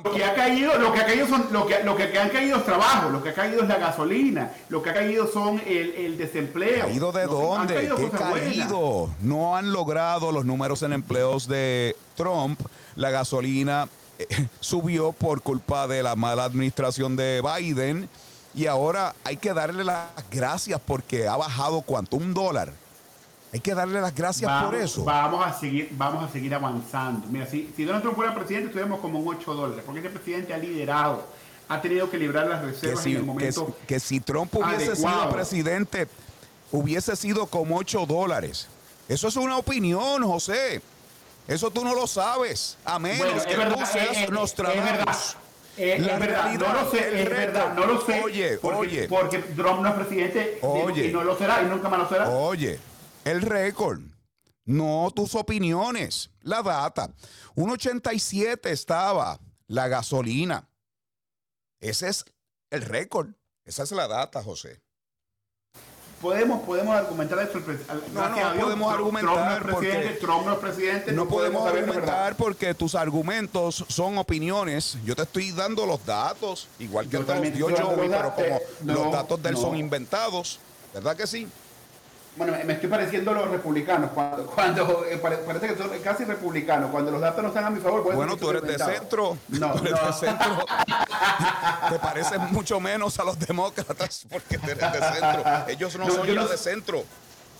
lo 0.04 0.12
que 0.14 0.24
ha 0.26 0.34
caído, 0.36 0.78
lo 0.78 0.92
que 0.92 1.00
ha 1.00 1.06
caído 1.06 1.26
son, 1.28 1.48
lo 1.52 1.66
que, 1.66 1.82
lo 1.86 1.96
que 1.96 2.20
han 2.20 2.30
caído 2.30 2.58
es 2.58 2.66
trabajo, 2.66 3.10
lo 3.10 3.24
que 3.24 3.30
ha 3.30 3.34
caído 3.34 3.62
es 3.62 3.68
la 3.70 3.78
gasolina, 3.78 4.52
lo 4.68 4.84
que 4.84 4.90
ha 4.90 4.94
caído 4.94 5.26
son 5.32 5.62
el, 5.66 5.92
el 5.96 6.18
desempleo. 6.18 6.86
¿Caído 6.88 7.12
de 7.14 7.26
dónde? 7.26 7.76
caído 7.76 7.96
¿Qué 7.96 8.06
buenas. 8.08 8.22
caído? 8.34 9.10
No 9.22 9.56
han 9.56 9.72
logrado 9.72 10.34
los 10.34 10.44
números 10.44 10.84
en 10.84 10.92
empleos 10.92 11.48
de 11.48 11.96
Trump. 12.18 12.60
La 12.96 13.10
gasolina 13.10 13.88
eh, 14.20 14.28
subió 14.60 15.14
por 15.14 15.42
culpa 15.42 15.88
de 15.88 16.04
la 16.04 16.18
mala 16.18 16.44
administración 16.44 17.16
de 17.16 17.42
Biden. 17.42 18.10
Y 18.54 18.68
ahora 18.68 19.16
hay 19.24 19.38
que 19.38 19.54
darle 19.54 19.84
las 19.84 20.08
gracias 20.30 20.80
porque 20.86 21.28
ha 21.28 21.36
bajado 21.38 21.82
cuánto, 21.82 22.18
un 22.18 22.34
dólar. 22.34 22.72
Hay 23.52 23.60
que 23.60 23.76
darle 23.76 24.02
las 24.02 24.16
gracias 24.16 24.50
Vamos, 24.50 24.72
por 24.72 24.82
eso. 24.82 25.04
Vamos 25.04 25.46
a 25.46 25.54
seguir, 25.54 25.90
vamos 25.92 26.24
a 26.24 26.32
seguir 26.32 26.54
avanzando. 26.56 27.28
Mira, 27.30 27.46
si, 27.46 27.72
si 27.76 27.84
Donald 27.84 28.02
Trump 28.04 28.16
fuera 28.16 28.34
presidente, 28.34 28.68
estuviéramos 28.68 29.00
como 29.00 29.20
en 29.20 29.38
8 29.40 29.54
dólares, 29.54 29.84
porque 29.86 30.00
este 30.00 30.10
presidente 30.12 30.54
ha 30.54 30.58
liderado, 30.58 31.24
ha 31.70 31.80
tenido 31.82 32.10
que 32.10 32.18
librar 32.18 32.48
las 32.48 32.62
Que 32.62 32.66
reservas 32.68 33.04
si, 33.04 33.12
en 33.12 33.16
el 33.18 33.22
que, 33.22 33.28
momento. 33.28 33.78
que 33.88 34.00
si 34.00 34.20
Trump 34.20 34.56
hubiese 34.56 34.96
sido 34.96 35.30
presidente, 35.30 36.08
hubiese 36.72 37.16
sido 37.16 37.46
como 37.46 37.78
8 37.78 38.06
dólares. 38.08 38.68
Eso 39.08 39.28
es 39.28 39.36
una 39.36 39.58
opinión, 39.58 40.24
José. 40.24 40.82
Eso 41.48 41.70
tú 41.70 41.84
no 41.84 41.94
lo 41.94 42.08
sabes. 42.08 42.78
A 42.86 42.98
menos 42.98 43.20
Bueno, 43.20 43.44
que 43.44 43.56
verdad, 43.58 43.78
tú 43.80 43.86
seas 43.86 44.18
eh, 44.18 44.24
eh, 44.24 44.32
Nostradamus. 44.32 44.86
es 44.86 44.92
verdad. 44.98 45.18
Eh, 45.76 45.98
La 46.00 46.14
es 46.14 46.20
verdad, 46.20 46.44
realidad, 46.44 46.68
no 46.68 46.84
lo 46.84 46.92
sé, 46.92 47.22
es 47.24 47.30
verdad, 47.30 47.74
no 47.74 47.86
lo 47.86 48.02
sé. 48.02 48.22
Oye, 48.22 48.58
porque, 48.60 48.78
oye. 48.78 49.08
porque 49.08 49.40
Trump 49.40 49.82
no 49.82 49.90
es 49.90 49.96
presidente 49.96 50.60
Oye. 50.62 51.08
y 51.08 51.12
no 51.12 51.24
lo 51.24 51.36
será 51.36 51.64
y 51.64 51.66
nunca 51.66 51.90
más 51.90 52.00
lo 52.00 52.10
será. 52.10 52.30
Oye, 52.30 52.80
el 53.26 53.42
récord, 53.42 54.00
no 54.66 55.10
tus 55.16 55.34
opiniones, 55.34 56.30
la 56.42 56.62
data. 56.62 57.10
1.87 57.56 58.70
estaba 58.70 59.40
la 59.68 59.88
gasolina. 59.88 60.70
Ese 61.80 62.10
es 62.10 62.26
el 62.70 62.84
récord. 62.84 63.30
Esa 63.66 63.82
es 63.84 63.92
la 63.92 64.08
data, 64.08 64.44
José. 64.44 64.83
Podemos, 66.24 66.62
podemos 66.64 66.96
argumentar 66.96 67.38
al- 67.38 67.50
No, 68.14 68.30
no 68.30 68.62
podemos 68.62 68.94
argumentar 68.94 69.34
Trump 69.34 69.46
no 69.46 69.56
es 69.56 69.62
presidente, 69.62 70.08
porque- 70.08 70.26
Trump 70.26 70.46
no 70.46 70.54
es 70.54 70.60
presidente. 70.60 71.12
No 71.12 71.28
podemos 71.28 71.68
argumentar 71.68 72.36
porque 72.38 72.74
tus 72.74 72.96
argumentos 72.96 73.84
son 73.90 74.18
opiniones. 74.18 74.98
Yo 75.04 75.18
te 75.18 75.24
estoy 75.24 75.52
dando 75.52 75.86
los 75.86 76.04
datos, 76.06 76.70
igual 76.80 77.08
que 77.08 77.12
Yo 77.12 77.26
te 77.26 77.36
los 77.36 77.54
dio 77.54 77.66
Joey, 77.76 78.10
pero 78.10 78.34
como 78.34 78.46
Eh, 78.48 78.62
los 78.86 79.12
datos 79.12 79.44
de 79.44 79.50
él 79.50 79.58
son 79.58 79.76
inventados, 79.76 80.60
¿verdad 80.94 81.18
que 81.18 81.28
sí? 81.28 81.46
Bueno, 82.36 82.54
me- 82.66 82.74
estoy 82.74 82.90
pareciendo 82.90 83.30
a 83.32 83.34
los 83.36 83.50
republicanos. 83.52 84.10
Cuando, 84.12 84.46
cuando 84.48 85.06
eh, 85.06 85.18
pare- 85.18 85.38
parece 85.38 85.68
que 85.68 85.78
son 85.78 85.90
casi 86.04 86.24
republicanos. 86.26 86.90
Cuando 86.90 87.12
los 87.12 87.22
datos 87.22 87.44
no 87.44 87.50
están 87.50 87.66
a 87.66 87.70
mi 87.70 87.80
favor, 87.80 88.04
Bueno, 88.04 88.36
tú 88.38 88.50
eres 88.50 88.64
de 88.64 88.78
centro. 88.80 89.38
No, 89.50 89.74
Tú 89.74 89.84
eres 89.86 90.02
no. 90.02 90.08
de 90.08 90.14
centro. 90.14 90.66
Te 91.90 92.00
pareces 92.00 92.40
mucho 92.52 92.80
menos 92.80 93.20
a 93.20 93.24
los 93.24 93.38
demócratas 93.38 94.26
porque 94.32 94.58
tú 94.58 94.66
eres 94.66 94.92
de 94.92 95.00
centro. 95.00 95.44
Ellos 95.68 95.96
no, 95.98 96.06
No, 96.06 96.14
son 96.14 96.36
no 96.36 96.48
de 96.48 96.58
centro. 96.58 97.04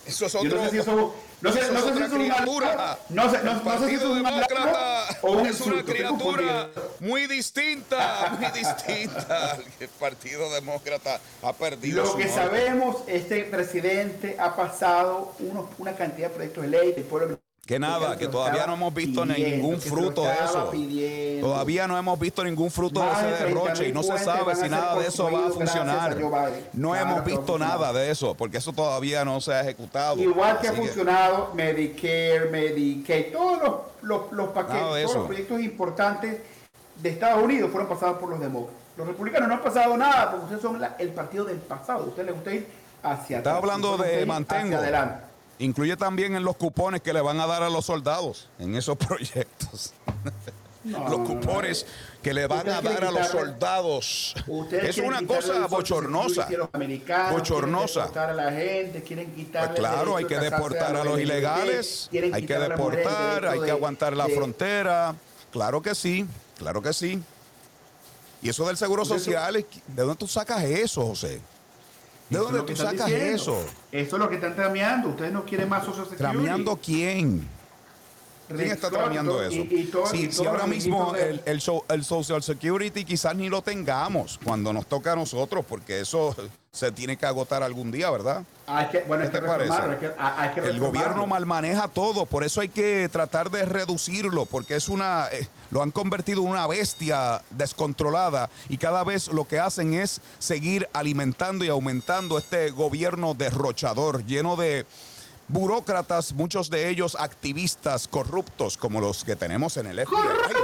Eso 0.06 0.26
es 0.26 0.32
Yo 0.32 0.40
otro. 0.40 0.56
no 0.58 0.64
sé 0.64 0.70
si 0.70 0.78
eso, 0.78 1.14
no 1.40 1.52
sé, 1.52 1.60
eso 1.60 1.72
no 1.72 1.78
es 1.78 1.84
sé 1.84 1.90
si 1.90 1.94
otra 1.94 2.06
eso 2.06 2.16
es 2.16 2.20
un 2.20 2.28
criatura. 2.28 2.98
no 3.08 3.30
sé, 3.30 3.38
no, 3.42 3.78
sé 3.80 3.88
si 3.88 3.94
es 3.94 4.02
un 4.02 4.14
Demócrata 4.22 5.18
o 5.22 5.30
un 5.32 5.46
es 5.46 5.60
una 5.60 5.82
criatura 5.82 6.70
muy 7.00 7.26
distinta, 7.26 8.36
muy 8.40 8.50
distinta. 8.60 9.58
El 9.80 9.88
Partido 9.88 10.50
Demócrata 10.52 11.20
ha 11.42 11.52
perdido 11.52 12.04
Lo 12.04 12.16
que 12.16 12.24
norte. 12.26 12.34
sabemos, 12.34 12.96
este 13.06 13.44
presidente 13.44 14.36
ha 14.38 14.54
pasado 14.56 15.32
unos- 15.40 15.66
una 15.78 15.94
cantidad 15.94 16.28
de 16.28 16.34
proyectos 16.34 16.62
de 16.64 16.68
ley. 16.70 16.94
El 16.96 17.04
pueblo 17.04 17.38
Que 17.66 17.78
nada, 17.78 18.18
que 18.18 18.28
todavía 18.28 18.66
no 18.66 18.74
hemos 18.74 18.92
visto 18.92 19.22
pidiendo, 19.22 19.56
ningún 19.56 19.80
fruto 19.80 20.22
de 20.22 20.32
eso. 20.34 20.70
pidiendo. 20.70 21.46
Todavía 21.48 21.88
no 21.88 21.96
hemos 21.96 22.18
visto 22.18 22.44
ningún 22.44 22.70
fruto 22.70 23.00
de 23.00 23.06
Más 23.06 23.18
ese 23.22 23.26
de 23.26 23.36
30.000 23.36 23.46
derroche 23.46 23.88
y 23.88 23.92
no 23.92 24.02
se 24.02 24.18
sabe 24.18 24.54
si 24.54 24.68
nada 24.68 24.96
de 24.98 25.06
eso 25.06 25.30
va 25.32 25.46
a 25.46 25.50
funcionar. 25.50 26.12
a. 26.12 26.50
No 26.74 26.90
Claro 26.90 27.06
hemos 27.10 27.24
visto 27.24 27.58
nada 27.58 27.92
de 27.94 28.10
eso, 28.10 28.34
porque 28.34 28.58
eso 28.58 28.72
todavía 28.74 29.24
no 29.24 29.40
se 29.40 29.54
ha 29.54 29.62
ejecutado. 29.62 30.20
Igual 30.20 30.60
que 30.60 30.68
ha 30.68 30.70
Así 30.72 30.80
que- 30.80 30.86
funcionado 30.88 31.52
Medicare, 31.54 32.50
Medicaid, 32.50 33.32
todos 33.32 33.62
los, 33.62 33.74
los, 34.02 34.32
los 34.32 34.48
paquetes, 34.50 34.80
todos 35.04 35.16
los 35.16 35.26
proyectos 35.26 35.60
importantes 35.60 36.40
de 36.96 37.08
Estados 37.08 37.42
Unidos 37.42 37.70
fueron 37.70 37.88
pasados 37.88 38.18
por 38.18 38.28
los 38.28 38.40
demócratas. 38.40 38.78
Los 38.98 39.06
republicanos 39.08 39.48
no 39.48 39.54
han 39.54 39.62
pasado 39.62 39.96
nada 39.96 40.30
porque 40.30 40.44
ustedes 40.44 40.62
son 40.62 40.80
la- 40.80 40.96
el 40.98 41.08
partido 41.08 41.44
del 41.46 41.56
pasado. 41.58 42.04
Ustedes 42.04 42.26
les 42.26 42.34
gusta 42.34 42.52
ir 42.54 42.68
hacia 43.02 43.38
atrás. 43.38 43.56
hablando 43.56 43.94
Ustedes 43.96 44.18
de 44.20 44.26
mantengo. 44.26 44.66
Hacia 44.66 44.78
adelante. 44.78 45.24
Incluye 45.58 45.96
también 45.96 46.34
en 46.34 46.44
los 46.44 46.56
cupones 46.56 47.00
que 47.02 47.12
le 47.12 47.20
van 47.20 47.40
a 47.40 47.46
dar 47.46 47.62
a 47.62 47.70
los 47.70 47.86
soldados 47.86 48.48
en 48.58 48.74
esos 48.74 48.96
proyectos. 48.98 49.92
No, 50.84 51.08
los 51.08 51.20
cupones 51.26 51.86
que 52.22 52.34
le 52.34 52.46
van 52.46 52.68
a 52.68 52.82
dar 52.82 53.04
a 53.04 53.10
los 53.10 53.28
soldados. 53.28 54.34
Es 54.70 54.98
una 54.98 55.26
cosa 55.26 55.66
bochornosa. 55.66 56.46
Bochornosa. 57.30 58.10
Quieren 58.10 58.12
deportar 58.12 58.30
a 58.30 58.34
la 58.34 58.52
gente, 58.52 59.02
quieren 59.02 59.34
quitarle 59.34 59.68
Pues 59.68 59.78
claro, 59.78 60.16
hay 60.16 60.26
que 60.26 60.38
deportar 60.38 60.94
a 60.96 61.04
los 61.04 61.18
ilegales, 61.18 62.10
hay 62.12 62.44
que 62.44 62.58
deportar, 62.58 63.46
hay 63.46 63.60
que 63.60 63.70
aguantar 63.70 64.14
la 64.14 64.28
frontera. 64.28 65.14
Claro 65.50 65.80
que 65.80 65.94
sí, 65.94 66.26
claro 66.58 66.82
que 66.82 66.92
sí. 66.92 67.22
Y 68.42 68.50
eso 68.50 68.66
del 68.66 68.76
seguro 68.76 69.04
Pues 69.04 69.22
social, 69.22 69.54
¿de 69.54 70.02
dónde 70.02 70.16
tú 70.16 70.28
sacas 70.28 70.64
eso, 70.64 71.06
José? 71.06 71.40
¿De 72.30 72.38
dónde 72.38 72.58
lo 72.58 72.66
que 72.66 72.74
tú 72.74 72.82
sacas 72.82 73.06
diciendo. 73.06 73.36
eso? 73.36 73.64
Eso 73.92 74.16
es 74.16 74.20
lo 74.22 74.28
que 74.28 74.36
están 74.36 74.54
trameando. 74.56 75.10
Ustedes 75.10 75.32
no 75.32 75.44
quieren 75.44 75.68
más 75.68 75.84
Social 75.84 76.04
Security. 76.06 76.22
¿Trameando 76.22 76.76
quién? 76.82 77.48
¿Quién 78.48 78.70
está 78.72 78.90
trameando 78.90 79.42
eso? 79.42 79.54
y- 79.56 79.68
y 79.80 79.84
todo- 79.86 80.06
Si 80.06 80.16
y 80.18 80.30
si 80.30 80.36
todos 80.36 80.46
ahora 80.48 80.66
mismo 80.66 81.14
el, 81.16 81.40
el 81.46 81.60
so- 81.60 81.84
el 81.88 82.04
Social 82.04 82.42
Security 82.42 83.04
quizás 83.04 83.34
ni 83.34 83.48
lo 83.48 83.62
tengamos 83.62 84.38
cuando 84.44 84.72
nos 84.72 84.86
toca 84.86 85.12
a 85.12 85.16
nosotros, 85.16 85.64
porque 85.68 86.00
eso 86.00 86.34
se 86.74 86.90
tiene 86.90 87.16
que 87.16 87.24
agotar 87.24 87.62
algún 87.62 87.92
día, 87.92 88.10
¿verdad? 88.10 88.42
Hay 88.66 88.88
que, 88.88 89.02
bueno, 89.02 89.22
hay 89.22 89.30
¿Qué 89.30 89.36
que 89.36 89.40
te 89.40 89.46
parece? 89.46 89.70
reformarlo, 89.70 89.92
hay 89.92 89.98
que, 90.00 90.14
hay 90.18 90.50
que 90.54 90.60
El 90.70 90.80
gobierno 90.80 91.24
mal 91.28 91.46
maneja 91.46 91.86
todo, 91.86 92.26
por 92.26 92.42
eso 92.42 92.60
hay 92.60 92.68
que 92.68 93.08
tratar 93.12 93.48
de 93.50 93.64
reducirlo, 93.64 94.44
porque 94.44 94.74
es 94.74 94.88
una, 94.88 95.28
eh, 95.30 95.46
lo 95.70 95.82
han 95.82 95.92
convertido 95.92 96.42
en 96.42 96.48
una 96.48 96.66
bestia 96.66 97.42
descontrolada 97.50 98.50
y 98.68 98.78
cada 98.78 99.04
vez 99.04 99.28
lo 99.28 99.46
que 99.46 99.60
hacen 99.60 99.94
es 99.94 100.20
seguir 100.40 100.88
alimentando 100.92 101.64
y 101.64 101.68
aumentando 101.68 102.38
este 102.38 102.70
gobierno 102.70 103.34
derrochador, 103.34 104.24
lleno 104.24 104.56
de 104.56 104.84
burócratas, 105.46 106.32
muchos 106.32 106.70
de 106.70 106.88
ellos 106.88 107.16
activistas 107.20 108.08
corruptos 108.08 108.76
como 108.76 109.00
los 109.00 109.22
que 109.22 109.36
tenemos 109.36 109.76
en 109.76 109.86
el 109.86 110.04
FBI. 110.04 110.18
Ay, 110.18 110.54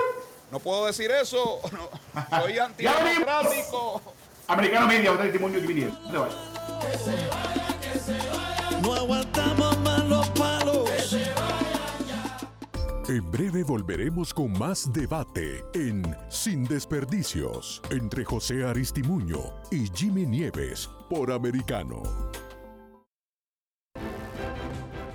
no 0.51 0.59
puedo 0.59 0.87
decir 0.87 1.13
eso, 1.13 1.61
no, 1.71 2.41
soy 2.41 2.59
antidemocrático. 2.59 4.03
Americano 4.51 4.89
Media, 4.89 5.13
otro 5.13 5.23
testimonio 5.23 5.61
que 5.61 5.67
vinieron. 5.67 5.97
¿Dónde 6.03 6.19
va? 6.19 6.29
No 8.83 8.95
aguantamos 8.95 9.79
más 9.81 10.05
los 10.07 10.29
palos. 10.31 11.17
En 13.09 13.31
breve 13.31 13.63
volveremos 13.63 14.35
con 14.35 14.53
más 14.59 14.93
debate 14.93 15.65
en 15.75 16.03
Sin 16.29 16.65
Desperdicios 16.65 17.81
entre 17.91 18.25
José 18.25 18.65
Aristimuño 18.65 19.39
y 19.71 19.89
Jimmy 19.95 20.27
Nieves 20.27 20.91
por 21.09 21.31
Americano. 21.31 22.03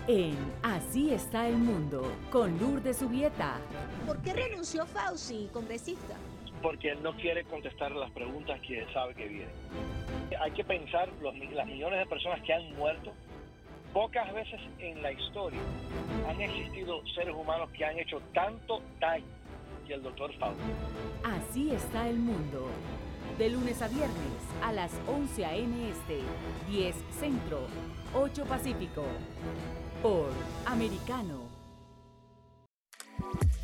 En 0.08 0.36
Así 0.62 1.14
está 1.14 1.48
el 1.48 1.58
mundo, 1.58 2.10
con 2.32 2.58
Lourdes 2.60 2.98
Subieta. 2.98 3.58
¿Por 4.06 4.18
qué 4.20 4.34
renunció 4.34 4.86
Fauci, 4.86 5.50
congresista? 5.52 6.16
Porque 6.62 6.92
él 6.92 7.04
no 7.04 7.16
quiere 7.16 7.44
contestar 7.46 7.92
las 7.92 8.12
preguntas 8.12 8.60
que 8.62 8.86
sabe 8.94 9.14
que 9.16 9.28
vienen. 9.28 9.56
Hay 10.40 10.52
que 10.52 10.64
pensar 10.64 11.10
los, 11.22 11.36
las 11.54 11.68
millones 11.68 12.00
de 12.00 12.06
personas 12.06 12.42
que 12.42 12.54
han 12.54 12.76
muerto. 12.76 13.12
Pocas 13.94 14.34
veces 14.34 14.60
en 14.80 15.02
la 15.02 15.12
historia 15.12 15.60
han 16.28 16.42
existido 16.42 17.02
seres 17.16 17.34
humanos 17.34 17.70
que 17.72 17.86
han 17.86 17.98
hecho 17.98 18.20
tanto 18.34 18.82
daño 19.00 19.26
que 19.88 19.94
el 19.94 20.04
doctor 20.04 20.34
Fauci. 20.38 20.60
Así 21.24 21.72
está 21.72 22.10
el 22.10 22.18
mundo. 22.18 22.68
De 23.38 23.50
lunes 23.50 23.82
a 23.82 23.88
viernes 23.88 24.14
a 24.64 24.72
las 24.72 24.92
11 25.08 25.46
a.m. 25.46 25.90
Este, 25.90 26.20
10 26.70 26.96
Centro, 27.12 27.68
8 28.14 28.46
Pacífico. 28.46 29.06
Por 30.02 30.30
Americano. 30.66 31.46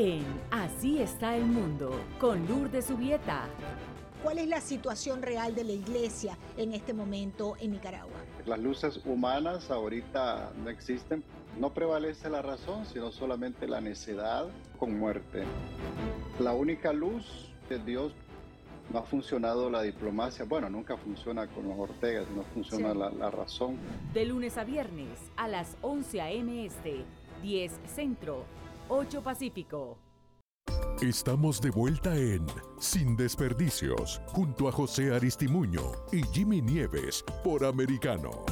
En 0.00 0.22
Así 0.52 1.00
está 1.02 1.36
el 1.36 1.44
mundo, 1.44 1.90
con 2.20 2.46
Lourdes 2.46 2.84
Subieta. 2.84 3.48
¿Cuál 4.22 4.38
es 4.38 4.46
la 4.46 4.60
situación 4.60 5.22
real 5.22 5.56
de 5.56 5.64
la 5.64 5.72
iglesia 5.72 6.38
en 6.56 6.72
este 6.72 6.94
momento 6.94 7.56
en 7.60 7.72
Nicaragua? 7.72 8.14
Las 8.46 8.60
luces 8.60 9.00
humanas 9.04 9.72
ahorita 9.72 10.52
no 10.62 10.70
existen. 10.70 11.24
No 11.58 11.74
prevalece 11.74 12.30
la 12.30 12.42
razón, 12.42 12.86
sino 12.86 13.10
solamente 13.10 13.66
la 13.66 13.80
necedad 13.80 14.46
con 14.78 14.96
muerte. 14.96 15.42
La 16.38 16.52
única 16.52 16.92
luz 16.92 17.50
de 17.68 17.80
Dios 17.80 18.12
no 18.92 19.00
ha 19.00 19.02
funcionado 19.02 19.68
la 19.68 19.82
diplomacia. 19.82 20.44
Bueno, 20.44 20.70
nunca 20.70 20.96
funciona 20.96 21.48
con 21.48 21.68
los 21.68 21.76
Ortegas, 21.76 22.26
no 22.36 22.44
funciona 22.54 22.92
Sí. 22.92 22.98
la, 23.00 23.10
la 23.10 23.30
razón. 23.32 23.78
De 24.14 24.24
lunes 24.26 24.58
a 24.58 24.62
viernes 24.62 25.18
a 25.36 25.48
las 25.48 25.76
11 25.82 26.20
a.m. 26.20 26.66
Este, 26.66 27.04
10 27.42 27.72
Centro, 27.92 28.44
8 28.88 29.22
Pacífico. 29.22 29.98
Estamos 31.00 31.60
de 31.60 31.70
vuelta 31.70 32.16
en 32.16 32.44
Sin 32.80 33.16
Desperdicios, 33.16 34.20
junto 34.26 34.68
a 34.68 34.72
José 34.72 35.14
Aristimuño 35.14 35.92
y 36.10 36.22
Jimmy 36.32 36.60
Nieves 36.60 37.24
por 37.44 37.64
Americano. 37.64 38.44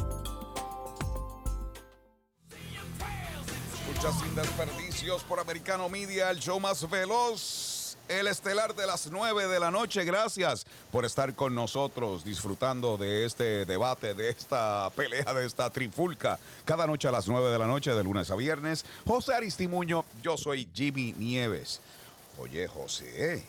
Escucha 3.72 4.12
sin 4.12 4.34
desperdicios 4.34 5.24
por 5.24 5.40
Americano 5.40 5.88
Media, 5.88 6.30
el 6.30 6.38
show 6.38 6.60
más 6.60 6.88
veloz, 6.88 7.75
el 8.08 8.26
estelar 8.26 8.74
de 8.74 8.86
las 8.86 9.10
9 9.10 9.48
de 9.48 9.60
la 9.60 9.70
noche. 9.70 10.04
Gracias 10.04 10.66
por 10.92 11.04
estar 11.04 11.34
con 11.34 11.54
nosotros 11.54 12.24
disfrutando 12.24 12.96
de 12.96 13.24
este 13.24 13.64
debate, 13.64 14.14
de 14.14 14.30
esta 14.30 14.90
pelea, 14.90 15.34
de 15.34 15.46
esta 15.46 15.70
trifulca. 15.70 16.38
Cada 16.64 16.86
noche 16.86 17.08
a 17.08 17.12
las 17.12 17.26
9 17.28 17.50
de 17.50 17.58
la 17.58 17.66
noche, 17.66 17.92
de 17.92 18.04
lunes 18.04 18.30
a 18.30 18.36
viernes. 18.36 18.84
José 19.06 19.34
Aristimuño, 19.34 20.04
yo 20.22 20.36
soy 20.36 20.68
Jimmy 20.74 21.14
Nieves. 21.18 21.80
Oye, 22.38 22.68
José. 22.68 23.44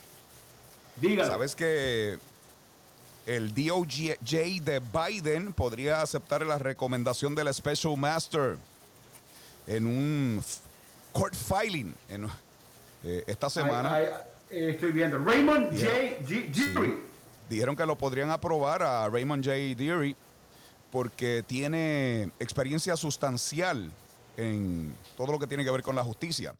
Dígalo. 0.95 1.29
¿Sabes 1.29 1.55
que 1.55 2.17
el 3.25 3.53
DOJ 3.53 4.17
de 4.61 4.81
Biden 4.81 5.53
podría 5.53 6.01
aceptar 6.01 6.45
la 6.45 6.57
recomendación 6.57 7.35
del 7.35 7.53
Special 7.53 7.97
Master 7.97 8.57
en 9.67 9.85
un 9.85 10.43
court 11.11 11.35
filing 11.35 11.93
en, 12.09 12.27
eh, 13.03 13.23
esta 13.27 13.49
semana? 13.49 13.93
Ay, 13.93 14.05
ay, 14.05 14.36
eh, 14.49 14.71
estoy 14.71 14.91
viendo. 14.91 15.17
Raymond 15.19 15.71
J. 15.71 15.91
G. 16.25 16.53
Sí. 16.53 16.93
Dijeron 17.49 17.75
que 17.75 17.85
lo 17.85 17.97
podrían 17.97 18.29
aprobar 18.31 18.83
a 18.83 19.07
Raymond 19.09 19.43
J. 19.43 19.55
Deary 19.77 20.15
porque 20.91 21.43
tiene 21.45 22.29
experiencia 22.39 22.95
sustancial 22.95 23.91
en 24.37 24.93
todo 25.15 25.31
lo 25.33 25.39
que 25.39 25.47
tiene 25.47 25.63
que 25.63 25.71
ver 25.71 25.81
con 25.81 25.95
la 25.95 26.03
justicia. 26.03 26.53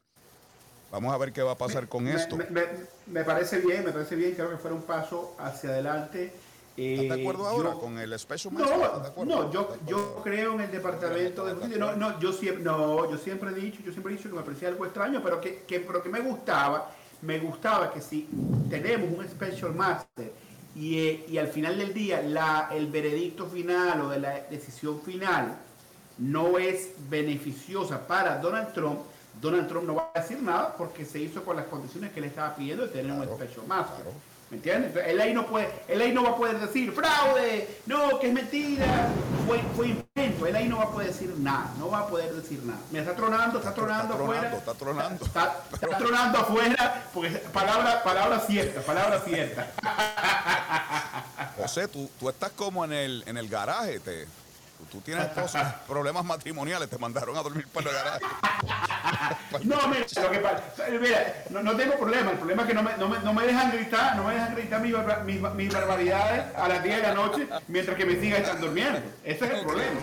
Vamos 0.91 1.13
a 1.13 1.17
ver 1.17 1.33
qué 1.33 1.41
va 1.41 1.51
a 1.51 1.57
pasar 1.57 1.87
con 1.89 2.05
Me- 2.05 2.13
esto. 2.13 2.37
Me, 2.37 2.45
me- 2.49 2.65
me 3.07 3.23
parece 3.25 3.59
bien, 3.59 3.83
me 3.83 3.91
parece 3.91 4.15
bien. 4.15 4.33
Creo 4.35 4.49
que 4.49 4.57
fuera 4.57 4.75
un 4.75 4.83
paso 4.83 5.35
hacia 5.37 5.69
adelante. 5.71 6.33
¿Estás 6.77 7.17
de 7.17 7.21
acuerdo 7.21 7.43
Eh, 7.45 7.49
ahora 7.49 7.71
yo- 7.71 7.79
con 7.79 7.97
el 7.97 8.17
Special 8.19 8.55
de 8.55 8.63
No, 8.63 8.69
acuerdo? 8.83 9.25
no, 9.25 9.51
yo, 9.51 9.77
yo 9.87 10.21
creo 10.23 10.53
en 10.53 10.61
el 10.61 10.71
departamento 10.71 11.45
de 11.45 11.53
justicia. 11.55 11.77
No, 11.79 11.95
no, 11.95 12.19
yo 12.19 12.31
siempre, 12.31 12.63
no, 12.63 13.09
yo 13.09 13.17
siempre 13.17 13.49
he 13.49 13.53
dicho, 13.55 13.79
yo 13.83 13.91
siempre 13.91 14.13
he 14.13 14.17
dicho 14.17 14.29
que 14.29 14.35
me 14.35 14.43
parecía 14.43 14.67
algo 14.69 14.85
extraño, 14.85 15.21
pero 15.23 15.41
que, 15.41 15.63
que, 15.63 15.79
pero 15.79 16.03
que 16.03 16.09
me 16.09 16.19
gustaba, 16.21 16.91
me 17.21 17.39
gustaba 17.39 17.91
que 17.91 18.01
si 18.01 18.27
tenemos 18.69 19.09
un 19.17 19.27
special 19.27 19.73
master 19.73 20.31
y, 20.75 20.99
eh, 20.99 21.25
y 21.27 21.37
al 21.37 21.47
final 21.47 21.77
del 21.77 21.93
día 21.93 22.21
la, 22.21 22.69
el 22.71 22.87
veredicto 22.87 23.47
final 23.47 24.01
o 24.01 24.09
de 24.09 24.19
la 24.19 24.41
decisión 24.49 25.01
final 25.01 25.57
no 26.19 26.57
es 26.57 26.91
beneficiosa 27.09 28.07
para 28.07 28.37
Donald 28.37 28.73
Trump, 28.73 28.99
Donald 29.41 29.67
Trump 29.67 29.87
no 29.87 29.95
va 29.95 30.11
a 30.13 30.19
decir 30.19 30.41
nada 30.41 30.75
porque 30.75 31.05
se 31.05 31.19
hizo 31.19 31.43
con 31.43 31.55
las 31.55 31.65
condiciones 31.65 32.11
que 32.11 32.21
le 32.21 32.27
estaba 32.27 32.55
pidiendo 32.55 32.87
de 32.87 32.93
tener 32.93 33.11
un 33.11 33.23
special 33.23 33.67
master. 33.67 34.05
¿Me 34.49 34.55
entiendes? 34.57 34.95
Él 35.05 35.19
ahí 35.19 35.33
no 35.33 35.45
puede, 35.45 35.69
él 35.89 35.99
ahí 36.01 36.13
no 36.13 36.23
va 36.23 36.29
a 36.29 36.35
poder 36.37 36.57
decir 36.59 36.93
fraude, 36.93 37.81
no, 37.85 38.17
que 38.17 38.27
es 38.27 38.33
mentira, 38.33 39.09
fue, 39.45 39.59
fue 39.75 39.87
invento. 39.89 40.47
Él 40.47 40.55
ahí 40.55 40.69
no 40.69 40.77
va 40.77 40.85
a 40.85 40.91
poder 40.91 41.07
decir 41.07 41.33
nada, 41.37 41.73
no 41.77 41.89
va 41.89 41.99
a 41.99 42.07
poder 42.07 42.33
decir 42.33 42.63
nada. 42.63 42.79
Mira, 42.89 43.03
está 43.03 43.15
tronando, 43.15 43.59
está 43.59 43.73
tronando 43.73 44.13
Está 44.13 44.23
afuera. 44.23 44.39
tronando, 44.41 44.57
está 44.57 44.73
tronando. 44.73 45.25
Está, 45.25 45.63
está 45.73 45.97
tronando 45.97 46.37
afuera, 46.37 47.03
porque 47.13 47.29
palabra, 47.51 48.01
palabra 48.03 48.39
cierta, 48.39 48.81
palabra 48.81 49.19
cierta. 49.19 49.67
José, 51.57 51.89
tú, 51.89 52.09
tú 52.17 52.29
estás 52.29 52.51
como 52.51 52.85
en 52.85 52.93
el, 52.93 53.23
en 53.27 53.37
el 53.37 53.49
garaje. 53.49 53.99
Te, 53.99 54.27
tú, 54.91 55.01
tienes 55.01 55.25
esposos, 55.25 55.61
problemas 55.87 56.23
matrimoniales, 56.25 56.89
te 56.89 56.97
mandaron 56.97 57.35
a 57.37 57.41
dormir 57.43 57.67
para 57.67 57.89
el 57.89 57.95
garaje. 57.95 58.25
No, 59.63 59.87
mira, 59.87 60.05
lo 60.21 60.31
que 60.31 60.39
pasa, 60.39 60.63
mira, 60.99 61.33
no, 61.49 61.61
no 61.63 61.75
tengo 61.75 61.97
problema, 61.97 62.31
el 62.31 62.37
problema 62.37 62.61
es 62.63 62.67
que 62.67 62.73
no 62.73 62.83
me, 62.83 62.97
no 62.97 63.07
me, 63.09 63.19
no 63.19 63.33
me 63.33 63.45
dejan 63.45 63.71
gritar, 63.71 64.15
no 64.15 64.23
me 64.25 64.33
dejan 64.35 64.55
gritar 64.55 64.81
mis, 64.81 64.93
barba- 64.93 65.23
mis, 65.23 65.41
mis 65.41 65.73
barbaridades 65.73 66.55
a 66.55 66.67
las 66.67 66.83
10 66.83 66.95
de 66.97 67.01
la 67.03 67.13
noche 67.13 67.47
mientras 67.67 67.97
que 67.97 68.05
mis 68.05 68.23
hijas 68.23 68.39
están 68.41 68.61
durmiendo. 68.61 68.99
Ese 69.23 69.45
es 69.45 69.51
el 69.51 69.65
problema. 69.65 69.99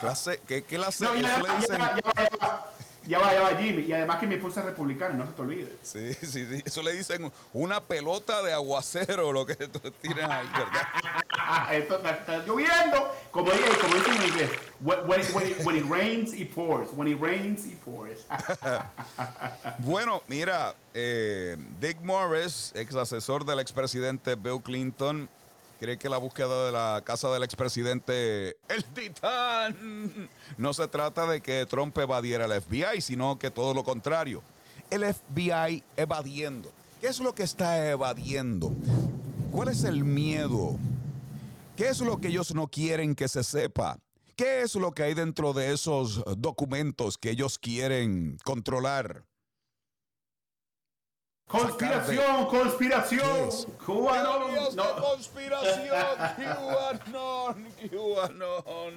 Clase, 0.00 0.40
¿qué, 0.46 0.64
qué 0.64 0.76
clase? 0.76 1.04
No, 1.04 1.14
ya, 1.14 1.40
ya, 1.40 2.64
ya 3.06 3.18
va. 3.18 3.32
Ya 3.32 3.40
va, 3.42 3.56
Jimmy. 3.56 3.82
Y 3.82 3.92
además 3.92 4.18
que 4.18 4.26
mi 4.26 4.34
esposa 4.36 4.60
es 4.60 4.66
republicana, 4.66 5.14
no 5.14 5.26
se 5.26 5.32
te 5.32 5.42
olvide. 5.42 5.76
Sí, 5.82 6.14
sí, 6.14 6.46
sí. 6.46 6.62
Eso 6.64 6.82
le 6.82 6.92
dicen 6.92 7.30
una 7.52 7.80
pelota 7.80 8.42
de 8.42 8.52
aguacero, 8.52 9.32
lo 9.32 9.44
que 9.46 9.54
tú 9.56 9.78
tienes 10.00 10.24
ahí, 10.24 10.46
¿verdad? 10.48 11.74
Esto 11.74 11.96
está, 11.96 12.10
está 12.10 12.38
lloviendo, 12.46 13.14
como, 13.30 13.50
dice- 13.50 13.78
como 13.80 13.94
dicen 13.94 14.14
en 14.14 14.28
inglés. 14.28 14.50
When, 14.80 14.98
when 15.08 15.20
it- 15.20 15.34
when 15.34 15.46
it- 15.48 15.64
when 15.66 15.76
it 15.76 15.84
rains, 15.88 16.32
it 16.34 16.52
pours. 16.54 16.88
When 16.92 17.08
it 17.08 17.20
rains, 17.20 17.64
it 17.66 17.78
pours. 17.84 18.20
Bueno, 19.78 20.22
mira, 20.28 20.74
eh, 20.94 21.56
Dick 21.80 22.00
Morris, 22.02 22.72
ex 22.74 22.94
asesor 22.94 23.44
del 23.44 23.58
expresidente 23.60 24.34
Bill 24.34 24.60
Clinton, 24.62 25.28
cree 25.84 25.98
que 25.98 26.08
la 26.08 26.16
búsqueda 26.16 26.64
de 26.64 26.72
la 26.72 27.02
casa 27.04 27.30
del 27.30 27.42
expresidente, 27.42 28.56
el 28.68 28.84
titán, 28.94 30.30
no 30.56 30.72
se 30.72 30.88
trata 30.88 31.26
de 31.26 31.42
que 31.42 31.66
Trump 31.66 31.98
evadiera 31.98 32.46
el 32.46 32.62
FBI, 32.62 33.02
sino 33.02 33.38
que 33.38 33.50
todo 33.50 33.74
lo 33.74 33.84
contrario. 33.84 34.42
El 34.88 35.04
FBI 35.04 35.84
evadiendo. 35.94 36.72
¿Qué 37.02 37.08
es 37.08 37.20
lo 37.20 37.34
que 37.34 37.42
está 37.42 37.90
evadiendo? 37.90 38.72
¿Cuál 39.52 39.68
es 39.68 39.84
el 39.84 40.04
miedo? 40.04 40.78
¿Qué 41.76 41.88
es 41.88 42.00
lo 42.00 42.18
que 42.18 42.28
ellos 42.28 42.54
no 42.54 42.66
quieren 42.68 43.14
que 43.14 43.28
se 43.28 43.44
sepa? 43.44 43.98
¿Qué 44.36 44.62
es 44.62 44.74
lo 44.76 44.92
que 44.92 45.02
hay 45.02 45.12
dentro 45.12 45.52
de 45.52 45.74
esos 45.74 46.24
documentos 46.38 47.18
que 47.18 47.28
ellos 47.28 47.58
quieren 47.58 48.38
controlar? 48.42 49.22
Conspiración, 51.46 52.46
conspiración. 52.46 53.50
Teorías 53.84 54.70
de 54.70 54.76
No. 54.76 54.96
conspiración, 54.96 55.86
QAnon, 56.36 57.68
QAnon. 57.90 58.94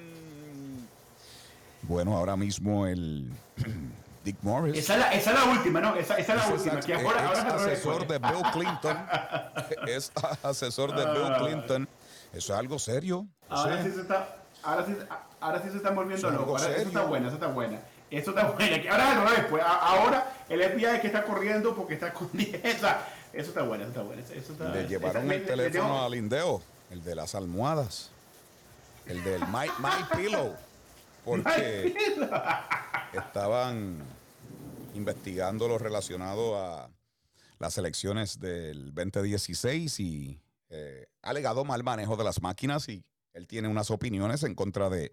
Bueno, 1.84 2.18
ahora 2.18 2.36
mismo 2.36 2.88
el 2.88 3.32
Dick 4.24 4.38
Morris. 4.42 4.78
Esa 4.78 4.94
es, 4.94 5.00
la, 5.00 5.14
esa 5.14 5.32
es 5.34 5.40
la 5.40 5.46
última, 5.52 5.82
¿no? 5.82 5.96
Esa, 5.96 6.16
esa 6.16 6.34
es 6.34 6.40
la 6.40 6.46
es 6.46 6.52
última. 6.62 6.80
Que 6.80 6.94
ahora, 6.96 7.30
ex 7.30 7.40
ahora 7.40 7.56
asesor 7.56 8.08
de 8.08 8.18
Bill 8.20 8.44
Clinton. 8.54 8.98
es 9.88 10.12
asesor 10.44 10.96
de 10.96 11.06
Bill 11.06 11.32
Ah. 11.34 11.38
Clinton. 11.40 11.88
Eso 12.34 12.54
es 12.54 12.60
algo 12.60 12.80
serio. 12.80 13.26
Ahora 13.50 13.84
Sí. 13.84 13.90
sí 13.90 13.96
se 13.96 14.02
está, 14.02 14.36
ahora 14.64 14.86
sí, 14.86 14.98
ahora 15.40 15.62
sí 15.62 15.70
se 15.70 15.78
están 15.78 15.96
volviendo 15.96 16.28
es 16.28 16.34
locos. 16.34 16.62
Ahora- 16.62 16.74
Eso 16.76 16.88
está 16.88 16.92
serio. 17.00 17.08
buena, 17.10 17.28
eso 17.28 17.36
está 17.36 17.48
buena. 17.48 17.80
Eso 18.10 18.30
está 18.32 18.44
buena. 18.52 18.92
Ahora 18.92 19.04
es 19.12 19.18
al 19.18 19.28
revés, 19.28 19.46
pues. 19.50 19.64
Ahora 19.66 20.34
el 20.50 20.62
FBI 20.64 20.86
es 20.86 21.02
que 21.02 21.08
está 21.08 21.24
corriendo 21.24 21.76
porque 21.76 21.96
está 21.96 22.08
escondiendo. 22.08 22.58
Esa- 22.64 23.08
Eso 23.34 23.50
está 23.50 23.64
bueno, 23.64 23.84
eso 23.84 23.92
está 23.92 24.02
bueno. 24.04 24.22
Eso 24.22 24.52
está, 24.54 24.70
Le 24.70 24.88
llevaron 24.88 25.32
el 25.32 25.46
teléfono 25.46 26.04
al 26.04 26.16
Indeo, 26.16 26.62
el 26.90 27.04
de 27.04 27.16
las 27.16 27.36
almohadas, 27.36 28.10
el 29.06 29.24
del 29.24 29.42
My, 29.48 29.68
My 29.80 30.18
Pillow, 30.18 30.56
porque 31.26 31.94
estaban 33.14 34.02
investigando 34.96 35.68
lo 35.68 35.78
relacionado 35.78 36.58
a 36.58 36.90
las 37.60 37.78
elecciones 37.78 38.40
del 38.40 38.94
2016 38.94 40.00
y 40.00 40.40
eh, 40.70 41.08
ha 41.22 41.30
alegado 41.30 41.64
mal 41.66 41.84
manejo 41.84 42.16
de 42.18 42.24
las 42.24 42.42
máquinas 42.42 42.88
y 42.90 43.04
él 43.34 43.48
tiene 43.48 43.68
unas 43.68 43.92
opiniones 43.92 44.44
en 44.44 44.56
contra 44.56 44.90
de 44.90 45.12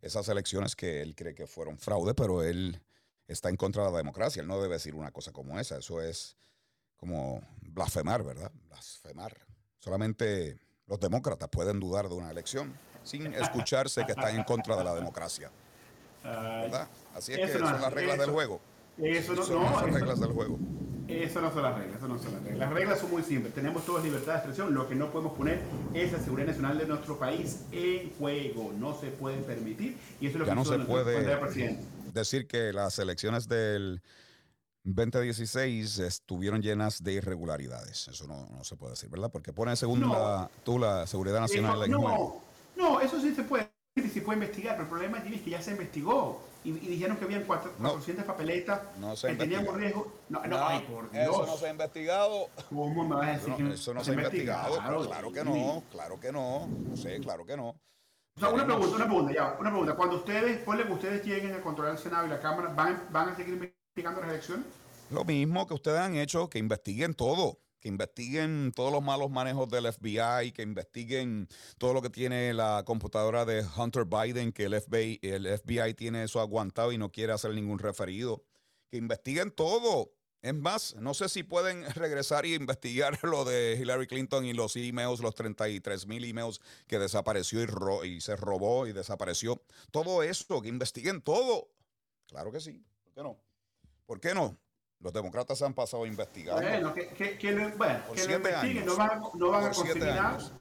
esas 0.00 0.28
elecciones 0.28 0.76
que 0.76 1.02
él 1.02 1.14
cree 1.14 1.34
que 1.34 1.46
fueron 1.46 1.78
fraude, 1.78 2.14
pero 2.14 2.42
él 2.42 2.80
está 3.28 3.48
en 3.50 3.56
contra 3.56 3.84
de 3.84 3.92
la 3.92 3.98
democracia. 3.98 4.42
Él 4.42 4.48
no 4.48 4.60
debe 4.60 4.74
decir 4.74 4.94
una 4.94 5.10
cosa 5.12 5.32
como 5.32 5.58
esa. 5.60 5.76
Eso 5.78 6.00
es 6.00 6.36
como 6.96 7.40
blasfemar, 7.62 8.24
¿verdad? 8.24 8.50
Blasfemar. 8.68 9.36
Solamente 9.78 10.58
los 10.86 10.98
demócratas 10.98 11.48
pueden 11.50 11.78
dudar 11.78 12.08
de 12.08 12.14
una 12.14 12.30
elección 12.30 12.72
sin 13.04 13.26
escucharse 13.34 14.04
que 14.04 14.12
están 14.12 14.34
en 14.34 14.42
contra 14.44 14.76
de 14.76 14.84
la 14.84 14.94
democracia. 14.94 15.50
¿Verdad? 16.24 16.88
Así 17.14 17.32
es 17.32 17.52
que 17.52 17.58
no 17.58 17.68
son 17.70 17.80
las 17.80 17.92
reglas 17.92 18.14
eso- 18.16 18.22
del 18.24 18.30
juego. 18.32 18.60
Eso 18.98 19.34
no, 19.34 19.44
Son 19.44 19.62
no, 19.62 19.70
las 19.70 19.82
eso- 19.84 19.94
reglas 19.98 20.20
del 20.20 20.32
juego. 20.32 20.58
Eso 21.06 21.40
no 21.40 21.50
son 21.52 21.62
las 21.62 21.74
reglas, 21.78 21.96
eso 21.96 22.08
no 22.08 22.18
son 22.18 22.32
las 22.34 22.42
reglas. 22.42 22.58
Las 22.58 22.70
reglas 22.70 22.98
son 22.98 23.10
muy 23.12 23.22
simples. 23.22 23.54
Tenemos 23.54 23.86
toda 23.86 24.02
libertad 24.02 24.32
de 24.32 24.38
expresión. 24.38 24.74
Lo 24.74 24.88
que 24.88 24.94
no 24.94 25.10
podemos 25.10 25.38
poner 25.38 25.60
es 25.94 26.12
la 26.12 26.18
seguridad 26.18 26.48
nacional 26.48 26.76
de 26.76 26.86
nuestro 26.86 27.18
país 27.18 27.60
en 27.72 28.12
juego. 28.18 28.72
No 28.76 28.98
se 28.98 29.06
puede 29.06 29.38
permitir. 29.38 29.96
Y 30.20 30.26
eso 30.26 30.34
es 30.36 30.40
lo 30.40 30.44
Ya 30.46 30.52
que 30.52 30.56
no 30.56 30.64
se 30.66 30.78
puede 30.80 31.36
presidente. 31.38 31.82
Decir 32.18 32.46
que 32.46 32.72
las 32.72 32.98
elecciones 32.98 33.48
del 33.48 34.02
2016 34.84 35.98
estuvieron 35.98 36.62
llenas 36.62 37.02
de 37.02 37.12
irregularidades. 37.14 38.08
Eso 38.08 38.26
no, 38.26 38.46
no 38.50 38.64
se 38.64 38.76
puede 38.76 38.92
decir, 38.92 39.08
¿verdad? 39.10 39.30
Porque 39.30 39.52
pone 39.52 39.76
según 39.76 40.00
No. 40.00 40.12
la, 40.12 40.50
tú 40.64 40.78
la 40.78 41.06
seguridad 41.06 41.40
nacional 41.40 41.82
Eso- 41.82 41.90
no, 41.90 42.42
no, 42.76 43.00
eso 43.00 43.20
sí 43.20 43.34
se 43.34 43.42
puede. 43.42 43.70
sí 43.96 44.08
Se 44.08 44.22
puede 44.22 44.38
investigar, 44.38 44.74
pero 44.76 44.84
el 44.84 44.88
problema 44.88 45.18
es 45.18 45.42
que 45.42 45.50
ya 45.50 45.60
se 45.60 45.72
investigó 45.72 46.40
y, 46.64 46.70
y 46.70 46.72
dijeron 46.88 47.16
que 47.16 47.24
habían 47.24 47.44
cuatro- 47.44 47.72
400 47.78 48.24
papeletas 48.24 48.80
No 48.98 49.14
se 49.16 49.28
que 49.28 49.34
teníamos 49.34 49.68
investigado. 49.74 50.04
riesgo. 50.04 50.20
No, 50.28 50.40
no, 50.42 50.58
No, 50.58 50.68
ay, 50.68 50.80
por 50.88 51.10
Dios. 51.10 51.24
eso 51.24 51.46
no 51.46 51.56
se 51.56 51.66
ha 51.66 51.70
investigado. 51.70 52.48
¿Cómo 52.68 53.04
me 53.04 53.14
vas 53.16 53.28
a 53.28 53.32
decir 53.32 53.48
Eso 53.48 53.56
que 53.56 53.62
no, 53.64 53.72
eso 53.74 53.94
no 53.94 54.04
se 54.04 54.10
ha 54.10 54.14
investigado. 54.14 54.76
Claro 55.06 55.32
que 55.32 55.42
Jimmy? 55.42 55.60
no, 55.60 55.82
claro 55.90 56.20
que 56.20 56.32
no. 56.32 56.66
No 56.68 56.96
sé, 56.96 57.18
claro 57.20 57.44
que 57.44 57.56
no. 57.56 57.74
O 58.38 58.40
sea, 58.40 58.50
una 58.50 58.64
pregunta, 58.64 58.94
una 58.94 59.06
pregunta, 59.06 59.32
ya, 59.32 59.56
una 59.58 59.70
pregunta. 59.70 59.96
Cuando 59.96 60.16
ustedes, 60.18 60.58
ponle 60.58 60.86
que 60.86 60.92
ustedes 60.92 61.26
lleguen 61.26 61.54
a 61.54 61.60
controlar 61.60 61.94
el 61.94 61.98
Senado 61.98 62.24
y 62.24 62.28
la 62.28 62.38
Cámara, 62.38 62.72
¿van, 62.72 63.08
van 63.10 63.30
a 63.30 63.36
seguir 63.36 63.54
investigando 63.54 64.20
las 64.20 64.30
elecciones? 64.30 64.64
Lo 65.10 65.24
mismo 65.24 65.66
que 65.66 65.74
ustedes 65.74 65.98
han 65.98 66.14
hecho, 66.14 66.48
que 66.48 66.60
investiguen 66.60 67.14
todo, 67.14 67.58
que 67.80 67.88
investiguen 67.88 68.70
todos 68.76 68.92
los 68.92 69.02
malos 69.02 69.28
manejos 69.32 69.68
del 69.68 69.92
FBI, 69.92 70.52
que 70.52 70.62
investiguen 70.62 71.48
todo 71.78 71.92
lo 71.94 72.00
que 72.00 72.10
tiene 72.10 72.54
la 72.54 72.84
computadora 72.86 73.44
de 73.44 73.66
Hunter 73.76 74.04
Biden, 74.04 74.52
que 74.52 74.66
el 74.66 74.80
FBI, 74.80 75.18
el 75.22 75.58
FBI 75.58 75.94
tiene 75.94 76.22
eso 76.22 76.40
aguantado 76.40 76.92
y 76.92 76.98
no 76.98 77.10
quiere 77.10 77.32
hacer 77.32 77.52
ningún 77.54 77.80
referido. 77.80 78.44
Que 78.88 78.98
investiguen 78.98 79.50
todo. 79.50 80.12
Es 80.40 80.54
más, 80.54 80.94
no 80.96 81.14
sé 81.14 81.28
si 81.28 81.42
pueden 81.42 81.84
regresar 81.94 82.46
y 82.46 82.54
investigar 82.54 83.18
lo 83.24 83.44
de 83.44 83.76
Hillary 83.80 84.06
Clinton 84.06 84.44
y 84.44 84.52
los 84.52 84.76
emails, 84.76 85.20
los 85.20 85.34
33 85.34 86.06
mil 86.06 86.24
emails 86.24 86.60
que 86.86 86.98
desapareció 86.98 87.60
y, 87.60 87.66
ro- 87.66 88.04
y 88.04 88.20
se 88.20 88.36
robó 88.36 88.86
y 88.86 88.92
desapareció. 88.92 89.60
Todo 89.90 90.22
eso, 90.22 90.62
que 90.62 90.68
investiguen 90.68 91.22
todo. 91.22 91.68
Claro 92.28 92.52
que 92.52 92.60
sí. 92.60 92.84
¿Por 93.04 93.12
qué 93.14 93.22
no? 93.22 93.36
¿Por 94.06 94.20
qué 94.20 94.34
no? 94.34 94.56
Los 95.00 95.12
demócratas 95.12 95.60
han 95.62 95.74
pasado 95.74 96.06
investigando. 96.06 96.62
Bueno, 96.62 96.94
que, 96.94 97.08
que, 97.08 97.38
que 97.38 97.52
lo, 97.52 97.70
bueno, 97.76 98.02
que 98.14 98.24
lo 98.26 98.34
investiguen, 98.36 98.86
no 98.86 98.96
van, 98.96 99.10
a- 99.10 99.22
no 99.34 99.50
van 99.50 99.64
a 99.64 99.70
conseguir 99.70 100.04
nada. 100.04 100.60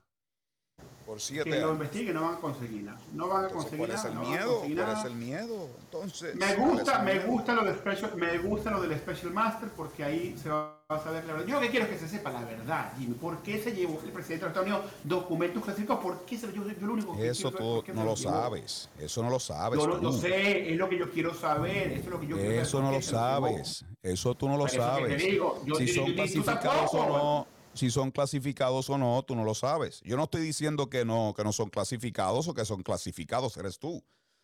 Por 1.08 1.22
siete 1.22 1.46
Que 1.50 1.52
lo 1.52 1.68
años. 1.68 1.72
investiguen, 1.78 2.16
no 2.16 2.22
van 2.24 2.34
a 2.34 2.38
conseguir 2.42 2.84
nada. 2.84 3.00
No 3.14 3.30
van 3.30 3.46
a 3.46 3.48
Entonces, 3.48 3.72
conseguir 3.72 3.78
¿cuál 3.88 3.92
es 3.92 3.96
nada. 4.04 4.10
el 4.10 4.14
no 4.16 4.20
van 4.22 4.28
a 4.28 4.36
miedo? 4.38 4.52
conseguir 4.56 4.76
¿Cuál 4.78 4.88
nada. 4.88 5.00
es 5.00 5.06
el 5.06 5.16
miedo? 5.16 5.70
Entonces, 5.80 6.36
Me 6.36 6.40
¿cuál 6.40 6.52
es 6.52 6.58
gusta, 6.76 7.00
me 7.00 7.14
miedo? 7.14 7.28
gusta 7.28 7.54
lo 7.54 7.64
de 7.64 7.74
special, 7.76 8.16
me 8.18 8.38
gusta 8.40 8.72
lo 8.72 8.82
del 8.82 8.98
Special 9.00 9.32
Master 9.34 9.70
porque 9.70 10.04
ahí 10.04 10.36
se 10.38 10.50
va 10.50 10.78
a 10.90 11.00
saber 11.00 11.24
la 11.24 11.32
verdad. 11.34 11.48
Yo 11.48 11.56
lo 11.56 11.62
que 11.62 11.70
quiero 11.70 11.86
es 11.86 11.92
que 11.94 11.98
se 11.98 12.10
sepa 12.10 12.30
la 12.32 12.42
verdad, 12.44 12.92
Jimmy. 13.00 13.14
¿Por 13.14 13.38
qué 13.42 13.58
se 13.64 13.72
llevó 13.72 14.02
el 14.04 14.12
presidente 14.12 14.44
de 14.46 14.50
Estados 14.50 14.68
Unidos 14.68 14.92
documentos 15.06 15.64
clasificados? 15.64 16.04
¿Por 16.04 16.26
qué 16.26 16.38
se 16.38 16.48
lo 16.48 16.54
yo, 16.54 16.64
yo 16.68 16.88
lo 16.88 16.94
único 16.94 17.16
que 17.16 17.30
Eso 17.30 17.52
quiero 17.54 17.82
tú 17.84 17.94
no 17.94 18.04
lo 18.04 18.16
sabes. 18.18 18.90
Eso 19.00 19.24
no 19.24 19.30
lo 19.30 19.40
sabes. 19.40 19.80
Yo 19.80 19.88
lo, 19.88 20.00
tú. 20.02 20.12
sé, 20.12 20.72
es 20.74 20.78
lo 20.78 20.90
que 20.90 20.98
yo 21.00 21.10
quiero 21.10 21.34
saber, 21.34 21.94
eso 21.94 22.02
es 22.04 22.08
lo 22.10 22.20
que 22.20 22.28
yo 22.28 22.36
quiero 22.36 22.50
saber. 22.52 22.62
Eso 22.64 22.78
¿por 22.80 22.84
no 22.86 22.92
lo 22.92 23.02
sabes. 23.02 23.86
Eso 24.04 24.36
tú 24.36 24.48
no 24.50 24.58
lo 24.58 24.66
Por 24.66 24.70
eso 24.72 24.78
que 24.78 24.84
te 24.84 25.10
sabes. 25.10 25.24
digo, 25.24 25.62
yo- 25.66 25.76
si 25.76 25.86
yo- 25.88 25.94
son 26.04 26.14
clasificados 26.14 26.94
o 26.94 27.08
no, 27.08 27.48
si 27.78 27.90
son 27.92 28.12
clasificados 28.12 28.90
o 28.90 28.98
no, 28.98 29.24
tú 29.24 29.36
no 29.36 29.44
lo 29.44 29.54
sabes. 29.56 30.02
Yo 30.04 30.18
no 30.18 30.24
estoy 30.26 30.42
diciendo 30.42 30.90
que 30.90 31.06
no, 31.06 31.34
que 31.36 31.44
no 31.44 31.54
son 31.54 31.70
clasificados 31.70 32.48
o 32.48 32.54
que 32.54 32.66
son 32.66 32.84
clasificados, 32.84 33.56
eres 33.58 33.80
tú. 33.80 34.04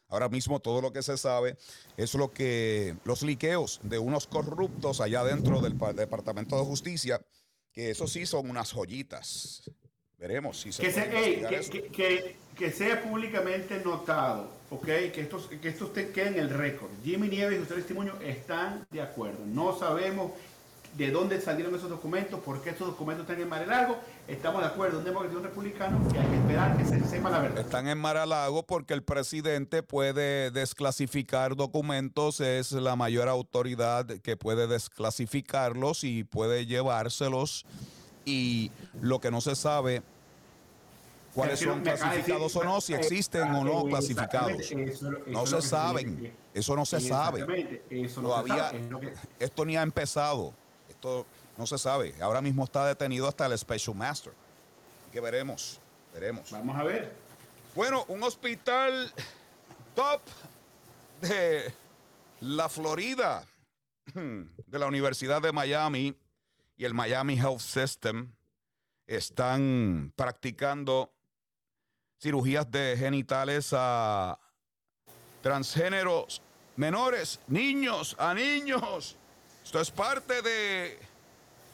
Ahora 0.10 0.30
mismo 0.30 0.60
todo 0.60 0.80
lo 0.82 0.94
que 0.94 1.02
se 1.02 1.18
sabe 1.18 1.58
es 1.98 2.14
lo 2.14 2.32
que 2.32 2.96
los 3.04 3.24
liqueos 3.24 3.80
de 3.84 3.98
unos 4.00 4.28
corruptos 4.28 5.02
allá 5.02 5.24
dentro 5.24 5.60
del 5.62 5.76
pa- 5.76 5.94
Departamento 5.94 6.58
de 6.58 6.64
Justicia, 6.66 7.20
que 7.72 7.90
eso 7.90 8.06
sí 8.08 8.26
son 8.26 8.50
unas 8.50 8.72
joyitas. 8.74 9.64
Veremos 10.20 10.62
si 10.62 10.72
se 10.72 10.84
que, 10.84 10.92
se- 10.92 11.10
que, 11.10 11.56
eso. 11.58 11.72
que- 11.72 11.84
que- 11.88 12.44
que 12.56 12.72
sea 12.72 13.02
públicamente 13.02 13.82
notado, 13.84 14.48
¿ok? 14.70 14.86
Que 14.86 15.22
esto, 15.22 15.50
que 15.60 15.70
esto 15.70 15.86
usted 15.86 16.12
quede 16.14 16.28
en 16.28 16.40
el 16.40 16.50
récord. 16.52 16.92
Jimmy 17.04 17.28
Nieves 17.28 17.58
y 17.58 17.64
José 17.64 17.74
Testimonio 17.76 18.14
están 18.22 18.86
de 18.92 19.02
acuerdo. 19.02 19.44
No 19.48 19.76
sabemos 19.78 20.34
de 20.98 21.10
dónde 21.12 21.42
salieron 21.42 21.74
esos 21.76 21.90
documentos, 21.90 22.40
por 22.42 22.62
qué 22.62 22.70
esos 22.70 22.88
documentos 22.88 23.24
están 23.28 23.42
en 23.42 23.50
Mar 23.50 23.68
Largo. 23.68 23.98
Estamos 24.28 24.62
de 24.62 24.68
acuerdo, 24.68 25.00
un 25.00 25.04
demócrata 25.04 25.34
y 25.34 25.38
un 25.38 25.44
republicano, 25.44 26.08
que 26.12 26.20
hay 26.20 26.28
que 26.28 26.36
esperar 26.36 26.78
que 26.78 26.86
se 26.86 27.00
sepa 27.06 27.30
la 27.32 27.40
verdad. 27.40 27.58
Están 27.60 27.88
en 27.88 27.98
Mar-a-Lago 27.98 28.64
porque 28.64 28.94
el 28.94 29.02
presidente 29.04 29.82
puede 29.82 30.52
desclasificar 30.52 31.56
documentos, 31.56 32.40
es 32.42 32.72
la 32.74 32.96
mayor 32.96 33.28
autoridad 33.28 34.06
que 34.06 34.38
puede 34.38 34.68
desclasificarlos 34.68 36.04
y 36.04 36.24
puede 36.24 36.66
llevárselos. 36.68 37.66
Y 38.26 38.72
lo 39.02 39.20
que 39.20 39.32
no 39.32 39.42
se 39.42 39.56
sabe, 39.56 40.02
cuáles 41.34 41.60
son 41.60 41.84
decir- 41.84 42.00
clasificados 42.00 42.56
o 42.56 42.64
no, 42.64 42.82
si 42.82 42.94
existen 42.94 43.44
o 43.52 43.64
no 43.64 43.86
clasificados. 43.86 44.52
Exactamente, 44.52 44.92
eso- 44.94 45.10
eso 45.12 45.32
No 45.32 45.46
se 45.48 45.62
saben, 45.68 46.34
eso 46.54 46.76
no 46.76 46.86
se 46.86 47.00
sabe. 47.02 47.42
Exactamente, 47.42 47.84
eso 47.90 48.22
no 48.22 48.28
Todavía 48.30 48.54
se 48.54 48.60
sabe. 48.62 48.78
es 48.80 48.90
lo 48.92 49.00
que- 49.00 49.14
esto 49.40 49.66
ni 49.66 49.76
ha 49.76 49.82
empezado, 49.82 50.54
esto 51.04 51.26
no 51.58 51.68
se 51.68 51.78
sabe. 51.78 52.16
Ahora 52.22 52.42
mismo 52.42 52.64
está 52.64 52.88
detenido 52.88 53.28
hasta 53.28 53.46
el 53.46 53.58
Special 53.58 53.94
Master. 53.94 54.34
Que 55.12 55.20
veremos, 55.20 55.80
veremos. 56.14 56.50
Vamos 56.50 56.78
a 56.78 56.84
ver. 56.84 57.14
Bueno, 57.76 58.06
un 58.08 58.24
hospital 58.24 59.12
top 59.96 60.22
de 61.20 61.74
la 62.40 62.70
Florida, 62.70 63.44
de 64.14 64.80
la 64.80 64.88
Universidad 64.88 65.42
de 65.42 65.52
Miami 65.52 66.16
y 66.78 66.86
el 66.86 66.94
Miami 66.94 67.38
Health 67.38 67.60
System 67.60 68.32
están 69.06 70.14
practicando 70.16 71.12
cirugías 72.18 72.72
de 72.72 72.96
genitales 72.98 73.74
a 73.74 74.40
transgéneros 75.42 76.42
menores, 76.78 77.42
niños, 77.48 78.16
a 78.18 78.34
niños. 78.34 79.18
Esto 79.74 79.82
es 79.82 79.90
parte 79.90 80.44
de 80.44 81.00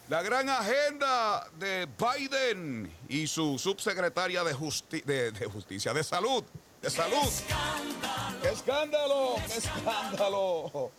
la 0.08 0.22
gran 0.22 0.48
agenda 0.48 1.46
de 1.60 1.86
Biden 2.00 2.90
y 3.10 3.28
su 3.28 3.60
subsecretaria 3.60 4.42
de, 4.42 4.54
justi- 4.56 5.04
de- 5.04 5.34
de 5.34 5.46
justicia, 5.48 5.94
de 5.94 6.02
salud, 6.02 6.42
de 6.82 6.90
salud. 6.90 7.28
¡Qué 8.42 8.48
escándalo! 8.52 9.36
¡Qué 9.46 9.54
escándalo! 9.58 10.92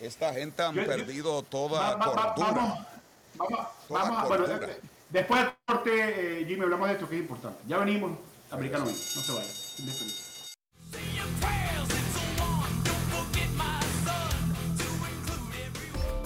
Esta 0.00 0.34
gente 0.34 0.60
han 0.60 0.74
Yo- 0.74 0.82
yo- 0.82 0.88
perdido 0.88 1.42
toda 1.44 1.94
Va- 1.94 1.94
va- 1.94 2.14
va- 2.14 2.34
cordura. 2.34 2.50
vamos, 2.52 2.78
vamos, 3.36 3.66
Toda 3.86 4.00
vamos 4.02 4.18
a- 4.18 4.26
bueno, 4.26 4.44
cordura. 4.46 4.66
de- 4.66 4.80
después 5.08 5.40
del 5.44 5.52
corte, 5.66 6.40
eh, 6.40 6.44
Jimmy, 6.48 6.62
hablamos 6.64 6.88
de 6.88 6.94
esto 6.94 7.08
que 7.08 7.14
es 7.14 7.20
importante. 7.20 7.62
Ya 7.68 7.78
venimos, 7.78 8.18
americano, 8.50 8.86
no 8.86 8.90
se 8.92 9.32
vaya. 9.32 9.50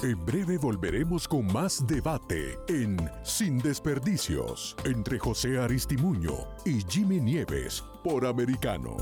En 0.05 0.23
breve 0.27 0.59
volveremos 0.59 1.27
con 1.27 1.51
más 1.51 1.87
debate 1.87 2.59
en 2.69 2.99
Sin 3.23 3.59
Desperdicios 3.59 4.77
entre 4.85 5.19
José 5.19 5.59
Aristimuño 5.59 6.47
y 6.67 6.83
Jimmy 6.83 7.21
Nieves 7.21 7.83
por 8.03 8.27
Americano. 8.27 8.99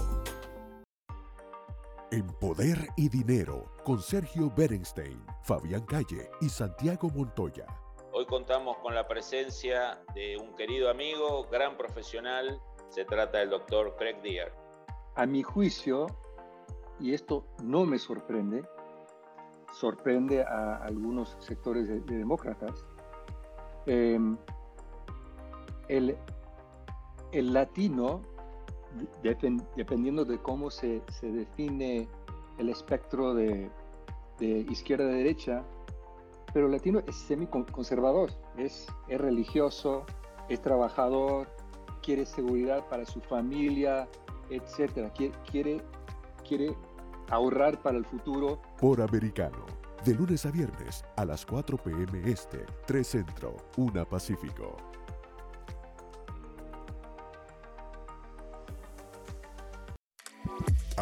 En 2.12 2.24
Poder 2.38 2.86
y 2.96 3.08
Dinero 3.08 3.72
con 3.82 4.00
Sergio 4.00 4.48
Berenstein, 4.56 5.20
Fabián 5.42 5.84
Calle 5.86 6.30
y 6.40 6.48
Santiago 6.48 7.10
Montoya. 7.10 7.66
Hoy 8.12 8.24
contamos 8.26 8.76
con 8.78 8.94
la 8.94 9.08
presencia 9.08 10.00
de 10.14 10.36
un 10.36 10.54
querido 10.54 10.88
amigo, 10.88 11.48
gran 11.50 11.76
profesional. 11.76 12.60
Se 12.90 13.04
trata 13.04 13.38
del 13.38 13.50
doctor 13.50 13.96
Craig 13.98 14.22
Deer. 14.22 14.52
A 15.16 15.26
mi 15.26 15.42
juicio, 15.42 16.06
y 17.00 17.12
esto 17.12 17.44
no 17.60 17.86
me 17.86 17.98
sorprende, 17.98 18.62
sorprende 19.72 20.42
a 20.42 20.76
algunos 20.76 21.36
sectores 21.40 21.88
de, 21.88 22.00
de 22.00 22.18
demócratas, 22.18 22.86
eh, 23.86 24.18
el, 25.88 26.16
el 27.32 27.52
latino, 27.52 28.22
depen- 29.22 29.66
dependiendo 29.76 30.24
de 30.24 30.38
cómo 30.38 30.70
se, 30.70 31.02
se 31.08 31.30
define 31.32 32.08
el 32.58 32.68
espectro 32.68 33.34
de, 33.34 33.70
de 34.38 34.48
izquierda 34.70 35.04
a 35.04 35.08
derecha, 35.08 35.64
pero 36.52 36.66
el 36.66 36.72
latino 36.72 37.00
es 37.06 37.16
semi-conservador, 37.16 38.30
es, 38.58 38.86
es 39.08 39.20
religioso, 39.20 40.04
es 40.48 40.60
trabajador, 40.60 41.48
quiere 42.02 42.26
seguridad 42.26 42.86
para 42.88 43.06
su 43.06 43.20
familia, 43.20 44.06
etcétera. 44.50 45.10
Quiere, 45.14 45.80
quiere 46.46 46.76
ahorrar 47.32 47.80
para 47.82 47.98
el 47.98 48.04
futuro. 48.04 48.60
Por 48.78 49.00
Americano. 49.00 49.66
de 50.04 50.14
lunes 50.14 50.44
a 50.46 50.50
viernes 50.50 51.04
a 51.16 51.24
las 51.24 51.46
4 51.46 51.76
p.m. 51.78 52.22
Este, 52.28 52.66
3 52.86 53.06
Centro, 53.06 53.56
1 53.76 54.04
Pacífico. 54.08 54.76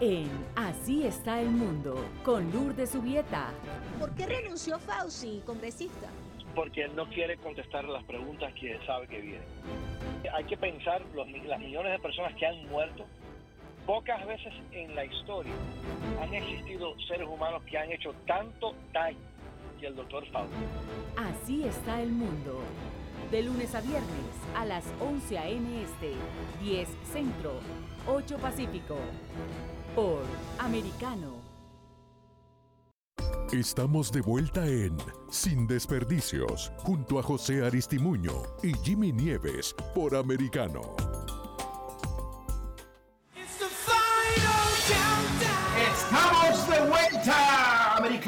En 0.00 0.30
Así 0.54 1.04
está 1.04 1.40
el 1.40 1.50
mundo, 1.50 1.96
con 2.24 2.52
Lourdes 2.52 2.90
Subieta. 2.90 3.50
¿Por 3.98 4.14
qué 4.14 4.26
renunció 4.26 4.78
Fauci, 4.78 5.42
congresista? 5.44 6.06
Porque 6.54 6.84
él 6.84 6.94
no 6.94 7.08
quiere 7.08 7.36
contestar 7.38 7.84
las 7.84 8.04
preguntas 8.04 8.52
que 8.54 8.78
sabe 8.86 9.08
que 9.08 9.20
vienen. 9.20 9.48
Hay 10.32 10.44
que 10.44 10.56
pensar 10.56 11.02
los, 11.16 11.26
las 11.46 11.58
millones 11.58 11.90
de 11.90 11.98
personas 11.98 12.32
que 12.36 12.46
han 12.46 12.64
muerto. 12.68 13.06
Pocas 13.86 14.24
veces 14.24 14.54
en 14.70 14.94
la 14.94 15.04
historia 15.04 15.52
han 16.22 16.32
existido 16.32 16.94
seres 17.08 17.26
humanos 17.26 17.60
que 17.64 17.76
han 17.76 17.90
hecho 17.90 18.14
tanto 18.24 18.76
daño 18.92 19.18
que 19.80 19.88
el 19.88 19.96
doctor 19.96 20.24
Fauci. 20.30 20.54
Así 21.16 21.64
está 21.64 22.00
el 22.00 22.10
mundo. 22.10 22.60
De 23.32 23.42
lunes 23.42 23.74
a 23.74 23.80
viernes 23.80 24.04
a 24.54 24.64
las 24.64 24.84
11 25.00 25.38
a.m. 25.38 25.82
Este, 25.82 26.12
10 26.62 26.88
Centro, 27.12 27.54
8 28.06 28.38
Pacífico 28.38 28.96
por 29.98 30.22
Americano. 30.58 31.42
Estamos 33.50 34.12
de 34.12 34.20
vuelta 34.20 34.64
en 34.64 34.96
Sin 35.28 35.66
Desperdicios, 35.66 36.70
junto 36.76 37.18
a 37.18 37.22
José 37.24 37.64
Aristimuño 37.64 38.44
y 38.62 38.74
Jimmy 38.84 39.12
Nieves 39.12 39.74
por 39.96 40.14
Americano. 40.14 40.82
Estamos 45.90 46.68
de 46.68 46.80
vuelta. 46.88 47.57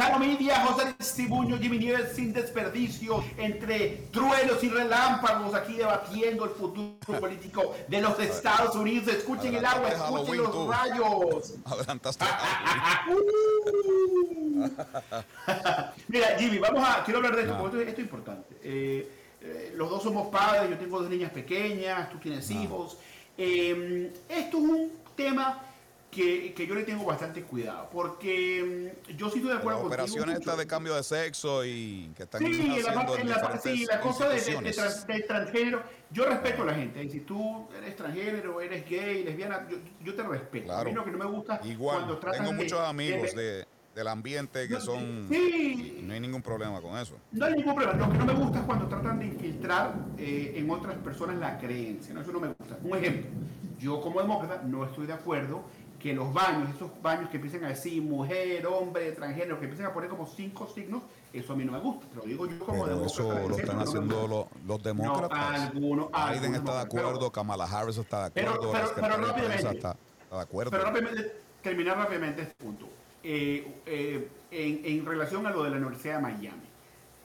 Americano 0.01 0.19
Media, 0.19 0.65
José 0.65 0.95
Estibuño, 0.99 1.59
Jimmy 1.59 1.79
Nieves 1.79 2.13
sin 2.15 2.33
desperdicio, 2.33 3.23
entre 3.37 4.09
truenos 4.11 4.65
y 4.65 4.71
relámpagos, 4.71 5.55
aquí 5.55 5.75
debatiendo 5.75 6.45
el 6.45 6.53
futuro 6.53 7.21
político 7.21 7.75
de 7.87 8.01
los 8.01 8.19
Estados 8.19 8.75
Unidos. 8.77 9.09
Escuchen 9.09 9.55
el 9.55 9.63
agua, 9.65 9.91
escuchen 9.91 10.39
los 10.39 10.69
rayos. 10.69 11.55
Adelantaste. 11.67 12.25
Mira, 16.09 16.29
Jimmy, 16.39 16.59
vamos 16.59 16.83
a. 16.83 17.05
Quiero 17.05 17.19
hablar 17.19 17.37
de 17.37 17.43
esto, 17.43 17.59
porque 17.59 17.77
esto, 17.77 17.91
esto 17.91 18.01
es 18.01 18.07
importante. 18.07 18.57
Eh, 18.63 19.07
eh, 19.43 19.75
los 19.77 19.91
dos 19.91 20.03
somos 20.03 20.29
padres, 20.29 20.71
yo 20.71 20.79
tengo 20.79 20.99
dos 21.01 21.11
niñas 21.11 21.31
pequeñas, 21.31 22.09
tú 22.11 22.17
tienes 22.19 22.51
hijos. 22.51 22.97
Eh, 23.37 24.11
esto 24.31 24.57
es 24.57 24.65
un 24.65 24.93
tema 25.15 25.70
que, 26.11 26.53
que, 26.55 26.67
yo 26.67 26.75
le 26.75 26.83
tengo 26.83 27.05
bastante 27.05 27.43
cuidado, 27.43 27.89
porque 27.93 28.95
mm, 29.09 29.13
yo 29.17 29.31
sí 29.31 29.39
estoy 29.39 29.53
de 29.53 29.59
acuerdo 29.59 29.79
Las 29.79 29.87
operaciones 29.87 30.39
estas 30.39 30.59
de 30.59 30.67
cambio 30.67 30.95
de 30.95 31.03
sexo 31.03 31.65
y 31.65 32.11
que 32.17 32.25
están 32.25 32.41
sí, 32.41 32.47
haciendo 32.47 33.15
la, 33.17 33.21
en 33.21 33.29
la, 33.29 33.61
sí, 33.61 33.87
la 33.87 34.01
cosa 34.01 34.29
de, 34.29 34.41
de, 34.41 34.61
de, 34.61 34.73
trans, 34.73 35.07
de, 35.07 35.21
transgénero, 35.21 35.83
yo 36.11 36.25
respeto 36.27 36.63
a 36.63 36.67
la 36.67 36.75
gente, 36.75 37.09
si 37.09 37.21
tú 37.21 37.69
eres 37.77 37.95
transgénero, 37.97 38.61
eres 38.61 38.89
gay, 38.89 39.25
lesbiana, 39.25 39.67
yo, 39.69 39.79
yo 40.03 40.15
te 40.15 40.23
respeto. 40.23 40.67
Claro. 40.67 40.81
A 40.81 40.85
mí 40.85 40.93
lo 40.93 41.05
que 41.05 41.11
no 41.13 41.19
me 41.19 41.27
gusta 41.27 41.61
Igual, 41.65 41.97
cuando 41.99 42.19
tratan 42.19 42.45
tengo 42.45 42.61
muchos 42.61 42.81
amigos 42.81 43.35
de- 43.35 43.43
de, 43.43 43.67
del 43.95 44.09
ambiente 44.09 44.69
que 44.69 44.81
son... 44.81 45.27
Sí. 45.31 45.99
y 46.01 46.03
no 46.03 46.15
hay 46.15 46.21
ningún 46.21 46.43
problema 46.43 46.81
con 46.81 46.97
eso. 46.97 47.17
No 47.33 47.47
hay 47.47 47.55
ningún 47.55 47.75
problema. 47.75 48.07
Lo 48.07 48.13
que 48.13 48.19
no 48.19 48.25
me 48.25 48.35
gusta 48.35 48.61
es 48.61 48.65
cuando 48.65 48.89
tratan 48.89 49.19
de 49.19 49.27
infiltrar 49.27 49.95
eh, 50.17 50.55
en 50.57 50.71
otras 50.71 50.97
personas 50.99 51.37
la 51.37 51.59
creencia. 51.59 52.15
¿no? 52.15 52.21
Eso 52.21 52.33
no 52.33 52.41
me 52.41 52.49
gusta. 52.49 52.79
Un 52.83 52.97
ejemplo. 52.97 53.31
Yo 53.79 54.01
como 54.01 54.21
demócrata 54.21 54.63
no 54.63 54.85
estoy 54.85 55.07
de 55.07 55.15
acuerdo 55.15 55.65
que 56.01 56.15
los 56.15 56.33
baños, 56.33 56.71
esos 56.75 56.91
baños 57.03 57.29
que 57.31 57.37
empiecen 57.37 57.63
a 57.65 57.69
decir 57.69 58.03
mujer, 58.03 58.67
hombre, 58.67 59.13
transgénero, 59.13 59.59
que 59.59 59.67
empiecen 59.67 59.87
a 59.87 59.93
poner 59.93 60.09
como 60.09 60.27
cinco 60.27 60.67
signos, 60.75 61.03
eso 61.33 61.53
a 61.53 61.57
mí 61.57 61.65
no 61.65 61.73
me 61.73 61.79
gusta. 61.81 62.07
Te 62.09 62.17
lo 62.17 62.23
digo 62.23 62.47
yo 62.49 62.59
como 62.59 62.85
Pero 62.85 62.97
demócrata. 62.97 63.13
eso 63.23 63.49
lo 63.49 63.57
están 63.57 63.77
no 63.77 63.83
haciendo 63.83 64.27
los, 64.27 64.47
los 64.67 64.83
demócratas. 64.83 65.61
algunos- 65.61 66.09
Biden 66.09 66.17
algunos 66.17 66.57
está 66.59 66.79
de 66.79 66.85
no, 66.85 66.91
pero- 66.91 67.03
acuerdo, 67.09 67.31
Kamala 67.33 67.65
Harris 67.65 67.99
está 67.99 68.29
de 68.31 68.41
acuerdo, 68.41 68.73
pero- 68.73 68.91
pero 68.95 69.19
de 69.19 69.27
rápidamente. 69.27 69.69
está 69.77 69.97
de 70.33 70.39
acuerdo. 70.41 70.71
Pero 70.71 70.85
rápidamente, 70.85 71.37
terminar 71.63 71.97
rápidamente 71.99 72.43
este 72.43 72.55
punto. 72.65 72.89
Eh, 73.23 73.81
eh, 73.85 74.29
en, 74.51 74.81
en 74.99 75.05
relación 75.07 75.47
a 75.47 75.51
lo 75.51 75.63
de 75.63 75.71
la 75.71 75.77
Universidad 75.77 76.17
de 76.17 76.23
Miami, 76.23 76.63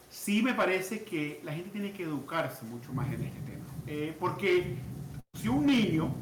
sí 0.09 0.43
me 0.43 0.53
parece 0.53 1.03
que 1.05 1.39
la 1.45 1.53
gente 1.53 1.69
tiene 1.69 1.93
que 1.93 2.03
educarse 2.03 2.65
mucho 2.65 2.91
más 2.93 3.07
en 3.07 3.23
este 3.23 3.39
tema. 3.39 3.63
Eh, 3.87 4.13
porque 4.19 4.75
si 5.33 5.47
un 5.47 5.65
niño 5.65 6.13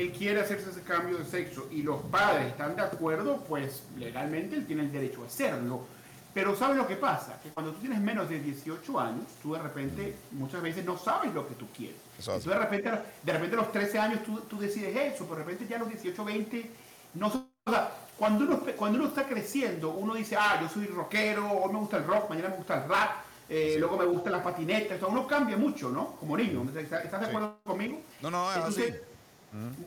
él 0.00 0.12
quiere 0.12 0.40
hacerse 0.40 0.70
ese 0.70 0.82
cambio 0.82 1.18
de 1.18 1.24
sexo 1.24 1.68
y 1.70 1.82
los 1.82 2.02
padres 2.02 2.48
están 2.48 2.76
de 2.76 2.82
acuerdo, 2.82 3.44
pues 3.48 3.82
legalmente 3.96 4.56
él 4.56 4.66
tiene 4.66 4.82
el 4.82 4.92
derecho 4.92 5.22
a 5.22 5.26
hacerlo. 5.26 5.86
Pero 6.34 6.54
¿sabes 6.54 6.76
lo 6.76 6.86
que 6.86 6.96
pasa? 6.96 7.40
Que 7.42 7.50
cuando 7.50 7.72
tú 7.72 7.80
tienes 7.80 8.00
menos 8.00 8.28
de 8.28 8.38
18 8.38 9.00
años, 9.00 9.24
tú 9.42 9.54
de 9.54 9.62
repente 9.62 10.14
muchas 10.32 10.62
veces 10.62 10.84
no 10.84 10.96
sabes 10.96 11.34
lo 11.34 11.48
que 11.48 11.54
tú 11.54 11.66
quieres. 11.76 11.96
Exacto. 12.18 12.42
Tú 12.44 12.50
de 12.50 12.58
repente, 12.58 12.90
de 13.22 13.32
repente 13.32 13.56
a 13.56 13.58
los 13.58 13.72
13 13.72 13.98
años 13.98 14.22
tú, 14.22 14.38
tú 14.40 14.58
decides 14.58 14.94
eso, 14.94 15.24
pero 15.24 15.36
de 15.38 15.44
repente 15.44 15.66
ya 15.68 15.76
a 15.76 15.80
los 15.80 15.88
18, 15.88 16.24
20, 16.24 16.70
no. 17.14 17.26
O 17.64 17.70
sea, 17.70 17.90
cuando 18.16 18.44
uno, 18.44 18.60
cuando 18.76 18.98
uno 18.98 19.08
está 19.08 19.26
creciendo, 19.26 19.90
uno 19.90 20.14
dice, 20.14 20.36
ah, 20.36 20.58
yo 20.60 20.68
soy 20.68 20.86
rockero, 20.86 21.50
hoy 21.50 21.72
me 21.72 21.78
gusta 21.78 21.96
el 21.96 22.04
rock, 22.04 22.28
mañana 22.30 22.50
me 22.50 22.56
gusta 22.56 22.82
el 22.82 22.88
rap, 22.88 23.10
eh, 23.48 23.76
luego 23.78 23.96
me 23.96 24.04
gustan 24.04 24.32
las 24.32 24.42
patinetas. 24.42 24.96
O 24.96 25.00
sea, 25.00 25.08
uno 25.08 25.26
cambia 25.26 25.56
mucho, 25.56 25.90
¿no? 25.90 26.16
Como 26.16 26.36
niño. 26.36 26.64
¿Estás, 26.76 27.20
de 27.20 27.26
acuerdo 27.26 27.58
conmigo? 27.64 28.00
No, 28.20 28.30
no, 28.30 28.50
es 28.50 28.56
Entonces, 28.58 28.90
así. 28.90 29.07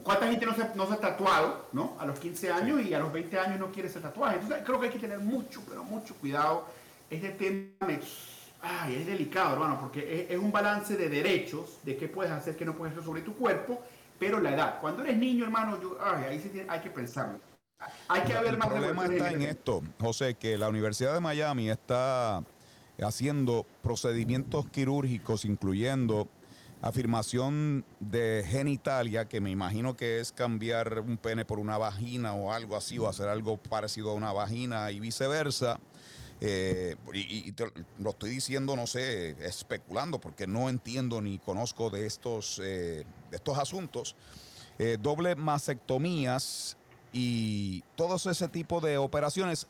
¿Cuánta 0.03 0.28
gente 0.30 0.45
no 0.45 0.55
se, 0.55 0.76
no 0.76 0.88
se 0.88 0.93
ha 0.93 0.97
tatuado, 0.97 1.68
¿no? 1.72 1.95
A 1.99 2.05
los 2.05 2.20
15 2.20 2.51
años 2.51 2.82
y 2.82 2.93
a 2.93 2.99
los 2.99 3.14
20 3.14 3.38
años 3.39 3.59
no 3.59 3.72
quiere 3.72 3.89
ese 3.89 3.99
tatuaje. 3.99 4.38
Entonces 4.38 4.64
creo 4.66 4.80
que 4.80 4.88
hay 4.88 4.93
que 4.93 4.99
tener 4.99 5.20
mucho, 5.20 5.62
pero 5.70 5.84
mucho 5.84 6.16
cuidado. 6.16 6.66
Este 7.09 7.30
tema 7.30 7.88
me- 7.88 7.99
ay, 8.62 8.95
es 8.95 9.05
delicado, 9.05 9.53
hermano, 9.53 9.80
porque 9.80 10.24
es, 10.24 10.32
es 10.32 10.38
un 10.38 10.51
balance 10.51 10.97
de 10.97 11.09
derechos, 11.09 11.78
de 11.84 11.95
qué 11.97 12.07
puedes 12.07 12.32
hacer, 12.32 12.55
qué 12.55 12.66
no 12.66 12.74
puedes 12.76 12.93
hacer 12.93 13.03
sobre 13.05 13.22
tu 13.22 13.36
cuerpo, 13.36 13.82
pero 14.20 14.39
la 14.39 14.53
edad. 14.53 14.80
Cuando 14.82 15.03
eres 15.03 15.18
niño, 15.18 15.45
hermano, 15.45 15.80
yo, 15.82 15.97
ay, 16.03 16.24
ahí 16.30 16.39
sí 16.41 16.49
tiene- 16.49 16.70
hay 16.70 16.80
que 16.80 16.89
pensarlo. 16.89 17.39
Hay 18.07 18.22
que 18.22 18.34
haber 18.34 18.53
El 18.53 18.57
más 18.59 18.68
problema 18.68 19.03
regulaciones 19.03 19.22
está 19.28 19.32
en 19.36 19.41
esto, 19.43 19.82
José, 19.99 20.36
que 20.36 20.57
la 20.57 20.70
Universidad 20.70 21.14
de 21.14 21.20
Miami 21.20 21.70
está 21.70 22.43
haciendo 23.01 23.66
procedimientos 23.82 24.68
quirúrgicos, 24.70 25.45
incluyendo 25.45 26.28
afirmación 26.82 27.86
de 27.99 28.43
genitalia, 28.47 29.27
que 29.27 29.39
me 29.39 29.51
imagino 29.51 29.95
que 29.95 30.19
es 30.19 30.32
cambiar 30.32 30.99
un 30.99 31.17
pene 31.17 31.45
por 31.45 31.59
una 31.59 31.77
vagina 31.77 32.34
o 32.34 32.51
algo 32.51 32.75
así, 32.75 32.97
o 32.97 33.07
hacer 33.07 33.29
algo 33.29 33.57
parecido 33.57 34.11
a 34.11 34.13
una 34.13 34.34
vagina 34.34 34.91
y 34.91 34.99
viceversa. 34.99 35.79
Eh, 36.43 36.95
y 37.13 37.53
lo 37.99 38.09
estoy 38.09 38.32
diciendo, 38.32 38.75
no 38.75 38.88
sé, 38.88 39.36
especulando, 39.45 40.19
porque 40.19 40.47
no 40.47 40.69
entiendo 40.69 41.21
ni 41.21 41.38
conozco 41.38 41.91
de 41.91 42.07
estos, 42.07 42.59
eh, 42.63 43.05
de 43.29 43.38
estos 43.38 43.59
asuntos. 43.59 44.15
Eh, 44.79 44.97
doble 44.99 45.36
mastectomías 45.36 46.77
y 47.13 47.84
todos 47.95 48.25
ese 48.25 48.47
tipo 48.47 48.82
de 48.82 48.97
operaciones. 48.97 49.67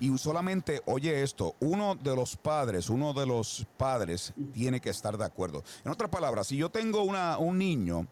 Y 0.00 0.16
solamente, 0.18 0.82
oye 0.86 1.22
esto, 1.22 1.54
uno 1.60 1.94
de 1.94 2.16
los 2.16 2.36
padres, 2.36 2.90
uno 2.90 3.12
de 3.14 3.26
los 3.26 3.66
padres 3.76 4.32
tiene 4.52 4.80
que 4.80 4.90
estar 4.90 5.16
de 5.16 5.24
acuerdo. 5.24 5.62
En 5.84 5.92
otras 5.92 6.10
palabras, 6.10 6.48
si 6.48 6.56
yo 6.56 6.68
tengo 6.70 7.02
una, 7.04 7.38
un 7.38 7.58
niño 7.58 8.06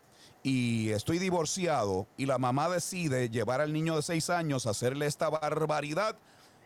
y 0.45 0.91
estoy 0.91 1.19
divorciado 1.19 2.07
y 2.17 2.27
la 2.27 2.39
mamá 2.39 2.69
decide 2.69 3.29
llevar 3.31 3.61
al 3.61 3.73
niño 3.73 3.97
de 3.97 4.03
seis 4.03 4.31
años 4.31 4.67
a 4.67 4.71
hacerle 4.71 5.07
esta 5.07 5.29
barbaridad, 5.29 6.17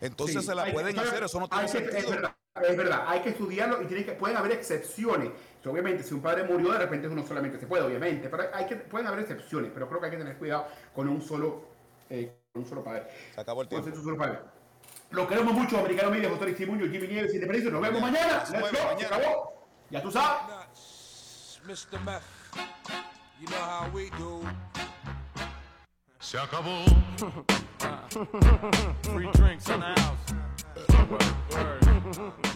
entonces 0.01 0.43
Sí, 0.43 0.49
se 0.49 0.55
la 0.55 0.67
que- 0.67 0.73
pueden 0.73 0.99
hacer, 0.99 1.23
eso 1.25 1.41
no 1.41 1.49
tiene 1.49 1.65
que- 1.65 1.71
sentido. 1.71 1.99
Es 1.99 2.11
verdad, 2.11 2.35
es 2.69 2.77
verdad, 2.77 3.05
hay 3.07 3.21
que 3.21 3.31
estudiarlo 3.31 3.83
y 3.83 3.87
tiene 3.87 4.05
que, 4.05 4.13
pueden 4.13 4.37
haber 4.37 4.53
excepciones. 4.53 5.31
Obviamente, 5.65 6.05
si 6.05 6.15
un 6.15 6.21
padre 6.21 6.45
murió, 6.45 6.71
de 6.73 6.79
repente 6.79 7.09
uno 7.09 7.27
solamente 7.27 7.59
se 7.59 7.67
puede, 7.67 7.83
obviamente, 7.83 8.29
pero 8.29 8.45
hay 8.55 8.67
que, 8.67 8.77
pueden 8.77 9.09
haber 9.09 9.21
excepciones, 9.21 9.73
pero 9.75 9.89
creo 9.89 9.99
que 9.99 10.07
hay 10.07 10.13
que 10.13 10.19
tener 10.19 10.37
cuidado 10.37 10.67
con 10.95 11.09
un 11.09 11.21
solo, 11.21 11.65
eh, 12.09 12.37
con 12.53 12.63
un 12.63 12.69
solo 12.69 12.85
padre. 12.85 13.09
Se 13.35 13.41
acabó 13.41 13.63
el 13.63 13.69
Con 13.69 13.81
tiempo. 13.83 13.99
un 13.99 14.05
solo 14.05 14.17
padre. 14.17 14.39
Lo 15.11 15.27
queremos 15.27 15.55
mucho, 15.55 15.79
Americano 15.79 16.11
Media, 16.11 16.29
José 16.29 16.45
Aristimuño, 16.45 16.87
Jimmy 16.91 17.07
Nieves, 17.09 17.35
Independencia. 17.35 17.71
Nos 17.71 17.81
vemos 17.81 18.01
mañana. 18.01 18.45
Se 18.45 18.53
Let's 18.53 18.73
go, 18.73 18.99
se 18.99 19.07
acabó. 19.07 19.53
Ya 19.91 20.03
tú 20.03 20.11
sabes. 20.11 21.61
Mr. 21.65 21.99
Meth. 22.05 22.23
You 23.41 23.47
know 23.49 23.59
how 23.59 23.89
we 23.93 24.11
do. 24.19 24.43
Se 26.21 26.39
acabó. 26.39 26.85
Free 29.03 29.31
drinks 29.33 29.69
in 29.69 29.81
the 29.81 29.95
house. 29.95 30.35
Word, 30.89 31.23
word. 31.53 32.56